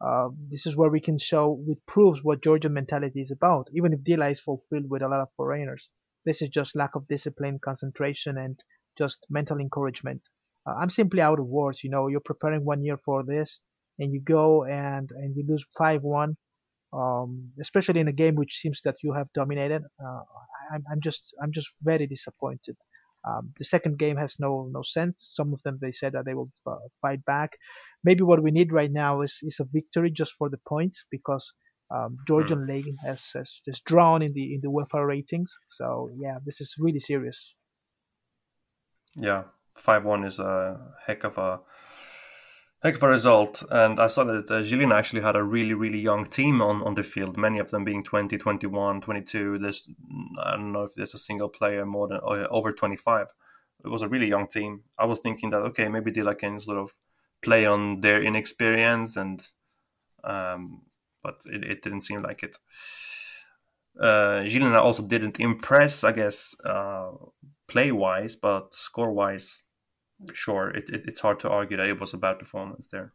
uh, 0.00 0.28
this 0.50 0.66
is 0.66 0.76
where 0.76 0.90
we 0.90 1.00
can 1.00 1.18
show, 1.18 1.64
it 1.68 1.78
proves 1.86 2.22
what 2.22 2.42
Georgian 2.42 2.72
mentality 2.74 3.20
is 3.20 3.30
about, 3.30 3.68
even 3.72 3.92
if 3.92 4.00
Dila 4.00 4.32
is 4.32 4.40
fulfilled 4.40 4.90
with 4.90 5.02
a 5.02 5.08
lot 5.08 5.20
of 5.20 5.28
foreigners. 5.36 5.88
This 6.26 6.42
is 6.42 6.48
just 6.48 6.76
lack 6.76 6.94
of 6.94 7.08
discipline, 7.08 7.58
concentration, 7.58 8.36
and 8.36 8.62
just 8.98 9.26
mental 9.30 9.58
encouragement. 9.58 10.28
Uh, 10.66 10.74
I'm 10.74 10.90
simply 10.90 11.20
out 11.20 11.38
of 11.38 11.46
words. 11.46 11.84
You 11.84 11.90
know, 11.90 12.08
you're 12.08 12.20
preparing 12.20 12.64
one 12.64 12.82
year 12.82 12.98
for 13.04 13.22
this, 13.22 13.60
and 13.98 14.12
you 14.12 14.20
go 14.20 14.64
and 14.64 15.10
and 15.10 15.36
you 15.36 15.44
lose 15.48 15.64
five 15.76 16.02
one, 16.02 16.36
um, 16.92 17.50
especially 17.60 18.00
in 18.00 18.08
a 18.08 18.12
game 18.12 18.34
which 18.34 18.58
seems 18.58 18.80
that 18.84 18.96
you 19.02 19.12
have 19.12 19.28
dominated. 19.34 19.82
Uh, 20.04 20.20
I'm, 20.72 20.84
I'm 20.90 21.00
just 21.00 21.34
I'm 21.42 21.52
just 21.52 21.68
very 21.82 22.06
disappointed. 22.06 22.76
Um, 23.26 23.52
the 23.58 23.64
second 23.64 23.98
game 23.98 24.16
has 24.16 24.36
no 24.38 24.68
no 24.70 24.82
sense. 24.82 25.30
Some 25.32 25.52
of 25.52 25.62
them 25.62 25.78
they 25.80 25.92
said 25.92 26.12
that 26.12 26.26
they 26.26 26.34
will 26.34 26.50
uh, 26.66 26.76
fight 27.00 27.24
back. 27.24 27.52
Maybe 28.02 28.22
what 28.22 28.42
we 28.42 28.50
need 28.50 28.72
right 28.72 28.92
now 28.92 29.22
is, 29.22 29.38
is 29.42 29.60
a 29.60 29.64
victory 29.64 30.10
just 30.10 30.34
for 30.38 30.50
the 30.50 30.58
points 30.68 31.04
because 31.10 31.52
um, 31.90 32.18
Georgian 32.26 32.60
mm. 32.60 32.68
league 32.68 32.94
has, 33.04 33.22
has 33.34 33.60
just 33.64 33.84
drawn 33.84 34.22
in 34.22 34.32
the 34.32 34.54
in 34.54 34.60
the 34.62 34.68
UEFA 34.68 35.06
ratings. 35.06 35.52
So 35.68 36.10
yeah, 36.18 36.38
this 36.44 36.60
is 36.60 36.74
really 36.78 37.00
serious. 37.00 37.54
Yeah, 39.16 39.44
five 39.74 40.04
one 40.04 40.24
is 40.24 40.38
a 40.38 40.80
heck 41.06 41.24
of 41.24 41.38
a 41.38 41.60
heck 42.84 42.96
of 42.96 43.02
a 43.02 43.08
result. 43.08 43.64
And 43.70 43.98
I 43.98 44.08
saw 44.08 44.24
that 44.24 44.50
uh, 44.50 44.94
actually 44.94 45.22
had 45.22 45.36
a 45.36 45.42
really, 45.42 45.74
really 45.74 45.98
young 45.98 46.26
team 46.26 46.60
on, 46.60 46.82
on 46.82 46.94
the 46.94 47.02
field, 47.02 47.36
many 47.36 47.58
of 47.58 47.70
them 47.70 47.82
being 47.84 48.04
20, 48.04 48.36
21, 48.36 49.00
22. 49.00 49.58
There's, 49.58 49.88
I 50.40 50.52
don't 50.52 50.72
know 50.72 50.82
if 50.82 50.94
there's 50.94 51.14
a 51.14 51.18
single 51.18 51.48
player 51.48 51.86
more 51.86 52.06
than 52.06 52.18
uh, 52.18 52.46
over 52.50 52.72
25. 52.72 53.28
It 53.84 53.88
was 53.88 54.02
a 54.02 54.08
really 54.08 54.28
young 54.28 54.46
team. 54.46 54.82
I 54.98 55.06
was 55.06 55.18
thinking 55.18 55.50
that, 55.50 55.58
okay, 55.58 55.88
maybe 55.88 56.12
Dila 56.12 56.38
can 56.38 56.60
sort 56.60 56.78
of 56.78 56.94
play 57.42 57.66
on 57.66 58.00
their 58.00 58.22
inexperience, 58.22 59.16
and 59.16 59.42
um, 60.22 60.82
but 61.22 61.40
it, 61.44 61.64
it 61.64 61.82
didn't 61.82 62.00
seem 62.02 62.22
like 62.22 62.42
it. 62.42 62.56
Uh, 64.00 64.42
also 64.76 65.06
didn't 65.06 65.38
impress, 65.38 66.02
I 66.02 66.12
guess, 66.12 66.54
uh, 66.64 67.10
play 67.68 67.92
wise, 67.92 68.34
but 68.34 68.72
score 68.72 69.12
wise, 69.12 69.63
sure, 70.32 70.70
it, 70.70 70.88
it, 70.90 71.04
it's 71.06 71.20
hard 71.20 71.40
to 71.40 71.48
argue 71.48 71.76
that 71.76 71.86
it 71.86 72.00
was 72.00 72.14
a 72.14 72.18
bad 72.18 72.38
performance 72.38 72.86
there. 72.86 73.12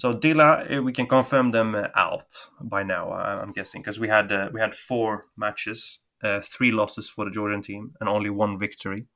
So 0.00 0.14
Dila, 0.14 0.70
eh, 0.70 0.78
we 0.78 0.92
can 0.92 1.06
confirm 1.06 1.50
them 1.50 1.74
uh, 1.74 1.88
out 1.94 2.48
by 2.60 2.82
now. 2.82 3.12
I'm 3.12 3.52
guessing 3.52 3.82
because 3.82 4.00
we 4.00 4.08
had 4.08 4.32
uh, 4.32 4.48
we 4.52 4.58
had 4.58 4.74
four 4.74 5.26
matches, 5.36 6.00
uh, 6.22 6.40
three 6.40 6.72
losses 6.72 7.08
for 7.08 7.24
the 7.24 7.30
Jordan 7.30 7.60
team, 7.60 7.92
and 8.00 8.08
only 8.08 8.30
one 8.30 8.58
victory. 8.58 9.06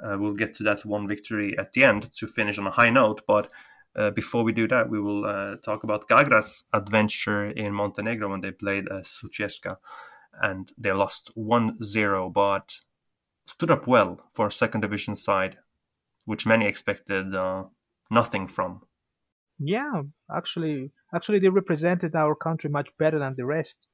Uh, 0.00 0.16
we'll 0.18 0.34
get 0.34 0.54
to 0.54 0.62
that 0.64 0.84
one 0.84 1.08
victory 1.08 1.56
at 1.58 1.72
the 1.72 1.84
end 1.84 2.12
to 2.18 2.26
finish 2.26 2.58
on 2.58 2.66
a 2.66 2.70
high 2.70 2.90
note. 2.90 3.22
But 3.26 3.50
before 4.14 4.42
we 4.42 4.52
do 4.52 4.66
that, 4.68 4.90
we 4.90 5.00
will 5.00 5.56
talk 5.58 5.84
about 5.84 6.08
Gagra's 6.08 6.64
adventure 6.72 7.46
in 7.46 7.72
Montenegro 7.72 8.28
when 8.28 8.40
they 8.40 8.50
played 8.50 8.88
uh, 8.88 9.02
Sutjeska, 9.02 9.76
and 10.40 10.72
they 10.76 10.92
lost 10.92 11.30
1-0, 11.36 12.32
but 12.32 12.80
stood 13.46 13.70
up 13.70 13.86
well 13.86 14.18
for 14.32 14.46
a 14.46 14.52
second 14.52 14.80
division 14.80 15.14
side 15.14 15.58
which 16.24 16.46
many 16.46 16.66
expected 16.66 17.34
uh, 17.34 17.64
nothing 18.10 18.46
from. 18.46 18.82
Yeah, 19.58 20.02
actually, 20.34 20.90
actually, 21.14 21.38
they 21.38 21.48
represented 21.48 22.14
our 22.14 22.34
country 22.34 22.70
much 22.70 22.88
better 22.98 23.18
than 23.18 23.34
the 23.36 23.46
rest, 23.46 23.86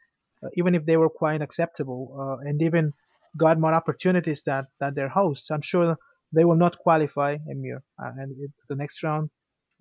uh, 0.43 0.49
even 0.55 0.75
if 0.75 0.87
they 0.87 0.97
were 0.97 1.11
quite 1.11 1.43
acceptable 1.43 2.17
uh, 2.19 2.49
and 2.49 2.63
even 2.63 2.95
got 3.37 3.61
more 3.61 3.75
opportunities 3.75 4.43
than, 4.45 4.67
than 4.81 4.95
their 4.95 5.09
hosts. 5.09 5.51
I'm 5.51 5.61
sure 5.61 5.97
they 6.33 6.45
will 6.45 6.57
not 6.57 6.79
qualify 6.79 7.37
Emir 7.49 7.83
uh, 8.03 8.11
and 8.17 8.35
the 8.69 8.77
next 8.77 9.03
round. 9.03 9.31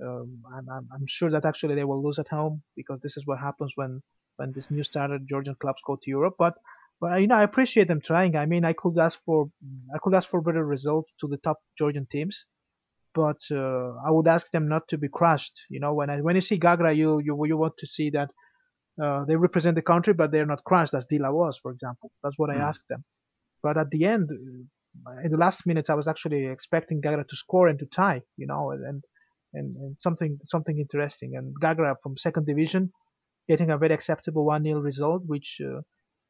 Um, 0.03 0.41
I'm, 0.53 0.87
I'm 0.93 1.07
sure 1.07 1.29
that 1.31 1.45
actually 1.45 1.75
they 1.75 1.83
will 1.83 2.03
lose 2.03 2.19
at 2.19 2.29
home 2.29 2.61
because 2.75 2.99
this 3.01 3.17
is 3.17 3.25
what 3.25 3.39
happens 3.39 3.73
when 3.75 4.01
when 4.37 4.53
these 4.53 4.71
new 4.71 4.83
started 4.83 5.27
Georgian 5.27 5.55
clubs 5.55 5.81
go 5.85 5.97
to 5.97 6.09
Europe. 6.09 6.35
But 6.39 6.53
but 7.01 7.21
you 7.21 7.27
know, 7.27 7.35
I 7.35 7.43
appreciate 7.43 7.87
them 7.87 8.01
trying. 8.01 8.35
I 8.35 8.45
mean, 8.45 8.65
I 8.65 8.73
could 8.73 8.97
ask 8.97 9.19
for 9.25 9.49
I 9.93 9.97
could 10.01 10.15
ask 10.15 10.29
for 10.29 10.41
better 10.41 10.65
results 10.65 11.11
to 11.21 11.27
the 11.27 11.37
top 11.37 11.57
Georgian 11.77 12.07
teams, 12.11 12.45
but 13.13 13.39
uh, 13.51 13.93
I 14.05 14.11
would 14.11 14.27
ask 14.27 14.51
them 14.51 14.67
not 14.67 14.87
to 14.89 14.97
be 14.97 15.07
crushed. 15.07 15.65
You 15.69 15.79
know, 15.79 15.93
when 15.93 16.09
I 16.09 16.21
when 16.21 16.35
you 16.35 16.41
see 16.41 16.59
Gagra, 16.59 16.95
you 16.95 17.19
you 17.19 17.33
you 17.45 17.57
want 17.57 17.77
to 17.77 17.87
see 17.87 18.09
that 18.11 18.29
uh, 19.01 19.23
they 19.25 19.37
represent 19.37 19.75
the 19.75 19.81
country, 19.81 20.13
but 20.13 20.31
they're 20.31 20.45
not 20.45 20.63
crushed 20.65 20.93
as 20.93 21.07
Dila 21.07 21.33
was, 21.33 21.57
for 21.57 21.71
example. 21.71 22.11
That's 22.23 22.37
what 22.37 22.49
I 22.49 22.55
mm. 22.55 22.67
asked 22.69 22.87
them. 22.89 23.03
But 23.63 23.77
at 23.77 23.89
the 23.91 24.05
end, 24.05 24.29
uh, 25.07 25.19
in 25.23 25.31
the 25.31 25.37
last 25.37 25.65
minutes, 25.65 25.89
I 25.89 25.95
was 25.95 26.07
actually 26.07 26.47
expecting 26.47 27.01
Gagra 27.01 27.27
to 27.27 27.35
score 27.35 27.67
and 27.69 27.79
to 27.79 27.85
tie. 27.85 28.23
You 28.35 28.47
know, 28.47 28.71
and 28.71 29.03
and, 29.53 29.75
and 29.77 29.95
something 29.99 30.39
something 30.43 30.77
interesting. 30.77 31.37
And 31.37 31.55
Gagra 31.61 31.95
from 32.03 32.17
second 32.17 32.45
division, 32.45 32.91
getting 33.47 33.71
a 33.71 33.77
very 33.77 33.93
acceptable 33.93 34.45
one 34.45 34.63
0 34.63 34.81
result, 34.81 35.23
which 35.25 35.61
uh, 35.65 35.81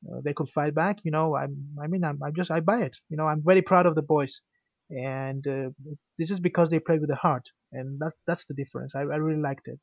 uh, 0.07 0.21
they 0.23 0.33
could 0.33 0.49
fight 0.49 0.75
back. 0.75 0.99
You 1.03 1.11
know, 1.11 1.35
I'm, 1.35 1.55
I 1.81 1.87
mean, 1.87 2.03
I'm, 2.03 2.21
I'm 2.23 2.35
just, 2.35 2.51
I 2.51 2.59
buy 2.59 2.81
it. 2.81 2.97
You 3.09 3.17
know, 3.17 3.25
I'm 3.25 3.41
very 3.43 3.61
proud 3.61 3.85
of 3.85 3.95
the 3.95 4.01
boys, 4.01 4.41
and 4.89 5.45
uh, 5.47 5.69
this 6.17 6.31
is 6.31 6.39
because 6.39 6.69
they 6.69 6.79
play 6.79 6.99
with 6.99 7.09
the 7.09 7.15
heart, 7.15 7.49
and 7.71 7.99
that, 7.99 8.13
that's 8.27 8.45
the 8.45 8.53
difference. 8.53 8.95
I, 8.95 9.01
I 9.01 9.17
really 9.17 9.41
liked 9.41 9.67
it. 9.67 9.79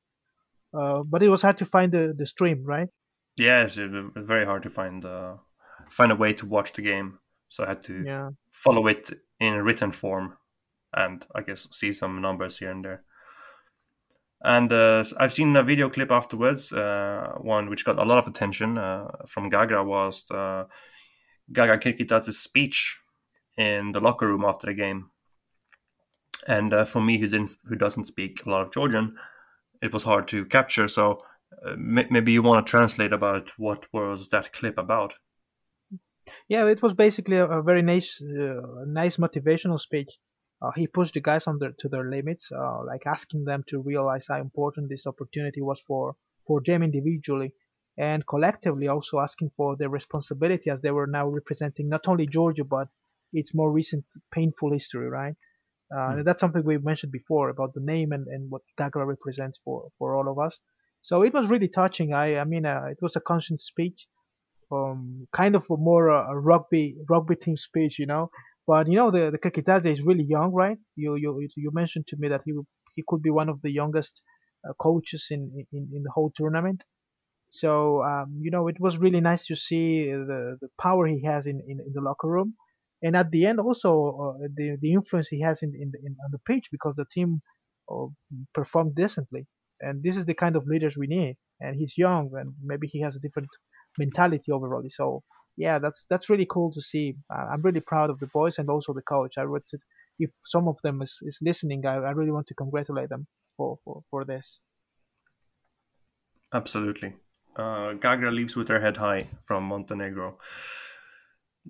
Uh, 0.74 1.02
but 1.02 1.22
it 1.22 1.28
was 1.28 1.42
hard 1.42 1.58
to 1.58 1.66
find 1.66 1.92
the, 1.92 2.14
the 2.16 2.26
stream, 2.26 2.62
right? 2.64 2.88
Yes, 3.38 3.78
it 3.78 3.90
was 3.90 4.10
very 4.16 4.44
hard 4.44 4.62
to 4.64 4.70
find 4.70 5.04
uh, 5.04 5.34
find 5.90 6.12
a 6.12 6.16
way 6.16 6.32
to 6.34 6.46
watch 6.46 6.72
the 6.72 6.82
game. 6.82 7.18
So 7.48 7.64
I 7.64 7.68
had 7.68 7.82
to 7.84 8.02
yeah. 8.04 8.30
follow 8.50 8.86
it 8.88 9.10
in 9.38 9.54
written 9.54 9.92
form, 9.92 10.36
and 10.94 11.24
I 11.34 11.42
guess 11.42 11.68
see 11.70 11.92
some 11.92 12.20
numbers 12.20 12.58
here 12.58 12.70
and 12.70 12.84
there. 12.84 13.04
And 14.46 14.72
uh, 14.72 15.02
I've 15.18 15.32
seen 15.32 15.56
a 15.56 15.62
video 15.64 15.90
clip 15.90 16.12
afterwards, 16.12 16.72
uh, 16.72 17.32
one 17.40 17.68
which 17.68 17.84
got 17.84 17.98
a 17.98 18.04
lot 18.04 18.18
of 18.18 18.28
attention 18.28 18.78
uh, 18.78 19.08
from 19.26 19.50
Gagra 19.50 19.84
was 19.84 20.24
uh, 20.30 20.66
Gaga 21.52 21.78
Kirkita's 21.78 22.38
speech 22.38 22.96
in 23.58 23.90
the 23.90 23.98
locker 23.98 24.28
room 24.28 24.44
after 24.44 24.68
the 24.68 24.74
game. 24.74 25.10
And 26.46 26.72
uh, 26.72 26.84
for 26.84 27.00
me, 27.00 27.18
who 27.18 27.26
didn't, 27.26 27.56
who 27.64 27.74
doesn't 27.74 28.04
speak 28.04 28.46
a 28.46 28.50
lot 28.50 28.62
of 28.62 28.72
Georgian, 28.72 29.16
it 29.82 29.92
was 29.92 30.04
hard 30.04 30.28
to 30.28 30.44
capture. 30.44 30.86
So 30.86 31.22
uh, 31.66 31.74
maybe 31.76 32.30
you 32.30 32.42
want 32.42 32.64
to 32.64 32.70
translate 32.70 33.12
about 33.12 33.50
what 33.58 33.92
was 33.92 34.28
that 34.28 34.52
clip 34.52 34.78
about. 34.78 35.14
Yeah, 36.46 36.66
it 36.66 36.82
was 36.82 36.94
basically 36.94 37.38
a, 37.38 37.46
a 37.46 37.62
very 37.64 37.82
nice, 37.82 38.22
nice 38.22 39.16
motivational 39.16 39.80
speech 39.80 40.10
uh, 40.62 40.70
he 40.74 40.86
pushed 40.86 41.14
the 41.14 41.20
guys 41.20 41.46
on 41.46 41.58
their, 41.58 41.72
to 41.78 41.88
their 41.88 42.08
limits, 42.10 42.50
uh, 42.52 42.84
like 42.84 43.06
asking 43.06 43.44
them 43.44 43.62
to 43.68 43.80
realize 43.80 44.26
how 44.28 44.40
important 44.40 44.88
this 44.88 45.06
opportunity 45.06 45.60
was 45.60 45.80
for, 45.86 46.16
for 46.46 46.60
them 46.64 46.82
individually 46.82 47.52
and 47.98 48.26
collectively 48.26 48.88
also 48.88 49.20
asking 49.20 49.50
for 49.56 49.76
their 49.76 49.88
responsibility 49.88 50.70
as 50.70 50.80
they 50.80 50.90
were 50.90 51.06
now 51.06 51.26
representing 51.28 51.88
not 51.88 52.06
only 52.08 52.26
Georgia 52.26 52.64
but 52.64 52.88
its 53.32 53.54
more 53.54 53.70
recent 53.72 54.04
painful 54.32 54.72
history, 54.72 55.08
right? 55.08 55.36
Uh, 55.94 56.16
Mm. 56.16 56.24
That's 56.24 56.40
something 56.40 56.64
we've 56.64 56.84
mentioned 56.84 57.12
before 57.12 57.48
about 57.48 57.72
the 57.74 57.80
name 57.80 58.12
and, 58.12 58.26
and 58.26 58.50
what 58.50 58.62
Gagra 58.78 59.06
represents 59.06 59.60
for, 59.64 59.88
for 59.98 60.16
all 60.16 60.28
of 60.28 60.38
us. 60.38 60.58
So 61.02 61.22
it 61.22 61.32
was 61.32 61.48
really 61.48 61.68
touching. 61.68 62.12
I, 62.12 62.38
I 62.38 62.44
mean, 62.44 62.66
uh, 62.66 62.86
it 62.90 62.98
was 63.00 63.14
a 63.14 63.20
conscious 63.20 63.64
speech, 63.64 64.08
um, 64.72 65.28
kind 65.32 65.54
of 65.54 65.64
a 65.70 65.76
more 65.76 66.10
uh, 66.10 66.26
a 66.28 66.36
rugby 66.36 66.96
rugby 67.08 67.36
team 67.36 67.56
speech, 67.56 67.98
you 68.00 68.06
know. 68.06 68.30
But 68.66 68.88
you 68.88 68.96
know, 68.96 69.10
the 69.10 69.30
the 69.30 69.38
Kirkitaze 69.38 69.86
is 69.86 70.02
really 70.04 70.24
young, 70.24 70.52
right? 70.52 70.78
You 70.96 71.16
you 71.16 71.48
you 71.56 71.70
mentioned 71.72 72.06
to 72.08 72.16
me 72.18 72.28
that 72.28 72.42
he 72.44 72.52
he 72.96 73.04
could 73.08 73.22
be 73.22 73.30
one 73.30 73.48
of 73.48 73.60
the 73.62 73.72
youngest 73.72 74.22
uh, 74.68 74.72
coaches 74.80 75.28
in, 75.30 75.42
in 75.72 75.88
in 75.94 76.02
the 76.02 76.10
whole 76.14 76.32
tournament. 76.36 76.82
So 77.50 78.02
um, 78.04 78.38
you 78.42 78.50
know, 78.50 78.68
it 78.68 78.78
was 78.80 78.98
really 78.98 79.20
nice 79.20 79.46
to 79.46 79.56
see 79.56 80.10
the 80.10 80.58
the 80.60 80.68
power 80.80 81.06
he 81.06 81.22
has 81.24 81.46
in, 81.46 81.60
in, 81.68 81.80
in 81.86 81.92
the 81.94 82.00
locker 82.00 82.28
room, 82.28 82.54
and 83.02 83.16
at 83.16 83.30
the 83.30 83.46
end 83.46 83.60
also 83.60 83.90
uh, 84.42 84.48
the 84.56 84.76
the 84.80 84.92
influence 84.92 85.28
he 85.28 85.40
has 85.42 85.62
in, 85.62 85.70
in, 85.74 85.92
in 86.04 86.16
on 86.24 86.30
the 86.32 86.40
pitch 86.40 86.66
because 86.72 86.94
the 86.96 87.06
team 87.12 87.40
uh, 87.90 88.06
performed 88.54 88.94
decently. 88.94 89.46
And 89.80 90.02
this 90.02 90.16
is 90.16 90.24
the 90.24 90.34
kind 90.34 90.56
of 90.56 90.66
leaders 90.66 90.96
we 90.96 91.06
need. 91.06 91.36
And 91.60 91.76
he's 91.76 91.96
young, 91.98 92.30
and 92.34 92.54
maybe 92.62 92.86
he 92.86 93.00
has 93.02 93.16
a 93.16 93.20
different 93.20 93.48
mentality 93.98 94.50
overall. 94.52 94.82
So 94.90 95.22
yeah, 95.56 95.78
that's 95.78 96.04
that's 96.10 96.28
really 96.28 96.46
cool 96.48 96.72
to 96.72 96.82
see. 96.82 97.14
Uh, 97.32 97.46
I'm 97.52 97.62
really 97.62 97.80
proud 97.80 98.10
of 98.10 98.18
the 98.18 98.28
boys 98.28 98.58
and 98.58 98.68
also 98.68 98.92
the 98.92 99.02
coach. 99.02 99.38
I 99.38 99.44
would, 99.44 99.62
if 100.18 100.30
some 100.44 100.68
of 100.68 100.76
them 100.82 101.02
is, 101.02 101.18
is 101.22 101.38
listening, 101.40 101.86
I, 101.86 101.94
I 101.94 102.12
really 102.12 102.30
want 102.30 102.46
to 102.48 102.54
congratulate 102.54 103.08
them 103.08 103.26
for, 103.56 103.78
for, 103.84 104.02
for 104.10 104.24
this. 104.24 104.60
Absolutely. 106.52 107.14
Uh, 107.56 107.94
Gagra 107.94 108.32
leaves 108.32 108.54
with 108.54 108.68
her 108.68 108.80
head 108.80 108.98
high 108.98 109.28
from 109.44 109.64
Montenegro. 109.64 110.38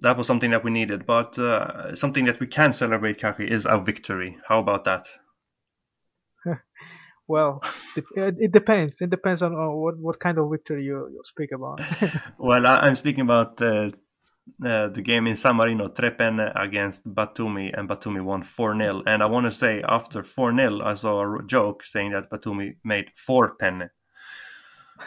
That 0.00 0.16
was 0.18 0.26
something 0.26 0.50
that 0.50 0.64
we 0.64 0.70
needed, 0.70 1.06
but 1.06 1.38
uh, 1.38 1.94
something 1.94 2.26
that 2.26 2.40
we 2.40 2.46
can 2.46 2.72
celebrate, 2.72 3.18
Kaki, 3.18 3.50
is 3.50 3.64
our 3.64 3.80
victory. 3.80 4.36
How 4.48 4.58
about 4.58 4.84
that? 4.84 5.06
Well, 7.28 7.60
it, 7.96 8.36
it 8.38 8.52
depends. 8.52 9.00
It 9.00 9.10
depends 9.10 9.42
on 9.42 9.52
what 9.76 9.98
what 9.98 10.20
kind 10.20 10.38
of 10.38 10.50
victory 10.50 10.84
you, 10.84 11.08
you 11.12 11.22
speak 11.24 11.52
about. 11.52 11.80
Well, 12.38 12.66
I, 12.66 12.76
I'm 12.86 12.94
speaking 12.94 13.22
about 13.22 13.60
uh, 13.60 13.90
uh, 14.64 14.88
the 14.88 15.02
game 15.02 15.26
in 15.26 15.36
San 15.36 15.56
Marino, 15.56 15.88
Tre 15.88 16.10
Penne 16.10 16.52
against 16.54 17.04
Batumi, 17.04 17.76
and 17.76 17.88
Batumi 17.88 18.22
won 18.22 18.42
4 18.42 18.76
0. 18.78 19.02
And 19.06 19.22
I 19.22 19.26
want 19.26 19.46
to 19.46 19.52
say, 19.52 19.82
after 19.82 20.22
4 20.22 20.54
0, 20.56 20.80
I 20.84 20.94
saw 20.94 21.36
a 21.38 21.42
joke 21.44 21.84
saying 21.84 22.12
that 22.12 22.30
Batumi 22.30 22.76
made 22.84 23.10
4 23.16 23.56
penne. 23.56 23.90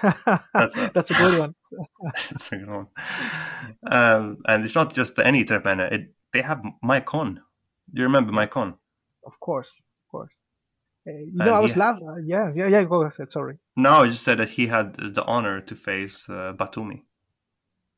that's, 0.03 0.76
a- 0.76 0.91
that's 0.93 1.11
a 1.11 1.13
good 1.13 1.39
one. 1.39 1.55
It's 2.32 2.51
a 2.51 2.57
good 2.57 2.70
one. 2.70 2.88
Um, 3.89 4.38
and 4.45 4.65
it's 4.65 4.76
not 4.76 4.93
just 4.93 5.17
any 5.20 5.43
Tre 5.45 5.59
Penne, 5.59 5.80
it, 5.80 6.13
they 6.34 6.41
have 6.41 6.61
Maicon. 6.84 7.36
Do 7.36 8.01
you 8.01 8.03
remember 8.03 8.32
Maicon? 8.32 8.76
Of 9.26 9.39
course, 9.39 9.72
you 11.12 11.41
I 11.41 11.60
was 11.60 11.76
laughing. 11.76 12.07
Uh, 12.07 12.22
yeah, 12.26 12.51
yeah, 12.53 12.68
yeah. 12.68 12.84
Go 12.84 13.03
ahead. 13.03 13.32
Sorry. 13.32 13.57
No, 13.76 14.03
I 14.03 14.07
just 14.07 14.24
said 14.24 14.39
that 14.39 14.49
he 14.49 14.68
had 14.68 14.95
the 14.95 15.24
honor 15.26 15.62
to 15.62 15.76
face 15.76 16.26
uh, 16.30 16.53
Batumi. 16.57 17.03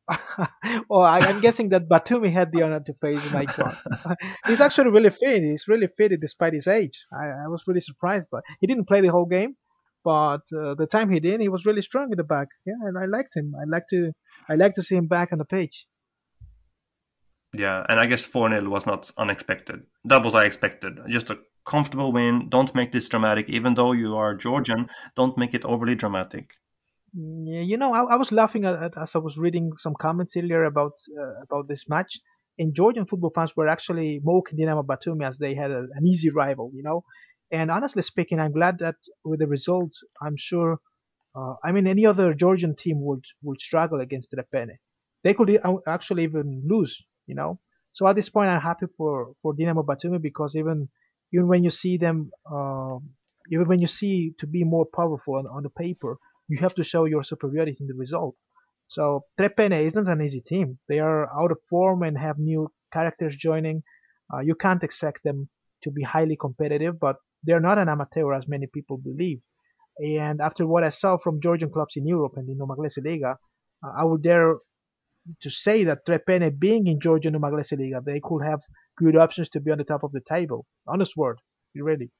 oh, 0.89 0.99
I, 0.99 1.19
I'm 1.19 1.41
guessing 1.41 1.69
that 1.69 1.87
Batumi 1.87 2.31
had 2.31 2.51
the 2.51 2.63
honor 2.63 2.81
to 2.81 2.93
face 2.95 3.21
Maicon. 3.27 4.17
He's 4.47 4.59
actually 4.59 4.91
really 4.91 5.09
fit. 5.09 5.43
He's 5.43 5.67
really 5.67 5.87
fit 5.97 6.19
despite 6.19 6.53
his 6.53 6.67
age. 6.67 7.05
I, 7.13 7.27
I 7.27 7.47
was 7.47 7.63
really 7.67 7.81
surprised, 7.81 8.27
but 8.31 8.43
he 8.59 8.67
didn't 8.67 8.87
play 8.87 9.01
the 9.01 9.09
whole 9.09 9.25
game. 9.25 9.55
But 10.03 10.41
uh, 10.57 10.73
the 10.75 10.87
time 10.87 11.11
he 11.11 11.19
did, 11.19 11.41
he 11.41 11.49
was 11.49 11.65
really 11.65 11.83
strong 11.83 12.11
in 12.11 12.17
the 12.17 12.23
back. 12.23 12.47
Yeah, 12.65 12.73
and 12.83 12.97
I 12.97 13.05
liked 13.05 13.35
him. 13.35 13.53
I 13.59 13.65
like 13.67 13.87
to, 13.91 14.11
I 14.49 14.55
like 14.55 14.73
to 14.73 14.83
see 14.83 14.95
him 14.95 15.07
back 15.07 15.31
on 15.31 15.37
the 15.37 15.45
pitch. 15.45 15.85
Yeah, 17.53 17.85
and 17.87 17.99
I 17.99 18.05
guess 18.05 18.23
4 18.23 18.49
0 18.49 18.69
was 18.69 18.85
not 18.85 19.11
unexpected. 19.17 19.81
That 20.05 20.23
was 20.23 20.33
I 20.33 20.45
expected. 20.45 20.99
Just 21.09 21.29
a 21.29 21.37
comfortable 21.65 22.11
win. 22.11 22.49
Don't 22.49 22.73
make 22.75 22.91
this 22.91 23.07
dramatic. 23.07 23.49
Even 23.49 23.73
though 23.75 23.91
you 23.91 24.15
are 24.15 24.35
Georgian, 24.35 24.89
don't 25.15 25.37
make 25.37 25.53
it 25.53 25.65
overly 25.65 25.95
dramatic. 25.95 26.55
Yeah, 27.13 27.61
you 27.61 27.77
know, 27.77 27.93
I, 27.93 28.13
I 28.13 28.15
was 28.15 28.31
laughing 28.31 28.63
at, 28.65 28.81
at, 28.81 28.97
as 28.97 29.15
I 29.15 29.19
was 29.19 29.37
reading 29.37 29.71
some 29.77 29.95
comments 29.99 30.37
earlier 30.37 30.63
about 30.63 30.93
uh, 31.19 31.41
about 31.43 31.67
this 31.67 31.89
match. 31.89 32.19
And 32.57 32.73
Georgian 32.73 33.05
football 33.05 33.31
fans 33.33 33.55
were 33.55 33.67
actually 33.67 34.21
mocking 34.23 34.57
Dinamo 34.57 34.85
Batumi 34.85 35.25
as 35.25 35.37
they 35.37 35.53
had 35.55 35.71
a, 35.71 35.87
an 35.93 36.05
easy 36.05 36.29
rival, 36.29 36.71
you 36.73 36.83
know. 36.83 37.03
And 37.51 37.69
honestly 37.69 38.01
speaking, 38.01 38.39
I'm 38.39 38.53
glad 38.53 38.79
that 38.79 38.95
with 39.25 39.39
the 39.39 39.47
result, 39.47 39.91
I'm 40.21 40.37
sure. 40.37 40.79
Uh, 41.35 41.55
I 41.63 41.71
mean, 41.71 41.87
any 41.87 42.05
other 42.05 42.33
Georgian 42.33 42.75
team 42.75 43.01
would 43.01 43.25
would 43.41 43.61
struggle 43.61 43.99
against 43.99 44.33
Repene. 44.37 44.77
They 45.23 45.33
could 45.33 45.49
e- 45.49 45.59
actually 45.87 46.23
even 46.23 46.63
lose, 46.65 47.03
you 47.27 47.35
know. 47.35 47.59
So 47.93 48.07
at 48.07 48.15
this 48.15 48.29
point, 48.29 48.49
I'm 48.49 48.61
happy 48.61 48.85
for 48.97 49.33
for 49.41 49.53
Dinamo 49.53 49.85
Batumi 49.85 50.21
because 50.21 50.55
even 50.55 50.89
even 51.33 51.47
when 51.47 51.63
you 51.63 51.69
see 51.69 51.97
them, 51.97 52.31
um, 52.51 53.09
even 53.51 53.67
when 53.67 53.79
you 53.79 53.87
see 53.87 54.33
to 54.39 54.47
be 54.47 54.63
more 54.63 54.85
powerful 54.85 55.35
on, 55.35 55.47
on 55.47 55.63
the 55.63 55.69
paper, 55.69 56.17
you 56.47 56.57
have 56.59 56.75
to 56.75 56.83
show 56.83 57.05
your 57.05 57.23
superiority 57.23 57.77
in 57.79 57.87
the 57.87 57.93
result. 57.93 58.35
So 58.87 59.23
Tre 59.37 59.49
Penne 59.49 59.73
isn't 59.73 60.07
an 60.07 60.21
easy 60.21 60.41
team. 60.41 60.77
They 60.89 60.99
are 60.99 61.29
out 61.39 61.51
of 61.51 61.59
form 61.69 62.03
and 62.03 62.17
have 62.17 62.37
new 62.37 62.69
characters 62.91 63.35
joining. 63.37 63.83
Uh, 64.33 64.39
you 64.39 64.55
can't 64.55 64.83
expect 64.83 65.23
them 65.23 65.49
to 65.83 65.91
be 65.91 66.03
highly 66.03 66.35
competitive, 66.35 66.99
but 66.99 67.15
they're 67.43 67.61
not 67.61 67.77
an 67.77 67.89
amateur 67.89 68.33
as 68.33 68.47
many 68.47 68.67
people 68.67 68.97
believe. 68.97 69.39
And 69.97 70.41
after 70.41 70.67
what 70.67 70.83
I 70.83 70.89
saw 70.89 71.17
from 71.17 71.41
Georgian 71.41 71.71
clubs 71.71 71.95
in 71.95 72.05
Europe 72.05 72.33
and 72.35 72.49
in 72.49 72.57
Umaglesi 72.57 73.03
Liga, 73.05 73.37
uh, 73.83 73.91
I 73.97 74.03
would 74.03 74.23
dare 74.23 74.55
to 75.41 75.49
say 75.49 75.83
that 75.85 76.05
Tre 76.05 76.17
Penne 76.17 76.55
being 76.57 76.87
in 76.87 76.99
Georgian 76.99 77.35
Umaglesi 77.35 77.77
Liga, 77.77 78.01
they 78.05 78.19
could 78.21 78.43
have 78.43 78.61
good 79.03 79.17
options 79.17 79.49
to 79.49 79.59
be 79.59 79.71
on 79.71 79.77
the 79.77 79.83
top 79.83 80.03
of 80.03 80.11
the 80.11 80.21
table. 80.27 80.65
Honest 80.87 81.13
word, 81.17 81.37
really. 81.75 82.11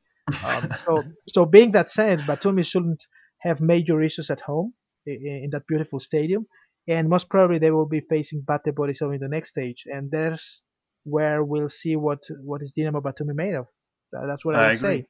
Um, 0.45 0.69
so, 0.85 1.03
so 1.29 1.45
being 1.45 1.71
that 1.73 1.91
said, 1.91 2.19
Batumi 2.21 2.65
shouldn't 2.65 3.03
have 3.39 3.61
major 3.61 4.01
issues 4.01 4.29
at 4.29 4.41
home 4.41 4.73
in, 5.05 5.41
in 5.43 5.49
that 5.51 5.67
beautiful 5.67 5.99
stadium, 5.99 6.45
and 6.87 7.09
most 7.09 7.29
probably 7.29 7.59
they 7.59 7.71
will 7.71 7.87
be 7.87 8.01
facing 8.09 8.43
Bate 8.47 8.75
Borisov 8.75 9.13
in 9.13 9.21
the 9.21 9.29
next 9.29 9.49
stage, 9.49 9.83
and 9.85 10.11
there's 10.11 10.61
where 11.03 11.43
we'll 11.43 11.69
see 11.69 11.95
what 11.95 12.19
what 12.43 12.61
is 12.61 12.73
Dinamo 12.77 13.01
Batumi 13.01 13.35
made 13.35 13.55
of. 13.55 13.65
That's 14.11 14.45
what 14.45 14.55
I, 14.55 14.59
I 14.59 14.67
would 14.67 14.77
agree. 14.77 14.87
say. 14.87 15.07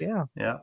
Yeah. 0.00 0.24
Yeah. 0.36 0.56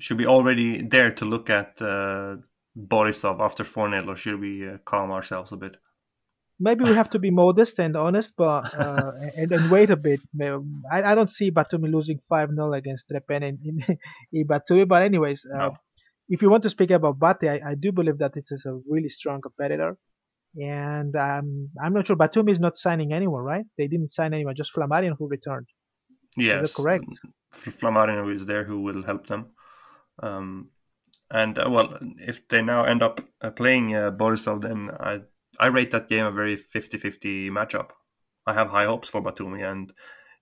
Should 0.00 0.18
we 0.18 0.26
already 0.26 0.82
dare 0.82 1.12
to 1.12 1.24
look 1.24 1.50
at 1.50 1.80
uh, 1.80 2.36
Borisov 2.76 3.40
after 3.40 3.64
4 3.64 3.90
0, 3.90 4.08
or 4.08 4.16
should 4.16 4.40
we 4.40 4.68
uh, 4.68 4.78
calm 4.84 5.10
ourselves 5.10 5.52
a 5.52 5.56
bit? 5.56 5.76
Maybe 6.62 6.84
we 6.84 6.92
have 6.94 7.08
to 7.10 7.18
be 7.18 7.30
modest 7.30 7.78
and 7.78 7.96
honest, 7.96 8.34
but 8.36 8.74
uh, 8.78 9.12
and, 9.36 9.50
and 9.50 9.70
wait 9.70 9.88
a 9.88 9.96
bit. 9.96 10.20
I, 10.92 11.02
I 11.02 11.14
don't 11.14 11.30
see 11.30 11.50
Batumi 11.50 11.90
losing 11.90 12.20
5 12.28 12.50
0 12.50 12.72
against 12.74 13.08
Tre 13.08 13.20
Penne 13.20 13.42
in, 13.64 13.82
in, 13.88 13.98
in 14.32 14.46
Batumi. 14.46 14.86
But, 14.86 15.02
anyways, 15.02 15.46
uh, 15.46 15.70
if 16.28 16.42
you 16.42 16.50
want 16.50 16.62
to 16.64 16.70
speak 16.70 16.90
about 16.90 17.18
Bate, 17.18 17.48
I, 17.48 17.70
I 17.70 17.74
do 17.74 17.92
believe 17.92 18.18
that 18.18 18.34
this 18.34 18.52
is 18.52 18.66
a 18.66 18.78
really 18.86 19.08
strong 19.08 19.40
competitor. 19.40 19.96
And 20.60 21.16
um, 21.16 21.70
I'm 21.82 21.94
not 21.94 22.06
sure 22.06 22.16
Batumi 22.16 22.50
is 22.50 22.60
not 22.60 22.76
signing 22.76 23.12
anyone, 23.12 23.42
right? 23.42 23.64
They 23.78 23.88
didn't 23.88 24.10
sign 24.10 24.34
anyone, 24.34 24.54
just 24.54 24.74
Flamarion 24.74 25.16
who 25.18 25.28
returned. 25.28 25.66
Yes. 26.36 26.64
Is 26.64 26.70
that 26.70 26.82
correct? 26.82 27.06
F- 27.54 27.78
Flamarino 27.80 28.34
is 28.34 28.46
there 28.46 28.64
who 28.64 28.82
will 28.82 29.02
help 29.02 29.26
them. 29.26 29.46
Um, 30.22 30.68
and 31.30 31.58
uh, 31.58 31.68
well, 31.70 31.98
if 32.18 32.46
they 32.48 32.62
now 32.62 32.84
end 32.84 33.02
up 33.02 33.20
uh, 33.40 33.50
playing 33.50 33.94
uh, 33.94 34.10
Borisov, 34.10 34.62
then 34.62 34.90
I 34.98 35.20
I 35.60 35.66
rate 35.66 35.90
that 35.92 36.08
game 36.08 36.24
a 36.26 36.32
very 36.32 36.56
50-50 36.56 37.50
matchup. 37.50 37.90
I 38.46 38.54
have 38.54 38.70
high 38.70 38.86
hopes 38.86 39.08
for 39.08 39.22
Batumi, 39.22 39.70
and 39.70 39.92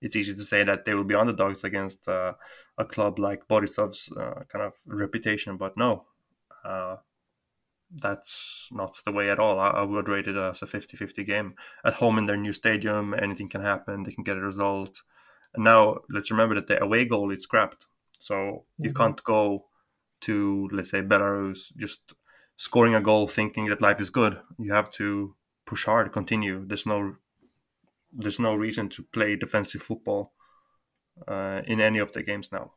it's 0.01 0.16
easy 0.16 0.35
to 0.35 0.43
say 0.43 0.64
that 0.64 0.85
they 0.85 0.95
will 0.95 1.05
be 1.05 1.14
underdogs 1.16 1.64
against 1.64 2.09
uh, 2.09 2.35
a 2.79 2.85
club 2.87 3.19
like 3.19 3.49
Borisov's 3.49 4.11
uh, 4.16 4.45
kind 4.49 4.64
of 4.64 4.75
reputation, 4.87 5.57
but 5.59 5.77
no, 5.77 6.07
uh, 6.64 6.97
that's 7.91 8.69
not 8.71 8.99
the 9.05 9.12
way 9.12 9.31
at 9.31 9.39
all. 9.39 9.59
I, 9.59 9.71
I 9.71 9.83
would 9.83 10.09
rate 10.09 10.29
it 10.29 10.37
as 10.37 10.62
a 10.62 10.66
50-50 10.66 11.25
game. 11.25 11.55
At 11.85 11.95
home 11.95 12.19
in 12.19 12.27
their 12.27 12.37
new 12.37 12.53
stadium, 12.53 13.14
anything 13.14 13.49
can 13.49 13.62
happen. 13.62 14.03
They 14.05 14.12
can 14.12 14.25
get 14.25 14.37
a 14.37 14.41
result. 14.41 15.03
And 15.55 15.64
now 15.64 15.99
let's 16.11 16.31
remember 16.31 16.55
that 16.57 16.66
the 16.66 16.83
away 16.83 17.07
goal 17.07 17.31
is 17.31 17.43
scrapped, 17.43 17.87
so 18.19 18.66
you 18.79 18.91
Mhm. 18.93 18.97
can't 18.97 19.25
go 19.25 19.69
to 20.23 20.69
let's 20.73 20.91
say 20.91 21.01
Belarus 21.03 21.75
just 21.77 22.12
scoring 22.59 22.95
a 22.95 23.01
goal 23.01 23.27
thinking 23.29 23.67
that 23.71 23.81
life 23.81 24.01
is 24.01 24.11
good. 24.11 24.41
You 24.59 24.75
have 24.75 24.91
to 24.93 25.35
push 25.67 25.87
hard, 25.87 26.13
continue. 26.13 26.67
There's 26.67 26.87
no 26.87 27.17
there's 28.13 28.41
no 28.41 28.55
reason 28.55 28.89
to 28.91 29.03
play 29.03 29.37
defensive 29.37 29.83
football 29.83 30.33
uh, 31.27 31.63
in 31.67 31.81
any 31.81 31.99
of 32.01 32.13
the 32.13 32.23
games 32.23 32.53
now. 32.53 32.73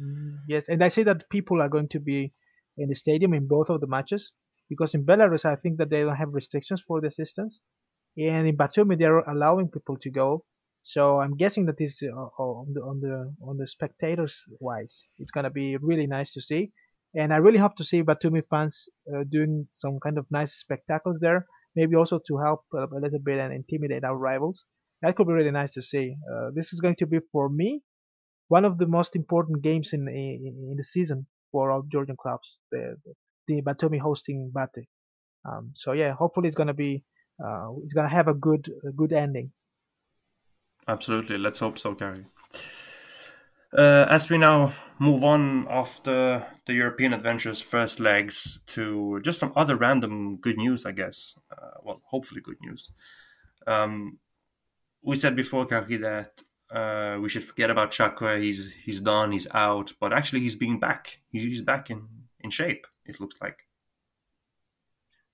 Mm, 0.00 0.38
Yes, 0.48 0.68
and 0.68 0.82
I 0.84 0.88
see 0.88 1.04
that 1.04 1.28
people 1.30 1.60
are 1.62 1.68
going 1.68 1.88
to 1.90 2.00
be 2.00 2.34
in 2.78 2.88
the 2.88 2.94
stadium 2.94 3.32
in 3.34 3.46
both 3.48 3.70
of 3.70 3.80
the 3.80 3.86
matches 3.86 4.32
because 4.68 4.94
in 4.94 5.06
Belarus 5.06 5.44
I 5.44 5.56
think 5.56 5.78
that 5.78 5.90
they 5.90 6.02
don't 6.02 6.16
have 6.16 6.34
restrictions 6.34 6.82
for 6.82 7.00
the 7.00 7.08
assistance, 7.08 7.60
and 8.18 8.48
in 8.48 8.56
Batumi 8.56 8.98
they're 8.98 9.18
allowing 9.20 9.70
people 9.70 9.96
to 9.98 10.10
go. 10.10 10.44
So 10.82 11.20
I'm 11.20 11.36
guessing 11.36 11.66
that 11.66 11.78
this 11.78 12.02
uh, 12.02 12.12
on 12.12 12.72
the 12.74 12.80
on 12.82 13.00
the 13.00 13.34
on 13.42 13.56
the 13.58 13.66
spectators 13.66 14.34
wise, 14.60 15.04
it's 15.18 15.32
gonna 15.32 15.50
be 15.50 15.76
really 15.78 16.06
nice 16.06 16.32
to 16.34 16.40
see. 16.40 16.72
And 17.14 17.32
I 17.32 17.38
really 17.38 17.58
hope 17.58 17.76
to 17.76 17.84
see 17.84 18.02
Batumi 18.02 18.42
fans 18.50 18.88
uh, 19.14 19.24
doing 19.30 19.68
some 19.78 19.98
kind 20.00 20.18
of 20.18 20.26
nice 20.30 20.54
spectacles 20.54 21.18
there, 21.20 21.46
maybe 21.74 21.96
also 21.96 22.20
to 22.26 22.36
help 22.38 22.60
a 22.74 22.86
little 23.00 23.20
bit 23.24 23.38
and 23.38 23.52
intimidate 23.52 24.04
our 24.04 24.16
rivals. 24.16 24.64
That 25.02 25.16
could 25.16 25.26
be 25.26 25.32
really 25.32 25.50
nice 25.50 25.70
to 25.72 25.82
see. 25.82 26.16
Uh, 26.30 26.50
this 26.54 26.72
is 26.72 26.80
going 26.80 26.96
to 26.96 27.06
be 27.06 27.18
for 27.32 27.48
me 27.48 27.82
one 28.48 28.64
of 28.64 28.78
the 28.78 28.86
most 28.86 29.16
important 29.16 29.62
games 29.62 29.92
in 29.92 30.08
in, 30.08 30.70
in 30.70 30.74
the 30.76 30.84
season 30.84 31.26
for 31.52 31.70
our 31.70 31.82
Georgian 31.90 32.16
clubs. 32.16 32.58
The 32.70 32.96
the 33.46 33.62
Batumi 33.62 34.00
hosting 34.00 34.52
Bate. 34.54 34.86
Um, 35.48 35.72
so 35.74 35.92
yeah, 35.92 36.12
hopefully 36.12 36.48
it's 36.48 36.56
gonna 36.56 36.74
be 36.74 37.04
uh, 37.44 37.68
it's 37.84 37.94
gonna 37.94 38.08
have 38.08 38.28
a 38.28 38.34
good 38.34 38.68
a 38.86 38.92
good 38.92 39.12
ending. 39.12 39.52
Absolutely, 40.88 41.38
let's 41.38 41.58
hope 41.58 41.78
so, 41.78 41.94
Gary. 41.94 42.26
Uh, 43.72 44.06
as 44.08 44.30
we 44.30 44.38
now 44.38 44.72
move 44.98 45.24
on 45.24 45.66
after 45.68 46.46
the 46.66 46.74
European 46.74 47.12
adventures 47.12 47.60
first 47.60 48.00
legs 48.00 48.60
to 48.66 49.20
just 49.22 49.40
some 49.40 49.52
other 49.56 49.76
random 49.76 50.36
good 50.36 50.56
news, 50.56 50.86
I 50.86 50.92
guess. 50.92 51.34
Uh, 51.50 51.78
well, 51.82 52.00
hopefully 52.06 52.40
good 52.40 52.60
news. 52.60 52.92
Um, 53.66 54.18
we 55.02 55.16
said 55.16 55.36
before, 55.36 55.66
Gary, 55.66 55.96
that 55.98 56.42
uh, 56.70 57.18
we 57.20 57.28
should 57.28 57.44
forget 57.44 57.70
about 57.70 57.90
Chakwe. 57.90 58.42
He's 58.42 58.72
he's 58.72 59.00
done. 59.00 59.32
He's 59.32 59.48
out. 59.52 59.92
But 60.00 60.12
actually, 60.12 60.40
he's 60.40 60.56
being 60.56 60.80
back. 60.80 61.18
He's 61.30 61.62
back 61.62 61.90
in 61.90 62.08
in 62.40 62.50
shape. 62.50 62.86
It 63.04 63.20
looks 63.20 63.36
like. 63.40 63.58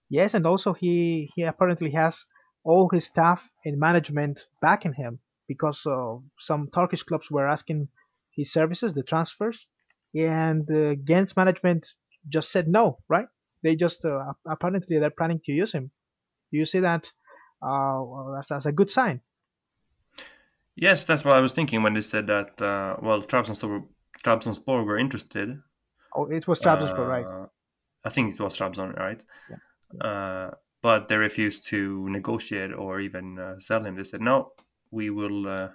Yes, 0.09 0.35
and 0.35 0.47
also 0.47 0.73
he 0.73 1.31
he 1.35 1.43
apparently 1.43 1.91
has 1.93 2.27
all 2.65 2.89
his 2.93 3.07
staff 3.07 3.51
and 3.65 3.79
management 3.79 4.47
backing 4.61 4.93
him 4.93 5.19
because 5.49 5.87
some 6.39 6.69
Turkish 6.73 7.03
clubs 7.03 7.31
were 7.31 7.49
asking 7.49 7.89
his 8.35 8.53
services, 8.53 8.93
the 8.93 9.03
transfers, 9.03 9.67
and 10.15 10.71
uh, 10.71 10.95
Gent's 11.05 11.37
management 11.37 11.87
just 12.29 12.51
said 12.51 12.69
no. 12.69 12.99
Right? 13.09 13.27
They 13.63 13.77
just 13.77 14.05
uh, 14.05 14.33
apparently 14.47 14.99
they're 14.99 15.11
planning 15.11 15.41
to 15.45 15.53
use 15.53 15.73
him. 15.73 15.91
Do 16.51 16.59
you 16.59 16.67
see 16.67 16.81
that 16.81 17.11
uh, 17.63 18.03
as, 18.39 18.51
as 18.51 18.67
a 18.67 18.73
good 18.73 18.91
sign? 18.91 19.21
Yes, 20.75 21.05
that's 21.05 21.25
what 21.25 21.37
I 21.37 21.41
was 21.41 21.53
thinking 21.53 21.83
when 21.83 21.95
they 21.95 22.01
said 22.01 22.27
that. 22.27 22.61
Uh, 22.61 22.97
well, 23.03 23.23
Trabzonspor, 23.23 23.85
Trabzonspor 24.25 24.85
were 24.85 24.99
interested. 24.99 25.61
Oh, 26.17 26.27
it 26.27 26.47
was 26.49 26.61
Trabzonspor, 26.61 27.09
right? 27.09 27.27
Uh, 27.27 27.47
I 28.05 28.11
think 28.11 28.35
it 28.35 28.43
was 28.43 28.57
Trabzon, 28.57 28.97
right? 28.97 29.21
Yeah. 29.51 29.57
yeah. 29.95 30.07
Uh, 30.07 30.51
but 30.83 31.09
they 31.09 31.17
refused 31.17 31.67
to 31.69 32.09
negotiate 32.09 32.73
or 32.73 33.01
even 33.01 33.39
uh, 33.39 33.61
sell 33.61 33.85
him. 33.85 33.97
They 33.97 34.05
said, 34.05 34.21
"No, 34.21 34.53
we 34.91 35.11
will. 35.11 35.47
Uh, 35.47 35.69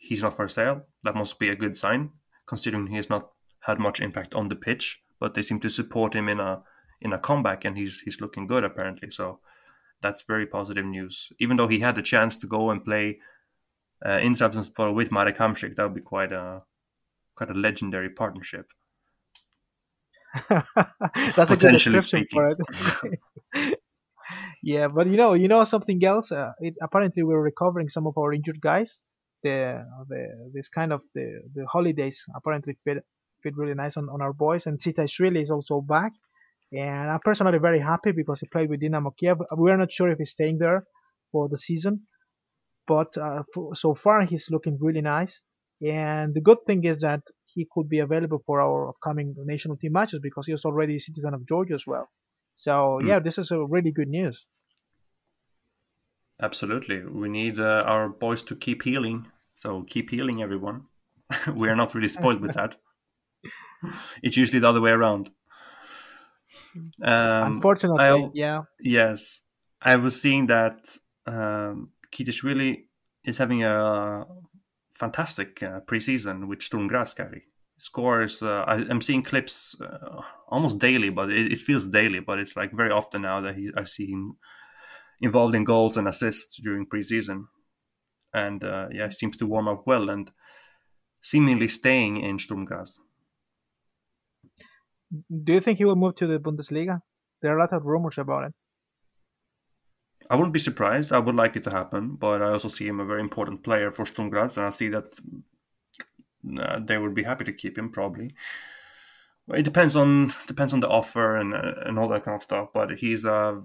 he's 0.00 0.22
not 0.22 0.34
for 0.34 0.48
sale." 0.48 0.86
That 1.04 1.14
must 1.14 1.38
be 1.38 1.48
a 1.48 1.56
good 1.56 1.76
sign, 1.76 2.10
considering 2.46 2.88
he 2.88 2.96
has 2.96 3.08
not 3.08 3.30
had 3.60 3.78
much 3.78 4.00
impact 4.00 4.34
on 4.34 4.48
the 4.48 4.56
pitch. 4.56 5.00
But 5.20 5.34
they 5.34 5.42
seem 5.42 5.60
to 5.60 5.70
support 5.70 6.14
him 6.14 6.28
in 6.28 6.40
a 6.40 6.62
in 7.00 7.12
a 7.12 7.18
comeback, 7.18 7.64
and 7.64 7.76
he's 7.76 8.00
he's 8.00 8.20
looking 8.20 8.46
good 8.46 8.64
apparently. 8.64 9.10
So 9.10 9.40
that's 10.02 10.22
very 10.22 10.46
positive 10.46 10.84
news. 10.84 11.32
Even 11.38 11.56
though 11.56 11.68
he 11.68 11.80
had 11.80 11.94
the 11.94 12.02
chance 12.02 12.38
to 12.38 12.46
go 12.46 12.70
and 12.70 12.84
play 12.84 13.18
uh, 14.04 14.18
in 14.22 14.34
Trabzonspor 14.34 14.94
with 14.94 15.12
Marek 15.12 15.38
Hamšík, 15.38 15.76
that 15.76 15.82
would 15.84 15.94
be 15.94 16.00
quite 16.00 16.32
a 16.32 16.62
quite 17.34 17.50
a 17.50 17.54
legendary 17.54 18.10
partnership. 18.10 18.66
That's 20.48 21.50
a 21.50 21.56
good 21.56 21.72
description 21.72 22.00
speaking. 22.02 22.26
for 22.32 22.56
it. 23.54 23.78
yeah, 24.62 24.88
but 24.88 25.06
you 25.06 25.16
know, 25.16 25.34
you 25.34 25.48
know 25.48 25.64
something 25.64 26.02
else. 26.04 26.30
Uh, 26.32 26.52
it, 26.60 26.76
apparently, 26.80 27.22
we're 27.22 27.42
recovering 27.42 27.88
some 27.88 28.06
of 28.06 28.16
our 28.16 28.32
injured 28.32 28.60
guys. 28.60 28.98
The 29.42 29.86
the 30.08 30.50
this 30.54 30.68
kind 30.68 30.92
of 30.92 31.02
the 31.14 31.40
the 31.54 31.66
holidays 31.66 32.24
apparently 32.34 32.76
fit 32.84 33.04
fit 33.42 33.56
really 33.56 33.74
nice 33.74 33.96
on, 33.96 34.08
on 34.08 34.20
our 34.20 34.32
boys. 34.32 34.66
And 34.66 34.80
Sita 34.80 35.02
Tsitaishvili 35.02 35.42
is 35.42 35.50
also 35.50 35.80
back, 35.80 36.12
and 36.72 37.10
I'm 37.10 37.20
personally 37.20 37.58
very 37.58 37.80
happy 37.80 38.12
because 38.12 38.40
he 38.40 38.46
played 38.46 38.68
with 38.70 38.80
Dynamo 38.80 39.10
Kiev. 39.18 39.38
We're 39.52 39.76
not 39.76 39.92
sure 39.92 40.10
if 40.10 40.18
he's 40.18 40.30
staying 40.30 40.58
there 40.58 40.84
for 41.32 41.48
the 41.48 41.58
season, 41.58 42.02
but 42.86 43.16
uh, 43.16 43.42
so 43.74 43.94
far 43.94 44.24
he's 44.26 44.48
looking 44.50 44.78
really 44.80 45.00
nice. 45.00 45.40
And 45.82 46.34
the 46.34 46.40
good 46.42 46.58
thing 46.66 46.84
is 46.84 46.98
that 46.98 47.22
he 47.46 47.66
could 47.72 47.88
be 47.88 48.00
available 48.00 48.42
for 48.46 48.60
our 48.60 48.90
upcoming 48.90 49.34
national 49.38 49.76
team 49.78 49.92
matches 49.92 50.20
because 50.22 50.46
he 50.46 50.52
is 50.52 50.64
already 50.64 50.96
a 50.96 51.00
citizen 51.00 51.34
of 51.34 51.46
Georgia 51.46 51.74
as 51.74 51.86
well. 51.86 52.08
So 52.54 53.00
mm. 53.00 53.08
yeah, 53.08 53.18
this 53.20 53.38
is 53.38 53.50
a 53.50 53.64
really 53.64 53.92
good 53.92 54.08
news. 54.08 54.44
Absolutely, 56.42 57.04
we 57.04 57.28
need 57.28 57.58
uh, 57.58 57.84
our 57.86 58.08
boys 58.08 58.42
to 58.44 58.56
keep 58.56 58.82
healing. 58.82 59.26
So 59.54 59.82
keep 59.82 60.10
healing, 60.10 60.42
everyone. 60.42 60.86
we 61.54 61.68
are 61.68 61.76
not 61.76 61.94
really 61.94 62.08
spoiled 62.08 62.40
with 62.40 62.54
that. 62.54 62.76
It's 64.22 64.36
usually 64.36 64.60
the 64.60 64.68
other 64.68 64.82
way 64.82 64.90
around. 64.90 65.30
Um, 67.02 67.54
Unfortunately, 67.54 68.04
I, 68.04 68.28
yeah. 68.34 68.62
Yes, 68.78 69.40
I 69.80 69.96
was 69.96 70.20
seeing 70.20 70.48
that 70.48 70.96
um, 71.26 71.90
Kiteishvili 72.12 72.84
is 73.24 73.38
having 73.38 73.64
a 73.64 74.26
fantastic 74.92 75.62
uh, 75.62 75.80
preseason 75.80 76.46
with 76.46 76.62
Sturm 76.62 76.88
Graz, 76.88 77.14
Gary. 77.14 77.44
Scores. 77.78 78.42
Uh, 78.42 78.64
I, 78.66 78.80
am 78.90 79.00
seeing 79.00 79.22
clips 79.22 79.74
uh, 79.80 80.20
almost 80.48 80.78
daily, 80.78 81.08
but 81.08 81.30
it, 81.30 81.52
it, 81.52 81.58
feels 81.58 81.88
daily. 81.88 82.20
But 82.20 82.38
it's 82.38 82.54
like 82.54 82.72
very 82.72 82.90
often 82.90 83.22
now 83.22 83.40
that 83.40 83.56
he, 83.56 83.70
I 83.74 83.84
see 83.84 84.06
him 84.06 84.36
involved 85.20 85.54
in 85.54 85.64
goals 85.64 85.96
and 85.96 86.08
assists 86.08 86.56
during 86.60 86.86
preseason, 86.86 87.44
and 88.32 88.64
uh, 88.64 88.88
yeah, 88.92 89.10
seems 89.10 89.36
to 89.38 89.46
warm 89.46 89.68
up 89.68 89.86
well 89.86 90.08
and 90.08 90.30
seemingly 91.22 91.68
staying 91.68 92.18
in 92.18 92.38
Sturm 92.38 92.64
Graz. 92.64 92.98
Do 95.28 95.52
you 95.52 95.60
think 95.60 95.78
he 95.78 95.84
will 95.84 95.96
move 95.96 96.16
to 96.16 96.26
the 96.26 96.38
Bundesliga? 96.38 97.00
There 97.42 97.52
are 97.52 97.58
a 97.58 97.60
lot 97.60 97.72
of 97.72 97.84
rumors 97.84 98.18
about 98.18 98.44
it. 98.44 98.54
I 100.30 100.36
wouldn't 100.36 100.52
be 100.52 100.60
surprised. 100.60 101.12
I 101.12 101.18
would 101.18 101.34
like 101.34 101.56
it 101.56 101.64
to 101.64 101.70
happen, 101.70 102.14
but 102.14 102.40
I 102.40 102.50
also 102.52 102.68
see 102.68 102.86
him 102.86 103.00
a 103.00 103.04
very 103.04 103.20
important 103.20 103.64
player 103.64 103.90
for 103.90 104.06
Sturm 104.06 104.30
Graz, 104.30 104.56
and 104.56 104.66
I 104.66 104.70
see 104.70 104.88
that 104.88 105.18
uh, 106.58 106.78
they 106.84 106.98
would 106.98 107.14
be 107.14 107.24
happy 107.24 107.44
to 107.44 107.52
keep 107.52 107.76
him 107.76 107.90
probably. 107.90 108.34
It 109.52 109.64
depends 109.64 109.96
on 109.96 110.32
depends 110.46 110.72
on 110.72 110.78
the 110.80 110.88
offer 110.88 111.36
and 111.36 111.52
uh, 111.52 111.74
and 111.84 111.98
all 111.98 112.08
that 112.08 112.22
kind 112.22 112.36
of 112.36 112.42
stuff. 112.42 112.68
But 112.72 112.98
he's 112.98 113.24
uh 113.24 113.56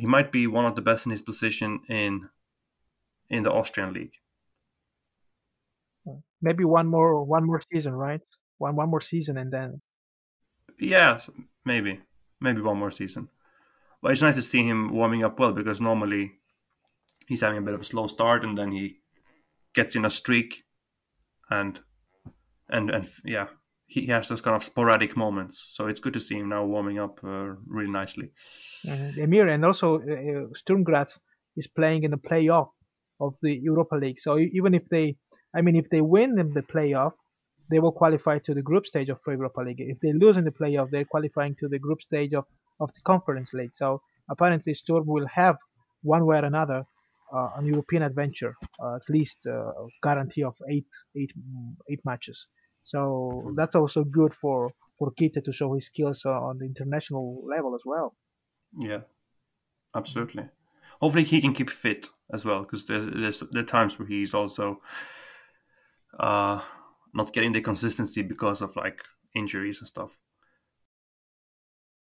he 0.00 0.06
might 0.06 0.32
be 0.32 0.46
one 0.46 0.64
of 0.64 0.74
the 0.74 0.80
best 0.80 1.06
in 1.06 1.12
his 1.12 1.22
position 1.22 1.80
in 1.88 2.28
in 3.28 3.42
the 3.42 3.52
Austrian 3.52 3.92
league. 3.92 4.14
Maybe 6.42 6.64
one 6.64 6.88
more 6.88 7.22
one 7.24 7.46
more 7.46 7.60
season, 7.72 7.94
right? 7.94 8.24
One 8.58 8.76
one 8.76 8.90
more 8.90 9.02
season 9.02 9.36
and 9.36 9.52
then. 9.52 9.80
Yeah, 10.78 11.20
maybe 11.64 12.00
maybe 12.40 12.62
one 12.62 12.78
more 12.78 12.90
season. 12.90 13.28
But 14.02 14.12
it's 14.12 14.22
nice 14.22 14.36
to 14.36 14.42
see 14.42 14.64
him 14.64 14.94
warming 14.94 15.22
up 15.22 15.38
well 15.38 15.52
because 15.52 15.80
normally 15.80 16.32
he's 17.26 17.42
having 17.42 17.58
a 17.58 17.62
bit 17.62 17.74
of 17.74 17.82
a 17.82 17.84
slow 17.84 18.06
start 18.06 18.44
and 18.44 18.56
then 18.56 18.72
he 18.72 19.00
gets 19.74 19.94
in 19.94 20.06
a 20.06 20.10
streak 20.10 20.64
and 21.50 21.80
and 22.68 22.90
and 22.90 23.08
yeah 23.24 23.48
he 23.90 24.06
has 24.06 24.28
those 24.28 24.40
kind 24.40 24.56
of 24.56 24.64
sporadic 24.64 25.16
moments 25.16 25.64
so 25.70 25.86
it's 25.86 26.00
good 26.00 26.12
to 26.12 26.20
see 26.20 26.36
him 26.36 26.48
now 26.48 26.64
warming 26.64 26.98
up 26.98 27.20
uh, 27.24 27.54
really 27.66 27.90
nicely 27.90 28.30
uh, 28.88 29.10
Emir 29.16 29.48
and 29.48 29.64
also 29.64 30.00
uh, 30.00 30.40
uh, 30.40 30.46
Sturm 30.54 30.82
Graz 30.84 31.18
is 31.56 31.66
playing 31.66 32.04
in 32.04 32.10
the 32.10 32.16
playoff 32.16 32.70
of 33.20 33.34
the 33.42 33.54
Europa 33.54 33.96
League 33.96 34.20
so 34.20 34.38
even 34.38 34.74
if 34.74 34.88
they 34.88 35.16
I 35.54 35.62
mean 35.62 35.76
if 35.76 35.88
they 35.90 36.00
win 36.00 36.38
in 36.38 36.52
the 36.52 36.62
playoff 36.62 37.12
they 37.70 37.78
will 37.78 37.92
qualify 37.92 38.38
to 38.38 38.54
the 38.54 38.62
group 38.62 38.86
stage 38.86 39.10
of 39.10 39.18
the 39.24 39.32
Europa 39.32 39.60
League 39.60 39.80
if 39.80 40.00
they 40.00 40.12
lose 40.12 40.36
in 40.36 40.44
the 40.44 40.56
playoff 40.60 40.90
they're 40.90 41.04
qualifying 41.04 41.54
to 41.56 41.68
the 41.68 41.78
group 41.78 42.00
stage 42.02 42.34
of 42.34 42.46
of 42.80 42.92
the 42.94 43.00
Conference 43.02 43.52
League. 43.52 43.72
So 43.72 44.02
apparently 44.28 44.74
Sturm 44.74 45.06
will 45.06 45.26
have 45.26 45.56
one 46.02 46.26
way 46.26 46.38
or 46.38 46.44
another 46.44 46.84
uh, 47.32 47.50
an 47.56 47.66
European 47.66 48.02
adventure, 48.02 48.56
uh, 48.82 48.96
at 48.96 49.08
least 49.08 49.46
uh, 49.46 49.70
guarantee 50.02 50.42
of 50.42 50.56
eight, 50.68 50.88
eight, 51.16 51.32
eight 51.88 52.00
matches. 52.04 52.46
So 52.90 53.52
that's 53.54 53.76
also 53.76 54.02
good 54.02 54.34
for 54.34 54.72
for 54.98 55.12
Kita 55.12 55.44
to 55.44 55.52
show 55.52 55.74
his 55.74 55.86
skills 55.86 56.24
on 56.24 56.58
the 56.58 56.64
international 56.64 57.40
level 57.46 57.76
as 57.76 57.82
well. 57.86 58.16
Yeah, 58.76 59.02
absolutely. 59.94 60.48
Hopefully 61.00 61.22
he 61.22 61.40
can 61.40 61.54
keep 61.54 61.70
fit 61.70 62.10
as 62.34 62.44
well, 62.44 62.62
because 62.62 62.86
there's, 62.86 63.06
there's 63.14 63.40
there 63.52 63.62
are 63.62 63.76
times 63.78 63.96
where 63.96 64.08
he's 64.08 64.34
also 64.34 64.80
uh, 66.18 66.60
not 67.14 67.32
getting 67.32 67.52
the 67.52 67.60
consistency 67.60 68.22
because 68.22 68.60
of 68.60 68.74
like 68.74 69.04
injuries 69.36 69.78
and 69.78 69.86
stuff. 69.86 70.18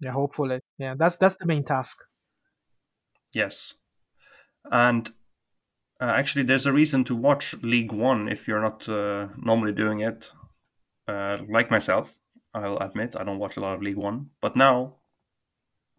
Yeah, 0.00 0.10
hopefully. 0.10 0.58
Yeah, 0.78 0.96
that's 0.98 1.16
that's 1.16 1.36
the 1.36 1.46
main 1.46 1.64
task. 1.64 1.96
Yes, 3.32 3.74
and 4.64 5.08
uh, 6.00 6.06
actually, 6.06 6.44
there's 6.44 6.66
a 6.66 6.72
reason 6.72 7.04
to 7.04 7.14
watch 7.14 7.54
League 7.62 7.92
One 7.92 8.28
if 8.28 8.48
you're 8.48 8.60
not 8.60 8.88
uh, 8.88 9.28
normally 9.36 9.72
doing 9.72 10.00
it. 10.00 10.32
Uh, 11.12 11.38
like 11.48 11.70
myself, 11.70 12.18
I'll 12.54 12.78
admit 12.78 13.16
I 13.18 13.24
don't 13.24 13.38
watch 13.38 13.56
a 13.56 13.60
lot 13.60 13.74
of 13.74 13.82
League 13.82 13.96
One, 13.96 14.30
but 14.40 14.56
now 14.56 14.96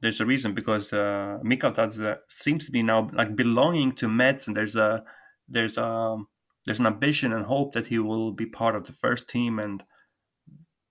there's 0.02 0.22
a 0.22 0.26
reason 0.26 0.54
because 0.54 0.92
uh, 0.92 1.40
Mikautadze 1.44 2.18
seems 2.28 2.66
to 2.66 2.72
be 2.72 2.84
now 2.84 3.10
like 3.14 3.36
belonging 3.36 3.94
to 3.94 4.08
Metz, 4.08 4.48
and 4.48 4.58
there's 4.58 4.76
a 4.76 5.04
there's 5.48 5.78
a 5.78 6.18
there's 6.66 6.80
an 6.80 6.88
ambition 6.88 7.34
and 7.34 7.46
hope 7.46 7.74
that 7.74 7.88
he 7.88 8.00
will 8.00 8.32
be 8.32 8.46
part 8.46 8.76
of 8.76 8.86
the 8.86 8.94
first 8.94 9.30
team, 9.30 9.60
and 9.60 9.84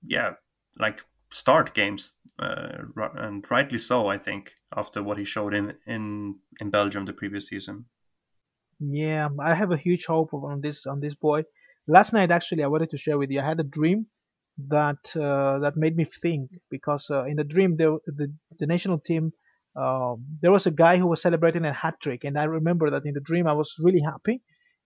yeah, 0.07 0.33
like 0.79 1.05
start 1.31 1.75
games, 1.75 2.15
uh, 2.39 2.69
and 3.17 3.45
rightly 3.51 3.79
so. 3.79 4.09
I 4.09 4.19
think 4.19 4.55
after 4.77 5.03
what 5.03 5.19
he 5.19 5.25
showed 5.25 5.55
in 5.55 5.75
in 5.87 6.37
in 6.61 6.71
Belgium 6.71 7.05
the 7.05 7.13
previous 7.13 7.49
season. 7.49 7.87
Yeah, 8.81 9.29
I 9.39 9.55
have 9.55 9.73
a 9.73 9.77
huge 9.77 10.07
hope 10.07 10.35
on 10.35 10.61
this 10.61 10.87
on 10.87 11.01
this 11.01 11.15
boy. 11.15 11.45
Last 11.87 12.13
night, 12.13 12.31
actually, 12.31 12.63
I 12.63 12.69
wanted 12.69 12.91
to 12.91 12.99
share 12.99 13.19
with 13.19 13.31
you. 13.31 13.41
I 13.41 13.45
had 13.45 13.61
a 13.61 13.65
dream 13.65 14.07
that 14.69 15.17
uh, 15.17 15.59
that 15.61 15.77
made 15.77 15.97
me 15.97 16.07
think 16.23 16.51
because 16.71 17.11
uh, 17.11 17.25
in 17.25 17.37
the 17.37 17.45
dream, 17.45 17.77
the 17.77 17.99
the, 18.07 18.33
the 18.59 18.67
national 18.67 18.99
team, 19.01 19.33
um, 19.77 20.25
there 20.41 20.53
was 20.53 20.67
a 20.67 20.71
guy 20.71 20.97
who 20.99 21.07
was 21.07 21.23
celebrating 21.23 21.65
a 21.65 21.73
hat 21.73 21.97
trick, 22.03 22.25
and 22.25 22.39
I 22.39 22.45
remember 22.45 22.91
that 22.91 23.05
in 23.05 23.15
the 23.15 23.21
dream 23.21 23.47
I 23.47 23.55
was 23.55 23.75
really 23.83 24.01
happy, 24.01 24.43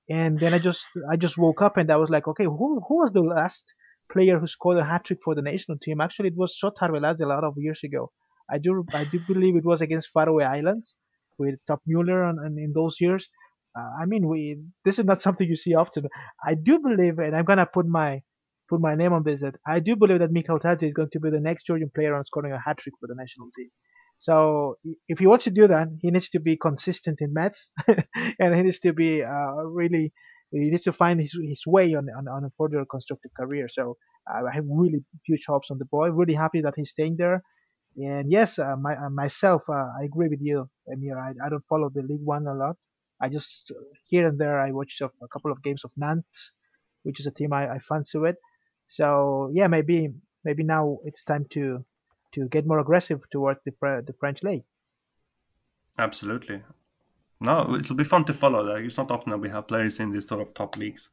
and 0.08 0.38
then 0.38 0.54
I 0.54 0.58
just 0.58 0.84
I 1.10 1.16
just 1.16 1.36
woke 1.36 1.62
up 1.62 1.76
and 1.76 1.90
I 1.90 1.96
was 1.96 2.10
like, 2.10 2.28
okay, 2.28 2.44
who 2.44 2.80
who 2.88 2.96
was 3.02 3.12
the 3.12 3.20
last 3.20 3.74
player 4.10 4.38
who 4.38 4.46
scored 4.46 4.78
a 4.78 4.84
hat 4.84 5.04
trick 5.04 5.18
for 5.24 5.34
the 5.34 5.42
national 5.42 5.78
team? 5.78 6.00
Actually, 6.00 6.28
it 6.28 6.36
was 6.36 6.56
Shotar 6.56 6.90
a 6.96 7.26
lot 7.26 7.44
of 7.44 7.54
years 7.56 7.80
ago. 7.84 8.12
I 8.48 8.58
do 8.58 8.84
I 8.94 9.04
do 9.04 9.18
believe 9.26 9.56
it 9.56 9.64
was 9.64 9.80
against 9.80 10.10
Faroe 10.14 10.40
Islands 10.40 10.94
with 11.38 11.56
Toppmöller 11.68 12.30
and, 12.30 12.38
and 12.38 12.58
in 12.58 12.72
those 12.72 13.00
years. 13.00 13.28
Uh, 13.76 13.90
I 14.02 14.06
mean, 14.06 14.26
we 14.28 14.58
this 14.84 14.98
is 14.98 15.04
not 15.04 15.22
something 15.22 15.46
you 15.48 15.56
see 15.56 15.74
often. 15.74 16.06
I 16.44 16.54
do 16.54 16.78
believe, 16.78 17.18
and 17.18 17.36
I'm 17.36 17.44
gonna 17.44 17.66
put 17.66 17.86
my 17.86 18.22
put 18.68 18.80
my 18.80 18.94
name 18.94 19.12
on 19.12 19.22
this 19.22 19.40
that 19.42 19.56
I 19.66 19.80
do 19.80 19.96
believe 19.96 20.18
that 20.20 20.32
Mikautadze 20.32 20.82
is 20.82 20.94
going 20.94 21.10
to 21.12 21.20
be 21.20 21.30
the 21.30 21.40
next 21.40 21.66
Georgian 21.66 21.90
player 21.94 22.14
on 22.14 22.24
scoring 22.24 22.52
a 22.52 22.60
hat 22.60 22.78
trick 22.78 22.94
for 23.00 23.06
the 23.06 23.14
national 23.14 23.48
team. 23.56 23.68
So 24.18 24.76
if 25.08 25.18
he 25.18 25.26
wants 25.26 25.44
to 25.44 25.50
do 25.50 25.66
that, 25.68 25.88
he 26.00 26.10
needs 26.10 26.30
to 26.30 26.40
be 26.40 26.56
consistent 26.56 27.18
in 27.20 27.34
Metz, 27.34 27.70
and 28.40 28.54
he 28.54 28.62
needs 28.62 28.78
to 28.80 28.92
be 28.92 29.22
uh, 29.22 29.52
really 29.80 30.12
he 30.50 30.70
needs 30.70 30.84
to 30.84 30.92
find 30.92 31.20
his 31.20 31.36
his 31.48 31.62
way 31.66 31.94
on 31.94 32.08
on, 32.18 32.28
on 32.28 32.44
a 32.44 32.50
further 32.58 32.84
constructive 32.90 33.32
career. 33.38 33.68
So 33.68 33.96
uh, 34.30 34.42
I 34.50 34.54
have 34.54 34.64
really 34.68 35.04
huge 35.26 35.44
hopes 35.46 35.70
on 35.70 35.78
the 35.78 35.84
boy. 35.84 36.08
Really 36.10 36.34
happy 36.34 36.62
that 36.62 36.74
he's 36.76 36.90
staying 36.90 37.16
there. 37.18 37.42
And 37.96 38.30
yes, 38.30 38.58
uh, 38.58 38.76
my, 38.76 38.94
uh, 38.96 39.10
myself, 39.10 39.62
uh, 39.68 39.88
I 40.00 40.04
agree 40.04 40.28
with 40.28 40.40
you, 40.42 40.68
Emir. 40.86 41.18
I, 41.18 41.30
I 41.44 41.48
don't 41.48 41.64
follow 41.68 41.90
the 41.94 42.02
League 42.02 42.24
One 42.24 42.46
a 42.46 42.54
lot. 42.54 42.76
I 43.20 43.28
just 43.28 43.72
here 44.04 44.26
and 44.28 44.38
there 44.38 44.60
I 44.60 44.72
watched 44.72 45.00
a, 45.00 45.06
a 45.22 45.28
couple 45.28 45.50
of 45.52 45.62
games 45.62 45.84
of 45.84 45.90
Nantes, 45.96 46.52
which 47.02 47.20
is 47.20 47.26
a 47.26 47.30
team 47.30 47.52
I, 47.52 47.74
I 47.74 47.78
fancy 47.78 48.18
with. 48.18 48.36
So 48.86 49.50
yeah, 49.52 49.66
maybe 49.66 50.12
maybe 50.44 50.62
now 50.62 50.98
it's 51.04 51.24
time 51.24 51.46
to 51.50 51.84
to 52.34 52.48
get 52.48 52.66
more 52.66 52.78
aggressive 52.78 53.20
towards 53.30 53.60
the 53.64 53.72
the 54.06 54.14
French 54.20 54.42
league. 54.42 54.64
Absolutely. 55.98 56.62
No, 57.40 57.74
it'll 57.74 57.96
be 57.96 58.04
fun 58.04 58.24
to 58.26 58.32
follow. 58.32 58.64
That 58.64 58.84
it's 58.84 58.96
not 58.96 59.10
often 59.10 59.30
that 59.30 59.38
we 59.38 59.50
have 59.50 59.68
players 59.68 60.00
in 60.00 60.12
these 60.12 60.28
sort 60.28 60.40
of 60.40 60.54
top 60.54 60.76
leagues, 60.76 61.10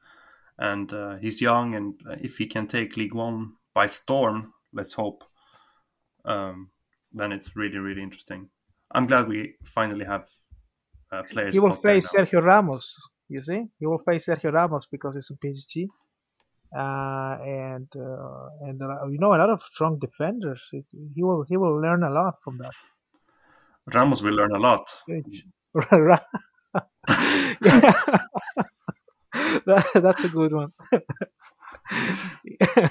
and 0.58 0.92
uh, 0.94 1.16
he's 1.18 1.42
young, 1.42 1.76
and 1.76 2.02
if 2.22 2.38
he 2.38 2.48
can 2.48 2.68
take 2.68 2.98
League 2.98 3.14
One 3.14 3.54
by 3.74 3.88
storm, 3.88 4.54
let's 4.72 4.94
hope. 4.94 5.24
Um, 6.26 6.70
then 7.12 7.32
it's 7.32 7.56
really 7.56 7.78
really 7.78 8.02
interesting. 8.02 8.50
I'm 8.92 9.08
glad 9.08 9.28
we 9.28 9.56
finally 9.64 10.06
have 10.06 10.30
uh, 11.14 11.24
players. 11.24 11.54
He 11.54 11.60
will 11.60 11.76
face 11.76 12.08
Sergio 12.08 12.44
Ramos. 12.44 12.96
You 13.30 13.44
see, 13.44 13.66
he 13.80 13.86
will 13.86 14.00
face 14.00 14.26
Sergio 14.28 14.52
Ramos 14.52 14.88
because 14.92 15.16
it's 15.16 15.30
a 15.32 15.36
PSG, 15.36 15.88
uh, 16.76 17.38
and 17.44 17.88
uh, 17.96 18.50
and 18.62 18.82
uh, 18.82 19.06
you 19.08 19.20
know 19.20 19.34
a 19.34 19.38
lot 19.38 19.50
of 19.50 19.62
strong 19.64 20.00
defenders. 20.00 20.68
It's, 20.72 20.92
he 21.16 21.24
will 21.24 21.46
he 21.48 21.58
will 21.58 21.82
learn 21.82 22.04
a 22.04 22.10
lot 22.10 22.36
from 22.44 22.58
that. 22.60 22.74
Ramos 23.94 24.22
will 24.22 24.34
learn 24.34 24.56
a 24.56 24.60
lot. 24.60 24.90
that, 29.66 29.86
that's 29.96 30.24
a 30.24 30.30
good 30.30 30.54
one. 30.54 30.72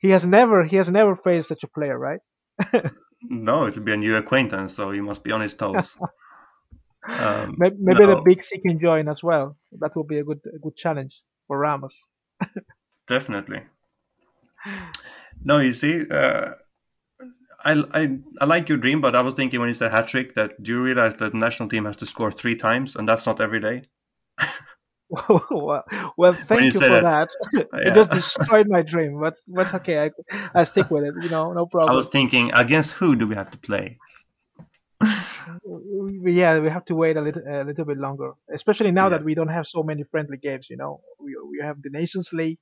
he 0.00 0.10
has 0.10 0.24
never 0.24 0.64
he 0.64 0.76
has 0.76 0.90
never 0.90 1.16
faced 1.16 1.48
such 1.48 1.64
a 1.64 1.68
player, 1.68 1.98
right? 1.98 2.20
no, 3.22 3.66
it'll 3.66 3.82
be 3.82 3.92
a 3.92 3.96
new 3.96 4.16
acquaintance, 4.16 4.74
so 4.74 4.90
he 4.90 5.00
must 5.00 5.24
be 5.24 5.32
on 5.32 5.40
his 5.40 5.54
toes. 5.54 5.96
Um, 7.08 7.54
maybe, 7.58 7.76
maybe 7.78 8.00
no. 8.00 8.16
the 8.16 8.22
big 8.22 8.44
C 8.44 8.58
can 8.58 8.78
join 8.78 9.08
as 9.08 9.22
well. 9.22 9.56
That 9.78 9.96
will 9.96 10.04
be 10.04 10.18
a 10.18 10.24
good 10.24 10.40
a 10.54 10.58
good 10.58 10.76
challenge 10.76 11.22
for 11.46 11.58
Ramos. 11.58 11.96
Definitely. 13.06 13.62
No, 15.42 15.58
you 15.58 15.72
see, 15.72 16.08
uh, 16.10 16.52
I, 17.64 17.82
I 17.92 18.18
I 18.40 18.44
like 18.44 18.68
your 18.68 18.78
dream, 18.78 19.00
but 19.00 19.16
I 19.16 19.22
was 19.22 19.34
thinking 19.34 19.60
when 19.60 19.68
you 19.68 19.74
said 19.74 19.90
hat 19.90 20.08
trick 20.08 20.34
that 20.34 20.62
do 20.62 20.72
you 20.72 20.82
realize 20.82 21.16
that 21.16 21.32
the 21.32 21.38
national 21.38 21.68
team 21.68 21.84
has 21.86 21.96
to 21.98 22.06
score 22.06 22.30
three 22.30 22.56
times, 22.56 22.96
and 22.96 23.08
that's 23.08 23.26
not 23.26 23.40
every 23.40 23.60
day. 23.60 23.82
well, 25.50 25.84
well, 26.16 26.34
thank 26.46 26.60
you, 26.60 26.66
you 26.66 26.72
for 26.72 26.88
that. 26.88 27.28
that. 27.52 27.68
it 27.72 27.94
just 27.94 28.10
destroyed 28.10 28.68
my 28.68 28.82
dream, 28.82 29.18
but 29.20 29.36
but 29.48 29.72
okay, 29.74 30.04
I 30.04 30.10
I 30.54 30.64
stick 30.64 30.90
with 30.90 31.04
it. 31.04 31.14
You 31.22 31.30
know, 31.30 31.52
no 31.52 31.66
problem. 31.66 31.90
I 31.90 31.94
was 31.94 32.08
thinking, 32.08 32.50
against 32.52 32.92
who 32.92 33.16
do 33.16 33.26
we 33.26 33.34
have 33.34 33.50
to 33.50 33.58
play? 33.58 33.98
Yeah, 36.24 36.58
we 36.58 36.68
have 36.68 36.84
to 36.86 36.94
wait 36.94 37.16
a 37.16 37.20
little 37.20 37.42
a 37.48 37.64
little 37.64 37.84
bit 37.84 37.98
longer, 37.98 38.32
especially 38.52 38.90
now 38.90 39.04
yeah. 39.04 39.10
that 39.10 39.24
we 39.24 39.34
don't 39.34 39.48
have 39.48 39.66
so 39.66 39.82
many 39.82 40.04
friendly 40.04 40.36
games. 40.36 40.68
You 40.70 40.76
know, 40.76 41.00
we 41.18 41.36
we 41.50 41.58
have 41.62 41.82
the 41.82 41.90
Nations 41.90 42.30
League, 42.32 42.58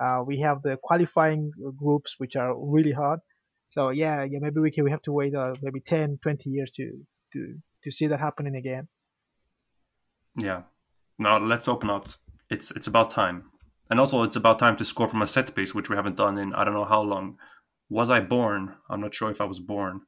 uh, 0.00 0.22
we 0.26 0.40
have 0.40 0.62
the 0.62 0.78
qualifying 0.82 1.52
groups 1.76 2.14
which 2.18 2.36
are 2.36 2.54
really 2.58 2.92
hard. 2.92 3.20
So 3.68 3.90
yeah, 3.90 4.24
yeah, 4.24 4.38
maybe 4.40 4.60
we 4.60 4.70
can 4.70 4.84
we 4.84 4.90
have 4.90 5.02
to 5.02 5.12
wait 5.12 5.34
uh, 5.34 5.54
maybe 5.62 5.80
10, 5.80 6.18
20 6.22 6.50
years 6.50 6.70
to 6.72 6.90
to 7.32 7.54
to 7.84 7.90
see 7.90 8.06
that 8.08 8.20
happening 8.20 8.56
again. 8.56 8.88
Yeah, 10.36 10.62
Now 11.18 11.38
let's 11.38 11.68
open 11.68 11.88
not. 11.88 12.16
It's 12.48 12.70
it's 12.70 12.86
about 12.86 13.10
time, 13.10 13.44
and 13.90 14.00
also 14.00 14.22
it's 14.22 14.36
about 14.36 14.58
time 14.58 14.76
to 14.78 14.84
score 14.84 15.08
from 15.08 15.22
a 15.22 15.26
set 15.26 15.54
piece, 15.54 15.74
which 15.74 15.90
we 15.90 15.96
haven't 15.96 16.16
done 16.16 16.38
in 16.38 16.54
I 16.54 16.64
don't 16.64 16.74
know 16.74 16.84
how 16.84 17.02
long. 17.02 17.36
Was 17.88 18.08
I 18.08 18.20
born? 18.20 18.76
I'm 18.88 19.00
not 19.00 19.14
sure 19.14 19.30
if 19.30 19.40
I 19.40 19.44
was 19.44 19.58
born. 19.58 20.02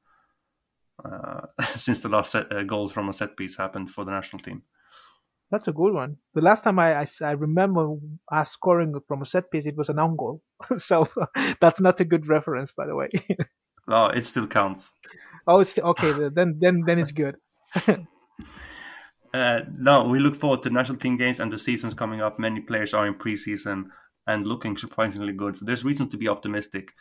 Uh, 1.04 1.46
since 1.76 2.00
the 2.00 2.08
last 2.08 2.32
set, 2.32 2.52
uh, 2.52 2.62
goals 2.62 2.92
from 2.92 3.08
a 3.08 3.12
set 3.12 3.36
piece 3.36 3.56
happened 3.56 3.90
for 3.90 4.04
the 4.04 4.10
national 4.10 4.40
team. 4.40 4.62
That's 5.50 5.68
a 5.68 5.72
good 5.72 5.92
one. 5.92 6.16
The 6.34 6.40
last 6.40 6.64
time 6.64 6.78
I, 6.78 7.02
I, 7.02 7.06
I 7.20 7.32
remember 7.32 7.96
us 8.30 8.52
scoring 8.52 8.94
from 9.06 9.20
a 9.20 9.26
set 9.26 9.50
piece, 9.50 9.66
it 9.66 9.76
was 9.76 9.90
an 9.90 9.98
own 9.98 10.16
goal. 10.16 10.40
so 10.78 11.08
that's 11.60 11.80
not 11.80 12.00
a 12.00 12.04
good 12.04 12.26
reference, 12.26 12.72
by 12.72 12.86
the 12.86 12.94
way. 12.94 13.10
no, 13.86 14.06
it 14.06 14.24
still 14.24 14.46
counts. 14.46 14.92
Oh, 15.46 15.60
it's 15.60 15.78
okay. 15.78 16.30
Then 16.32 16.58
then 16.60 16.84
then 16.86 16.98
it's 16.98 17.10
good. 17.10 17.36
uh, 19.34 19.60
no, 19.76 20.08
we 20.08 20.20
look 20.20 20.36
forward 20.36 20.62
to 20.62 20.70
national 20.70 20.98
team 20.98 21.16
games 21.16 21.40
and 21.40 21.52
the 21.52 21.58
seasons 21.58 21.94
coming 21.94 22.22
up. 22.22 22.38
Many 22.38 22.60
players 22.60 22.94
are 22.94 23.06
in 23.06 23.14
preseason 23.14 23.86
and 24.26 24.46
looking 24.46 24.76
surprisingly 24.76 25.32
good. 25.32 25.58
So 25.58 25.64
there's 25.64 25.84
reason 25.84 26.08
to 26.10 26.16
be 26.16 26.28
optimistic. 26.28 26.92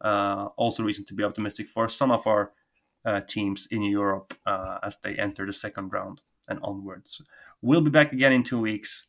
Uh, 0.00 0.48
also, 0.56 0.82
reason 0.82 1.06
to 1.06 1.14
be 1.14 1.24
optimistic 1.24 1.68
for 1.68 1.88
some 1.88 2.10
of 2.10 2.26
our 2.26 2.52
uh, 3.04 3.20
teams 3.20 3.66
in 3.70 3.82
Europe 3.82 4.34
uh, 4.46 4.78
as 4.82 4.98
they 5.02 5.14
enter 5.16 5.46
the 5.46 5.52
second 5.52 5.92
round 5.92 6.20
and 6.48 6.58
onwards. 6.62 7.22
We'll 7.62 7.80
be 7.80 7.90
back 7.90 8.12
again 8.12 8.32
in 8.32 8.42
two 8.42 8.60
weeks. 8.60 9.06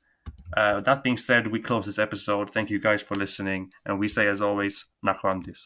Uh, 0.55 0.81
that 0.81 1.03
being 1.03 1.17
said, 1.17 1.47
we 1.47 1.59
close 1.59 1.85
this 1.85 1.99
episode. 1.99 2.51
Thank 2.51 2.69
you 2.69 2.79
guys 2.79 3.01
for 3.01 3.15
listening, 3.15 3.71
and 3.85 3.99
we 3.99 4.07
say, 4.07 4.27
as 4.27 4.41
always, 4.41 4.85
Nachrandis. 5.05 5.61